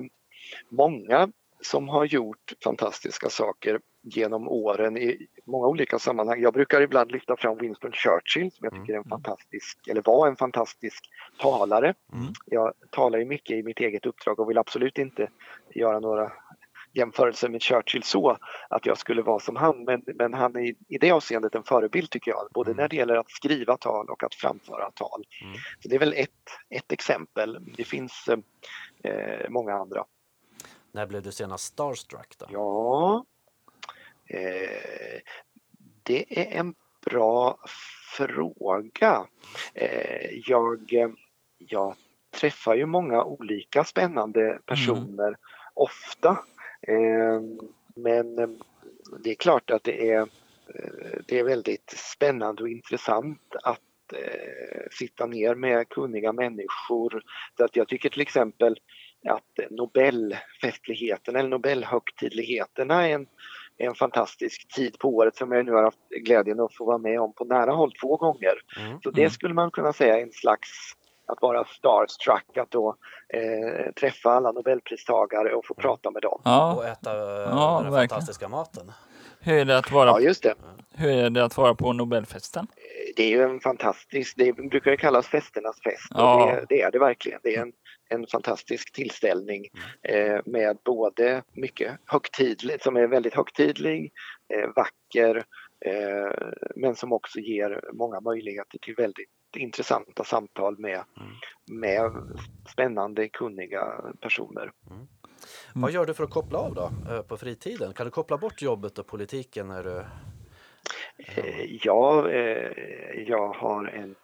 många 0.69 1.31
som 1.61 1.89
har 1.89 2.05
gjort 2.05 2.53
fantastiska 2.63 3.29
saker 3.29 3.79
genom 4.01 4.47
åren 4.47 4.97
i 4.97 5.27
många 5.45 5.67
olika 5.67 5.99
sammanhang. 5.99 6.41
Jag 6.41 6.53
brukar 6.53 6.81
ibland 6.81 7.11
lyfta 7.11 7.37
fram 7.37 7.57
Winston 7.57 7.91
Churchill 7.91 8.51
som 8.51 8.65
jag 8.65 8.73
tycker 8.73 8.93
är 8.93 8.97
en 8.97 9.09
fantastisk, 9.09 9.87
eller 9.87 10.01
var 10.05 10.27
en 10.27 10.35
fantastisk 10.35 11.09
talare. 11.39 11.93
Mm. 12.13 12.33
Jag 12.45 12.73
talar 12.89 13.19
ju 13.19 13.25
mycket 13.25 13.57
i 13.57 13.63
mitt 13.63 13.79
eget 13.79 14.05
uppdrag 14.05 14.39
och 14.39 14.49
vill 14.49 14.57
absolut 14.57 14.97
inte 14.97 15.29
göra 15.69 15.99
några 15.99 16.31
jämförelser 16.93 17.49
med 17.49 17.61
Churchill 17.63 18.03
så 18.03 18.37
att 18.69 18.85
jag 18.85 18.97
skulle 18.97 19.21
vara 19.21 19.39
som 19.39 19.55
han 19.55 19.83
men, 19.83 20.03
men 20.05 20.33
han 20.33 20.55
är 20.55 20.61
i- 20.87 20.97
det 21.01 21.11
avseendet 21.11 21.55
en 21.55 21.63
förebild 21.63 22.09
tycker 22.09 22.31
jag, 22.31 22.47
både 22.53 22.71
Mm. 22.71 22.81
när 22.81 22.89
det 22.89 22.95
gäller 22.95 23.15
att 23.15 23.31
skriva 23.31 23.77
tal 23.77 24.09
och 24.09 24.23
att 24.23 24.35
framföra 24.35 24.91
tal. 24.91 25.23
Mm. 25.43 25.53
Så 25.79 25.89
det 25.89 25.95
är 25.95 25.99
väl 25.99 26.13
ett, 26.13 26.29
ett 26.69 26.91
exempel. 26.91 27.57
Det 27.77 27.83
finns 27.83 28.29
eh, 29.03 29.49
många 29.49 29.73
andra. 29.73 30.05
När 30.91 31.05
blev 31.05 31.21
du 31.21 31.31
senast 31.31 31.63
starstruck 31.65 32.35
då? 32.37 32.45
Ja, 32.49 33.25
eh, 34.25 35.19
det 36.03 36.39
är 36.39 36.59
en 36.59 36.73
bra 37.05 37.57
fråga. 38.17 39.25
Eh, 39.73 40.29
jag, 40.45 40.93
jag 41.57 41.95
träffar 42.31 42.75
ju 42.75 42.85
många 42.85 43.23
olika 43.23 43.83
spännande 43.83 44.59
personer 44.65 45.37
ofta. 45.73 46.37
Eh, 46.87 47.41
men 47.95 48.39
eh, 48.39 48.49
det 49.23 49.29
är 49.29 49.35
klart 49.35 49.71
att 49.71 49.83
det 49.83 50.09
är, 50.11 50.21
eh, 50.21 51.19
det 51.27 51.39
är 51.39 51.43
väldigt 51.43 51.89
spännande 51.89 52.63
och 52.63 52.69
intressant 52.69 53.55
att 53.63 54.13
eh, 54.13 54.87
sitta 54.91 55.25
ner 55.25 55.55
med 55.55 55.89
kunniga 55.89 56.33
människor. 56.33 57.23
Så 57.57 57.63
att 57.63 57.75
jag 57.75 57.87
tycker 57.87 58.09
till 58.09 58.21
exempel 58.21 58.79
att 59.29 59.59
Nobelfestligheterna 59.69 61.39
eller 61.39 61.49
Nobelhögtidligheterna 61.49 63.07
är 63.07 63.13
en, 63.15 63.27
en 63.77 63.95
fantastisk 63.95 64.73
tid 64.75 64.99
på 64.99 65.09
året 65.09 65.35
som 65.35 65.51
jag 65.51 65.65
nu 65.65 65.71
har 65.71 65.83
haft 65.83 66.09
glädjen 66.09 66.59
att 66.59 66.75
få 66.75 66.85
vara 66.85 66.97
med 66.97 67.21
om 67.21 67.33
på 67.33 67.45
nära 67.45 67.71
håll 67.71 67.91
två 68.01 68.17
gånger. 68.17 68.53
Mm. 68.79 69.01
Så 69.03 69.11
det 69.11 69.29
skulle 69.29 69.53
man 69.53 69.71
kunna 69.71 69.93
säga 69.93 70.17
är 70.17 70.23
en 70.23 70.31
slags 70.31 70.69
att 71.31 71.41
vara 71.41 71.65
starstruck, 71.65 72.57
att 72.57 72.71
då 72.71 72.95
eh, 73.33 73.91
träffa 73.99 74.29
alla 74.31 74.51
Nobelpristagare 74.51 75.53
och 75.55 75.65
få 75.65 75.73
prata 75.73 76.11
med 76.11 76.21
dem. 76.21 76.41
Ja, 76.45 76.73
Och 76.75 76.85
äta 76.85 77.11
eh, 77.11 77.17
Ja, 77.49 77.81
den 77.83 77.91
verkligen. 77.93 78.09
fantastiska 78.09 78.47
maten. 78.47 78.91
hur 79.41 79.53
är 79.59 79.65
det 79.65 79.77
att 79.77 79.91
vara, 79.91 80.09
Ja, 80.09 80.19
just 80.19 80.43
det. 80.43 80.53
hur 80.95 81.09
är 81.09 81.29
det 81.29 81.43
att 81.43 81.57
vara 81.57 81.75
på 81.75 81.93
Nobelfesten? 81.93 82.67
Det 83.15 83.23
är 83.23 83.29
ju 83.29 83.43
en 83.43 83.59
fantastisk, 83.59 84.33
det 84.37 84.53
brukar 84.53 84.91
ju 84.91 84.97
kallas 84.97 85.27
festernas 85.27 85.81
fest 85.81 86.07
Ja. 86.09 86.43
och 86.43 86.47
det, 86.55 86.65
det 86.69 86.81
är 86.81 86.91
det 86.91 86.99
verkligen. 86.99 87.39
Det 87.43 87.55
är 87.55 87.61
en, 87.61 87.71
en 88.09 88.27
fantastisk 88.27 88.91
tillställning 88.93 89.65
eh, 90.03 90.39
med 90.45 90.77
både 90.85 91.43
mycket 91.53 91.91
högtidligt, 92.05 92.83
som 92.83 92.97
är 92.97 93.07
väldigt 93.07 93.33
högtidlig, 93.35 94.11
eh, 94.53 94.69
vacker, 94.75 95.43
men 96.75 96.95
som 96.95 97.13
också 97.13 97.39
ger 97.39 97.81
många 97.93 98.19
möjligheter 98.21 98.77
till 98.77 98.95
väldigt 98.95 99.29
intressanta 99.57 100.23
samtal 100.23 100.79
med, 100.79 101.03
med 101.71 102.11
spännande, 102.69 103.29
kunniga 103.29 104.01
personer. 104.21 104.71
Vad 105.75 105.91
gör 105.91 106.05
du 106.05 106.13
för 106.13 106.23
att 106.23 106.29
koppla 106.29 106.59
av 106.59 106.73
då 106.73 106.91
eh, 107.13 107.21
på 107.21 107.37
fritiden? 107.37 107.93
Kan 107.93 108.05
du 108.05 108.11
koppla 108.11 108.37
bort 108.37 108.61
jobbet 108.61 108.99
och 108.99 109.07
politiken 109.07 109.67
när 109.67 109.83
du... 109.83 109.97
Eh, 111.17 111.75
Ja, 111.83 112.29
eh, 112.29 112.71
jag 113.27 113.53
har 113.53 113.85
en 113.85 114.15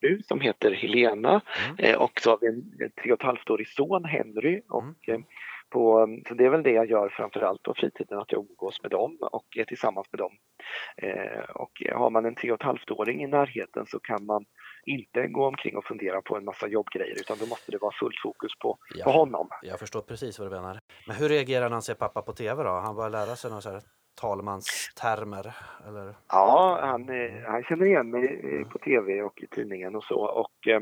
fru 0.00 0.22
som 0.22 0.40
heter 0.40 0.70
Helena 0.70 1.40
Mm. 1.68 1.76
eh, 1.78 2.02
och 2.02 2.20
så 2.20 2.30
har 2.30 2.38
vi 2.40 2.46
en 2.46 2.90
tre 3.02 3.12
och 3.12 3.18
ett 3.18 3.26
halvt 3.26 3.50
årig 3.50 3.68
son 3.68 4.04
Henry 4.04 4.62
och 4.68 5.08
Mm. 5.08 5.20
eh, 5.20 5.26
på, 5.72 6.08
så 6.28 6.34
det 6.34 6.44
är 6.44 6.50
väl 6.50 6.62
det 6.62 6.70
jag 6.70 6.90
gör 6.90 7.08
framförallt 7.08 7.62
på 7.62 7.74
fritiden, 7.74 8.18
att 8.18 8.32
jag 8.32 8.38
umgås 8.50 8.82
med 8.82 8.90
dem 8.90 9.18
och 9.20 9.46
är 9.56 9.64
tillsammans 9.64 10.06
med 10.12 10.18
dem. 10.18 10.32
Eh, 10.96 11.44
Och 11.54 11.72
har 11.94 12.10
man 12.10 12.24
en 12.24 12.34
tre 12.34 12.52
och 12.52 12.60
ett 12.60 12.66
halvt 12.66 12.90
åring 12.90 13.22
i 13.22 13.26
närheten 13.26 13.86
så 13.86 13.98
kan 14.00 14.26
man 14.26 14.44
inte 14.86 15.26
gå 15.26 15.46
omkring 15.46 15.76
och 15.76 15.84
fundera 15.84 16.22
på 16.22 16.36
en 16.36 16.44
massa 16.44 16.68
jobbgrejer 16.68 17.14
utan 17.20 17.36
då 17.40 17.46
måste 17.46 17.72
det 17.72 17.78
vara 17.78 17.92
fullt 18.00 18.20
fokus 18.22 18.52
på, 18.62 18.78
Ja. 18.94 19.04
på 19.04 19.10
honom. 19.10 19.48
Jag 19.62 19.78
förstår 19.78 20.00
precis 20.00 20.38
vad 20.38 20.50
du 20.50 20.56
menar. 20.56 20.78
Men 21.06 21.16
hur 21.16 21.28
reagerar 21.28 21.64
när 21.64 21.70
han 21.72 21.82
ser 21.82 21.94
pappa 21.94 22.22
på 22.22 22.32
tv 22.32 22.62
då? 22.62 22.70
Han 22.70 22.96
börjar 22.96 23.10
lära 23.10 23.36
sig 23.36 23.50
några 23.50 23.60
så 23.60 23.70
här 23.70 23.82
talmanstermer? 24.20 25.54
Eller? 25.88 26.14
Ja, 26.28 26.78
han, 26.82 27.08
eh, 27.08 27.32
han 27.46 27.62
känner 27.62 27.86
igen 27.86 28.10
mig 28.10 28.24
eh, 28.44 28.68
på 28.68 28.78
tv 28.78 29.22
och 29.22 29.42
i 29.42 29.46
tidningen 29.46 29.94
och 29.96 30.04
så. 30.04 30.18
Och, 30.24 30.68
eh, 30.68 30.80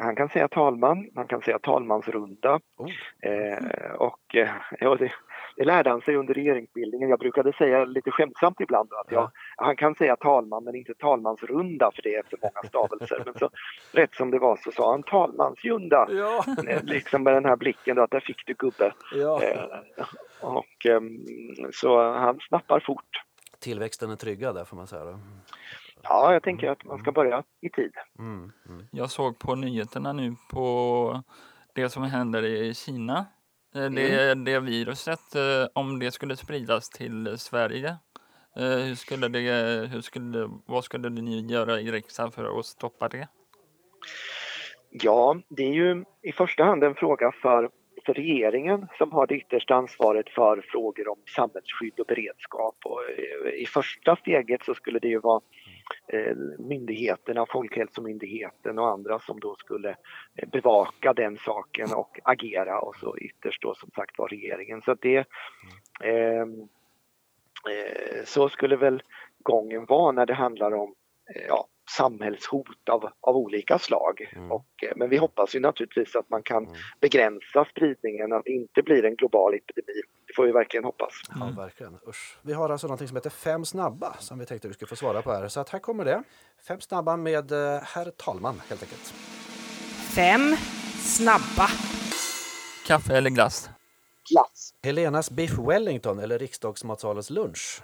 han 0.00 0.16
kan 0.16 0.28
säga 0.28 0.48
talman, 0.48 1.08
han 1.14 1.26
kan 1.26 1.42
säga 1.42 1.58
talmansrunda. 1.58 2.60
Oh. 2.76 2.90
Eh, 3.22 3.92
och 3.98 4.34
eh, 4.34 4.48
ja, 4.80 4.94
det, 4.94 5.12
det 5.56 5.64
lärde 5.64 5.90
han 5.90 6.00
sig 6.00 6.16
under 6.16 6.34
regeringsbildningen. 6.34 7.08
Jag 7.08 7.18
brukade 7.18 7.52
säga 7.52 7.84
lite 7.84 8.10
skämtsamt 8.10 8.60
ibland 8.60 8.92
att 8.92 9.12
jag, 9.12 9.30
han 9.56 9.76
kan 9.76 9.94
säga 9.94 10.16
talman 10.16 10.64
men 10.64 10.74
inte 10.74 10.94
talmansrunda 10.94 11.90
för 11.94 12.02
det 12.02 12.14
är 12.14 12.22
för 12.30 12.38
många 12.42 12.68
stavelser. 12.68 13.22
Men 13.24 13.34
så 13.38 13.50
rätt 13.92 14.14
som 14.14 14.30
det 14.30 14.38
var 14.38 14.56
så 14.56 14.70
sa 14.72 14.90
han 14.90 15.02
talmansjunda. 15.02 16.08
Ja, 16.10 16.44
Eh, 16.68 16.82
Liksom 16.82 17.22
med 17.22 17.34
den 17.34 17.44
här 17.44 17.56
blicken 17.56 17.96
då 17.96 18.02
att 18.02 18.10
där 18.10 18.20
fick 18.20 18.46
du 18.46 18.54
gubbe. 18.54 18.92
ja. 19.14 19.42
Eh, 19.42 20.06
och, 20.40 20.86
ehm, 20.86 21.18
så 21.72 22.12
han 22.12 22.40
snappar 22.48 22.80
fort. 22.80 23.22
Tillväxten 23.60 24.10
är 24.10 24.16
tryggad 24.16 24.54
där 24.54 24.64
får 24.64 24.76
man 24.76 24.86
säga. 24.86 25.04
Då. 25.04 25.18
Ja, 26.04 26.32
jag 26.32 26.42
tänker 26.42 26.70
att 26.70 26.84
man 26.84 26.98
ska 26.98 27.12
börja 27.12 27.42
i 27.60 27.70
tid. 27.70 27.92
Mm. 28.18 28.52
Mm. 28.68 28.86
Jag 28.92 29.10
såg 29.10 29.38
på 29.38 29.54
nyheterna 29.54 30.12
nu 30.12 30.34
på 30.50 31.22
det 31.74 31.88
som 31.88 32.02
händer 32.02 32.42
i 32.44 32.74
Kina. 32.74 33.26
Eh, 33.74 33.90
Det, 33.90 34.34
det 34.34 34.60
viruset, 34.60 35.34
eh, 35.34 35.66
om 35.72 35.98
det 35.98 36.10
skulle 36.10 36.36
spridas 36.36 36.88
till 36.90 37.38
Sverige. 37.38 37.88
eh, 38.56 38.62
Hur 38.86 38.94
skulle 38.94 39.28
det, 39.28 39.40
hur 39.92 40.00
skulle, 40.00 40.50
vad 40.66 40.84
skulle 40.84 41.08
ni 41.10 41.40
göra 41.40 41.80
i 41.80 41.90
riksdagen 41.92 42.32
för 42.32 42.58
att 42.58 42.66
stoppa 42.66 43.08
det? 43.08 43.28
Ja, 44.90 45.36
det 45.48 45.62
är 45.62 45.72
ju 45.72 46.04
i 46.22 46.32
första 46.32 46.64
hand 46.64 46.84
en 46.84 46.94
fråga 46.94 47.32
för, 47.42 47.70
för 48.06 48.14
regeringen 48.14 48.86
som 48.98 49.12
har 49.12 49.26
det 49.26 49.34
yttersta 49.34 49.74
ansvaret 49.74 50.30
för 50.30 50.64
frågor 50.68 51.08
om 51.08 51.18
samhällsskydd 51.36 52.00
och 52.00 52.06
beredskap. 52.06 52.76
Och 52.84 53.00
eh, 53.02 53.62
I 53.62 53.66
första 53.66 54.16
steget 54.16 54.64
så 54.64 54.74
skulle 54.74 54.98
det 54.98 55.08
ju 55.08 55.18
vara 55.18 55.40
eh, 56.08 56.36
myndigheterna, 56.58 57.46
Folkhälsomyndigheten 57.46 58.78
och 58.78 58.88
andra 58.88 59.18
som 59.18 59.40
då 59.40 59.56
skulle 59.56 59.96
eh, 60.34 60.48
bevaka 60.48 61.12
den 61.12 61.36
saken 61.36 61.92
och 61.94 62.20
agera 62.24 62.80
och 62.80 62.96
så 62.96 63.18
ytterst 63.18 63.62
då 63.62 63.74
som 63.74 63.90
sagt 63.90 64.18
var 64.18 64.28
regeringen. 64.28 64.82
Så 64.82 64.92
att 64.92 65.00
det 65.00 65.24
ehm, 66.04 66.60
eh, 67.70 68.24
så 68.24 68.48
skulle 68.48 68.76
väl 68.76 69.02
gången 69.42 69.84
vara 69.84 70.12
när 70.12 70.26
det 70.26 70.34
handlar 70.34 70.74
om 70.74 70.94
ja, 71.48 71.66
samhällshot 71.90 72.88
av, 72.90 73.10
av 73.20 73.36
olika 73.36 73.78
slag. 73.78 74.30
Mm. 74.36 74.52
Och, 74.52 74.66
eh, 74.82 74.92
men 74.96 75.08
vi 75.10 75.16
hoppas 75.16 75.54
ju 75.54 75.60
naturligtvis 75.60 76.16
att 76.16 76.30
man 76.30 76.42
kan 76.42 76.64
Mm. 76.64 76.76
begränsa 77.00 77.64
spridningen, 77.70 78.32
att 78.32 78.44
det 78.44 78.50
inte 78.50 78.82
blir 78.82 79.04
en 79.04 79.16
global 79.16 79.54
epidemi. 79.54 80.00
Det 80.26 80.34
får 80.36 80.44
vi 80.46 80.52
verkligen 80.52 80.84
hoppas. 80.84 81.12
Ja, 81.40 81.52
verkligen. 81.56 81.98
Usch. 82.08 82.38
Vi 82.42 82.52
har 82.52 82.70
alltså 82.70 82.86
någonting 82.86 83.08
som 83.08 83.16
heter 83.16 83.30
Fem 83.30 83.64
snabba 83.64 84.16
som 84.18 84.38
vi 84.38 84.46
tänkte 84.46 84.68
vi 84.68 84.74
skulle 84.74 84.88
få 84.88 84.96
svara 84.96 85.22
på 85.22 85.32
här. 85.32 85.48
Så 85.48 85.60
att 85.60 85.68
här 85.68 85.78
kommer 85.78 86.04
det. 86.04 86.22
Fem 86.68 86.80
snabba 86.80 87.16
med 87.16 87.52
eh, 87.52 87.80
herr 87.82 88.10
talman 88.10 88.62
helt 88.68 88.82
enkelt. 88.82 89.14
Fem 90.14 90.56
snabba. 90.98 91.68
Kaffe 92.86 93.16
eller 93.16 93.30
glass? 93.30 93.70
Glass. 94.30 94.74
Helenas 94.82 95.30
Biff 95.30 95.58
Wellington 95.58 96.18
eller 96.18 96.38
riksdagsmatsalens 96.38 97.30
lunch? 97.30 97.82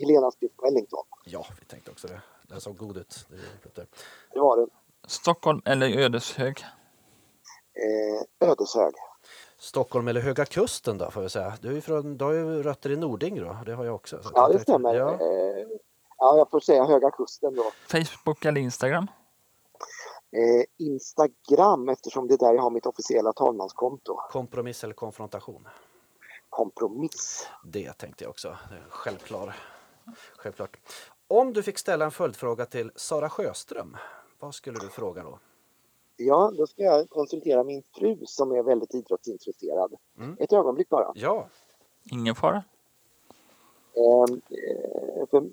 Helenas 0.00 0.40
Biff 0.40 0.52
Wellington. 0.62 1.04
Ja, 1.24 1.46
vi 1.60 1.66
tänkte 1.66 1.90
också 1.90 2.06
det. 2.08 2.20
Den 2.54 2.60
såg 2.60 2.76
god 2.76 2.96
ut. 2.96 3.26
Det 4.32 4.40
var 4.40 4.56
det. 4.56 4.66
Stockholm 5.06 5.62
eller 5.64 5.98
Ödeshög? 5.98 6.64
Eh, 7.74 8.48
Ödeshög. 8.48 8.94
Stockholm 9.58 10.08
eller 10.08 10.20
Höga 10.20 10.44
Kusten 10.44 10.98
då 10.98 11.10
får 11.10 11.20
vi 11.20 11.28
säga. 11.28 11.54
Du, 11.60 11.76
är 11.76 11.80
från, 11.80 12.16
du 12.18 12.24
har 12.24 12.32
ju 12.32 12.62
rötter 12.62 12.90
i 12.90 12.96
Nording 12.96 13.40
då. 13.40 13.58
Det 13.66 13.72
har 13.74 13.84
jag 13.84 13.94
också. 13.94 14.22
Så 14.22 14.30
Ja, 14.34 14.48
det 14.48 14.58
stämmer. 14.58 14.94
Ja. 14.94 15.12
Eh, 15.12 15.66
ja, 16.18 16.36
jag 16.36 16.50
får 16.50 16.60
säga 16.60 16.84
Höga 16.84 17.10
Kusten 17.10 17.54
då. 17.54 17.64
Facebook 17.86 18.44
eller 18.44 18.60
Instagram? 18.60 19.06
Eh, 20.32 20.86
Instagram 20.86 21.88
eftersom 21.88 22.28
det 22.28 22.34
är 22.34 22.38
där 22.38 22.54
jag 22.54 22.62
har 22.62 22.70
mitt 22.70 22.86
officiella 22.86 23.32
talmanskonto. 23.32 24.16
Kompromiss 24.30 24.84
eller 24.84 24.94
konfrontation? 24.94 25.68
Kompromiss. 26.48 27.48
Det 27.64 27.92
tänkte 27.92 28.24
jag 28.24 28.30
också. 28.30 28.58
Självklar. 28.88 29.56
Självklart. 30.36 30.76
Om 31.36 31.52
du 31.52 31.62
fick 31.62 31.78
ställa 31.78 32.04
en 32.04 32.10
följdfråga 32.10 32.66
till 32.66 32.90
Sara 32.96 33.30
Sjöström, 33.30 33.96
vad 34.40 34.54
skulle 34.54 34.78
du 34.78 34.88
fråga 34.88 35.22
då? 35.22 35.38
Ja, 36.16 36.52
då 36.58 36.66
ska 36.66 36.82
jag 36.82 37.10
konsultera 37.10 37.64
min 37.64 37.82
fru 37.98 38.18
som 38.26 38.52
är 38.52 38.62
väldigt 38.62 38.94
idrottsintresserad. 38.94 39.94
Mm. 40.18 40.36
Ett 40.40 40.52
ögonblick 40.52 40.88
bara. 40.88 41.12
Ja, 41.14 41.46
Ingen 42.10 42.34
fara. 42.34 42.64
Eh, 43.96 44.34
eh, 44.58 45.26
för 45.30 45.50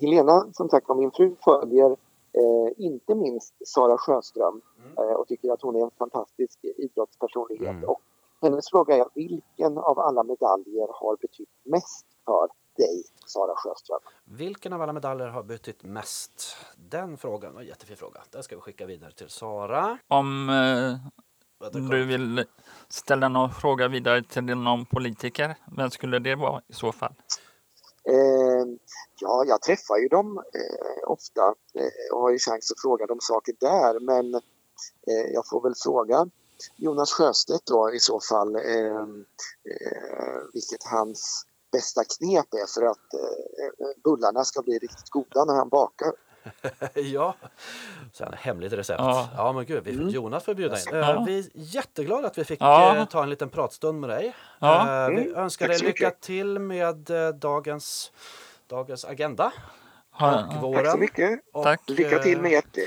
Helena, 0.00 0.46
som 0.52 0.68
sagt 0.68 0.88
var, 0.88 0.96
min 0.96 1.10
fru 1.10 1.34
följer 1.44 1.90
eh, 2.32 2.72
inte 2.76 3.14
minst 3.14 3.54
Sara 3.66 3.98
Sjöström 3.98 4.60
eh, 4.98 5.12
och 5.12 5.28
tycker 5.28 5.52
att 5.52 5.62
hon 5.62 5.76
är 5.76 5.84
en 5.84 5.90
fantastisk 5.98 6.58
idrottspersonlighet. 6.62 7.70
Mm. 7.70 7.88
Och 7.88 8.00
hennes 8.40 8.70
fråga 8.70 8.96
är 8.96 9.06
vilken 9.14 9.78
av 9.78 9.98
alla 9.98 10.22
medaljer 10.22 10.88
har 10.90 11.16
betytt 11.20 11.48
mest 11.62 12.06
för 12.24 12.48
dig, 12.76 13.04
Sara 13.26 13.54
Sjöström? 13.56 14.00
vilken 14.24 14.72
av 14.72 14.82
alla 14.82 14.92
medaljer 14.92 15.26
har 15.26 15.42
betytt 15.42 15.82
mest? 15.82 16.56
Den 16.76 17.18
frågan 17.18 17.54
var 17.54 17.60
en 17.60 17.66
jättefin 17.66 17.96
fråga. 17.96 18.22
Den 18.30 18.42
ska 18.42 18.56
vi 18.56 18.62
skicka 18.62 18.86
vidare 18.86 19.12
till 19.12 19.28
Sara. 19.28 19.98
Om 20.08 20.48
eh, 20.48 21.70
du 21.72 22.04
vill 22.04 22.44
ställa 22.88 23.28
någon 23.28 23.50
fråga 23.50 23.88
vidare 23.88 24.22
till 24.22 24.44
någon 24.44 24.86
politiker, 24.86 25.56
vem 25.76 25.90
skulle 25.90 26.18
det 26.18 26.34
vara 26.34 26.62
i 26.68 26.72
så 26.72 26.92
fall? 26.92 27.14
Eh, 28.08 28.66
ja, 29.20 29.44
jag 29.46 29.62
träffar 29.62 29.96
ju 29.96 30.08
dem 30.08 30.38
eh, 30.38 31.10
ofta 31.10 31.54
eh, 31.74 32.14
och 32.14 32.20
har 32.20 32.30
ju 32.30 32.38
chans 32.38 32.72
att 32.72 32.80
fråga 32.80 33.06
dem 33.06 33.18
saker 33.20 33.54
där 33.60 34.00
men 34.00 34.34
eh, 34.34 35.32
jag 35.34 35.48
får 35.48 35.62
väl 35.62 35.74
fråga 35.74 36.28
Jonas 36.76 37.12
Sjöstedt 37.12 37.66
då 37.66 37.92
i 37.94 38.00
så 38.00 38.20
fall 38.20 38.56
eh, 38.56 39.02
eh, 39.72 40.40
vilket 40.52 40.84
hans 40.90 41.46
bästa 41.76 42.02
knep 42.04 42.46
är 42.54 42.66
för 42.80 42.86
att 42.86 43.14
eh, 43.14 44.02
bullarna 44.04 44.44
ska 44.44 44.62
bli 44.62 44.78
riktigt 44.78 45.10
goda 45.10 45.44
när 45.44 45.54
han 45.54 45.68
bakar. 45.68 46.12
ja, 46.94 47.34
så 48.12 48.24
här, 48.24 48.32
hemligt 48.32 48.72
recept. 48.72 49.00
Ja. 49.00 49.28
Ja, 49.36 49.52
men 49.52 49.64
gud, 49.66 49.84
vi 49.84 49.92
får, 49.92 50.00
Mm. 50.00 50.14
Jonas 50.14 50.44
får 50.44 50.54
bjuda 50.54 50.76
in. 50.76 50.82
Ja. 50.92 51.10
Eh, 51.14 51.24
Vi 51.24 51.38
är 51.38 51.44
jätteglada 51.54 52.26
att 52.26 52.38
vi 52.38 52.44
fick 52.44 52.60
Ja. 52.60 52.96
eh, 52.96 53.04
ta 53.04 53.22
en 53.22 53.30
liten 53.30 53.48
pratstund 53.48 54.00
med 54.00 54.10
dig. 54.10 54.34
Ja. 54.58 55.04
Eh, 55.04 55.08
Vi 55.16 55.22
Mm, 55.22 55.34
önskar 55.36 55.68
dig 55.68 55.78
lycka 55.78 56.10
till 56.10 56.58
med 56.58 57.10
eh, 57.10 57.28
dagens, 57.28 58.12
dagens 58.66 59.04
agenda 59.04 59.52
och 60.12 60.18
Tack 60.18 60.52
så 60.52 60.58
våren. 60.60 61.00
mycket! 61.00 61.40
Och, 61.52 61.62
Tack. 61.64 61.80
Lycka 61.86 62.18
till 62.18 62.36
eh, 62.36 62.42
med 62.42 62.52
ert, 62.52 62.78
eh, 62.78 62.84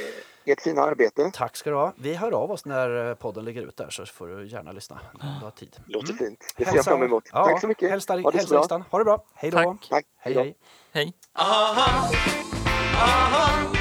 ert 0.50 0.62
fina 0.62 0.82
arbete. 0.82 1.32
Tack 1.34 1.56
ska 1.56 1.70
du 1.70 1.76
ha. 1.76 1.94
Vi 1.96 2.16
hör 2.16 2.32
av 2.32 2.52
oss 2.52 2.66
när 2.66 3.10
eh, 3.10 3.16
podden 3.16 3.46
ligger 3.46 3.62
ut 3.62 3.78
där 3.78 3.90
så 3.90 4.06
får 4.06 4.28
du 4.28 4.48
gärna 4.48 4.72
lyssna 4.72 5.00
när 5.22 5.40
du 5.40 5.46
har 5.46 5.52
tid. 5.52 5.76
Låter 5.86 6.14
fint. 6.14 6.54
Det 6.58 6.66
ser 6.66 6.76
jag 6.76 6.86
fram 6.86 7.04
emot. 7.04 7.24
Ja, 7.34 7.46
Tack 7.46 7.62
så 7.62 7.68
mycket! 7.68 7.90
Hälsa, 7.90 8.14
Ha 8.14 8.32
det 8.32 8.38
hälsa. 8.38 8.84
Ha 8.90 8.98
det 8.98 9.06
bra. 9.06 9.24
Hej 9.34 9.52
då. 9.52 9.58
Tack. 9.58 9.88
Tack! 9.90 10.06
Hej, 10.18 10.34
hej. 10.34 10.56
hej. 10.92 11.14
Aha, 11.34 12.10
aha, 12.96 13.79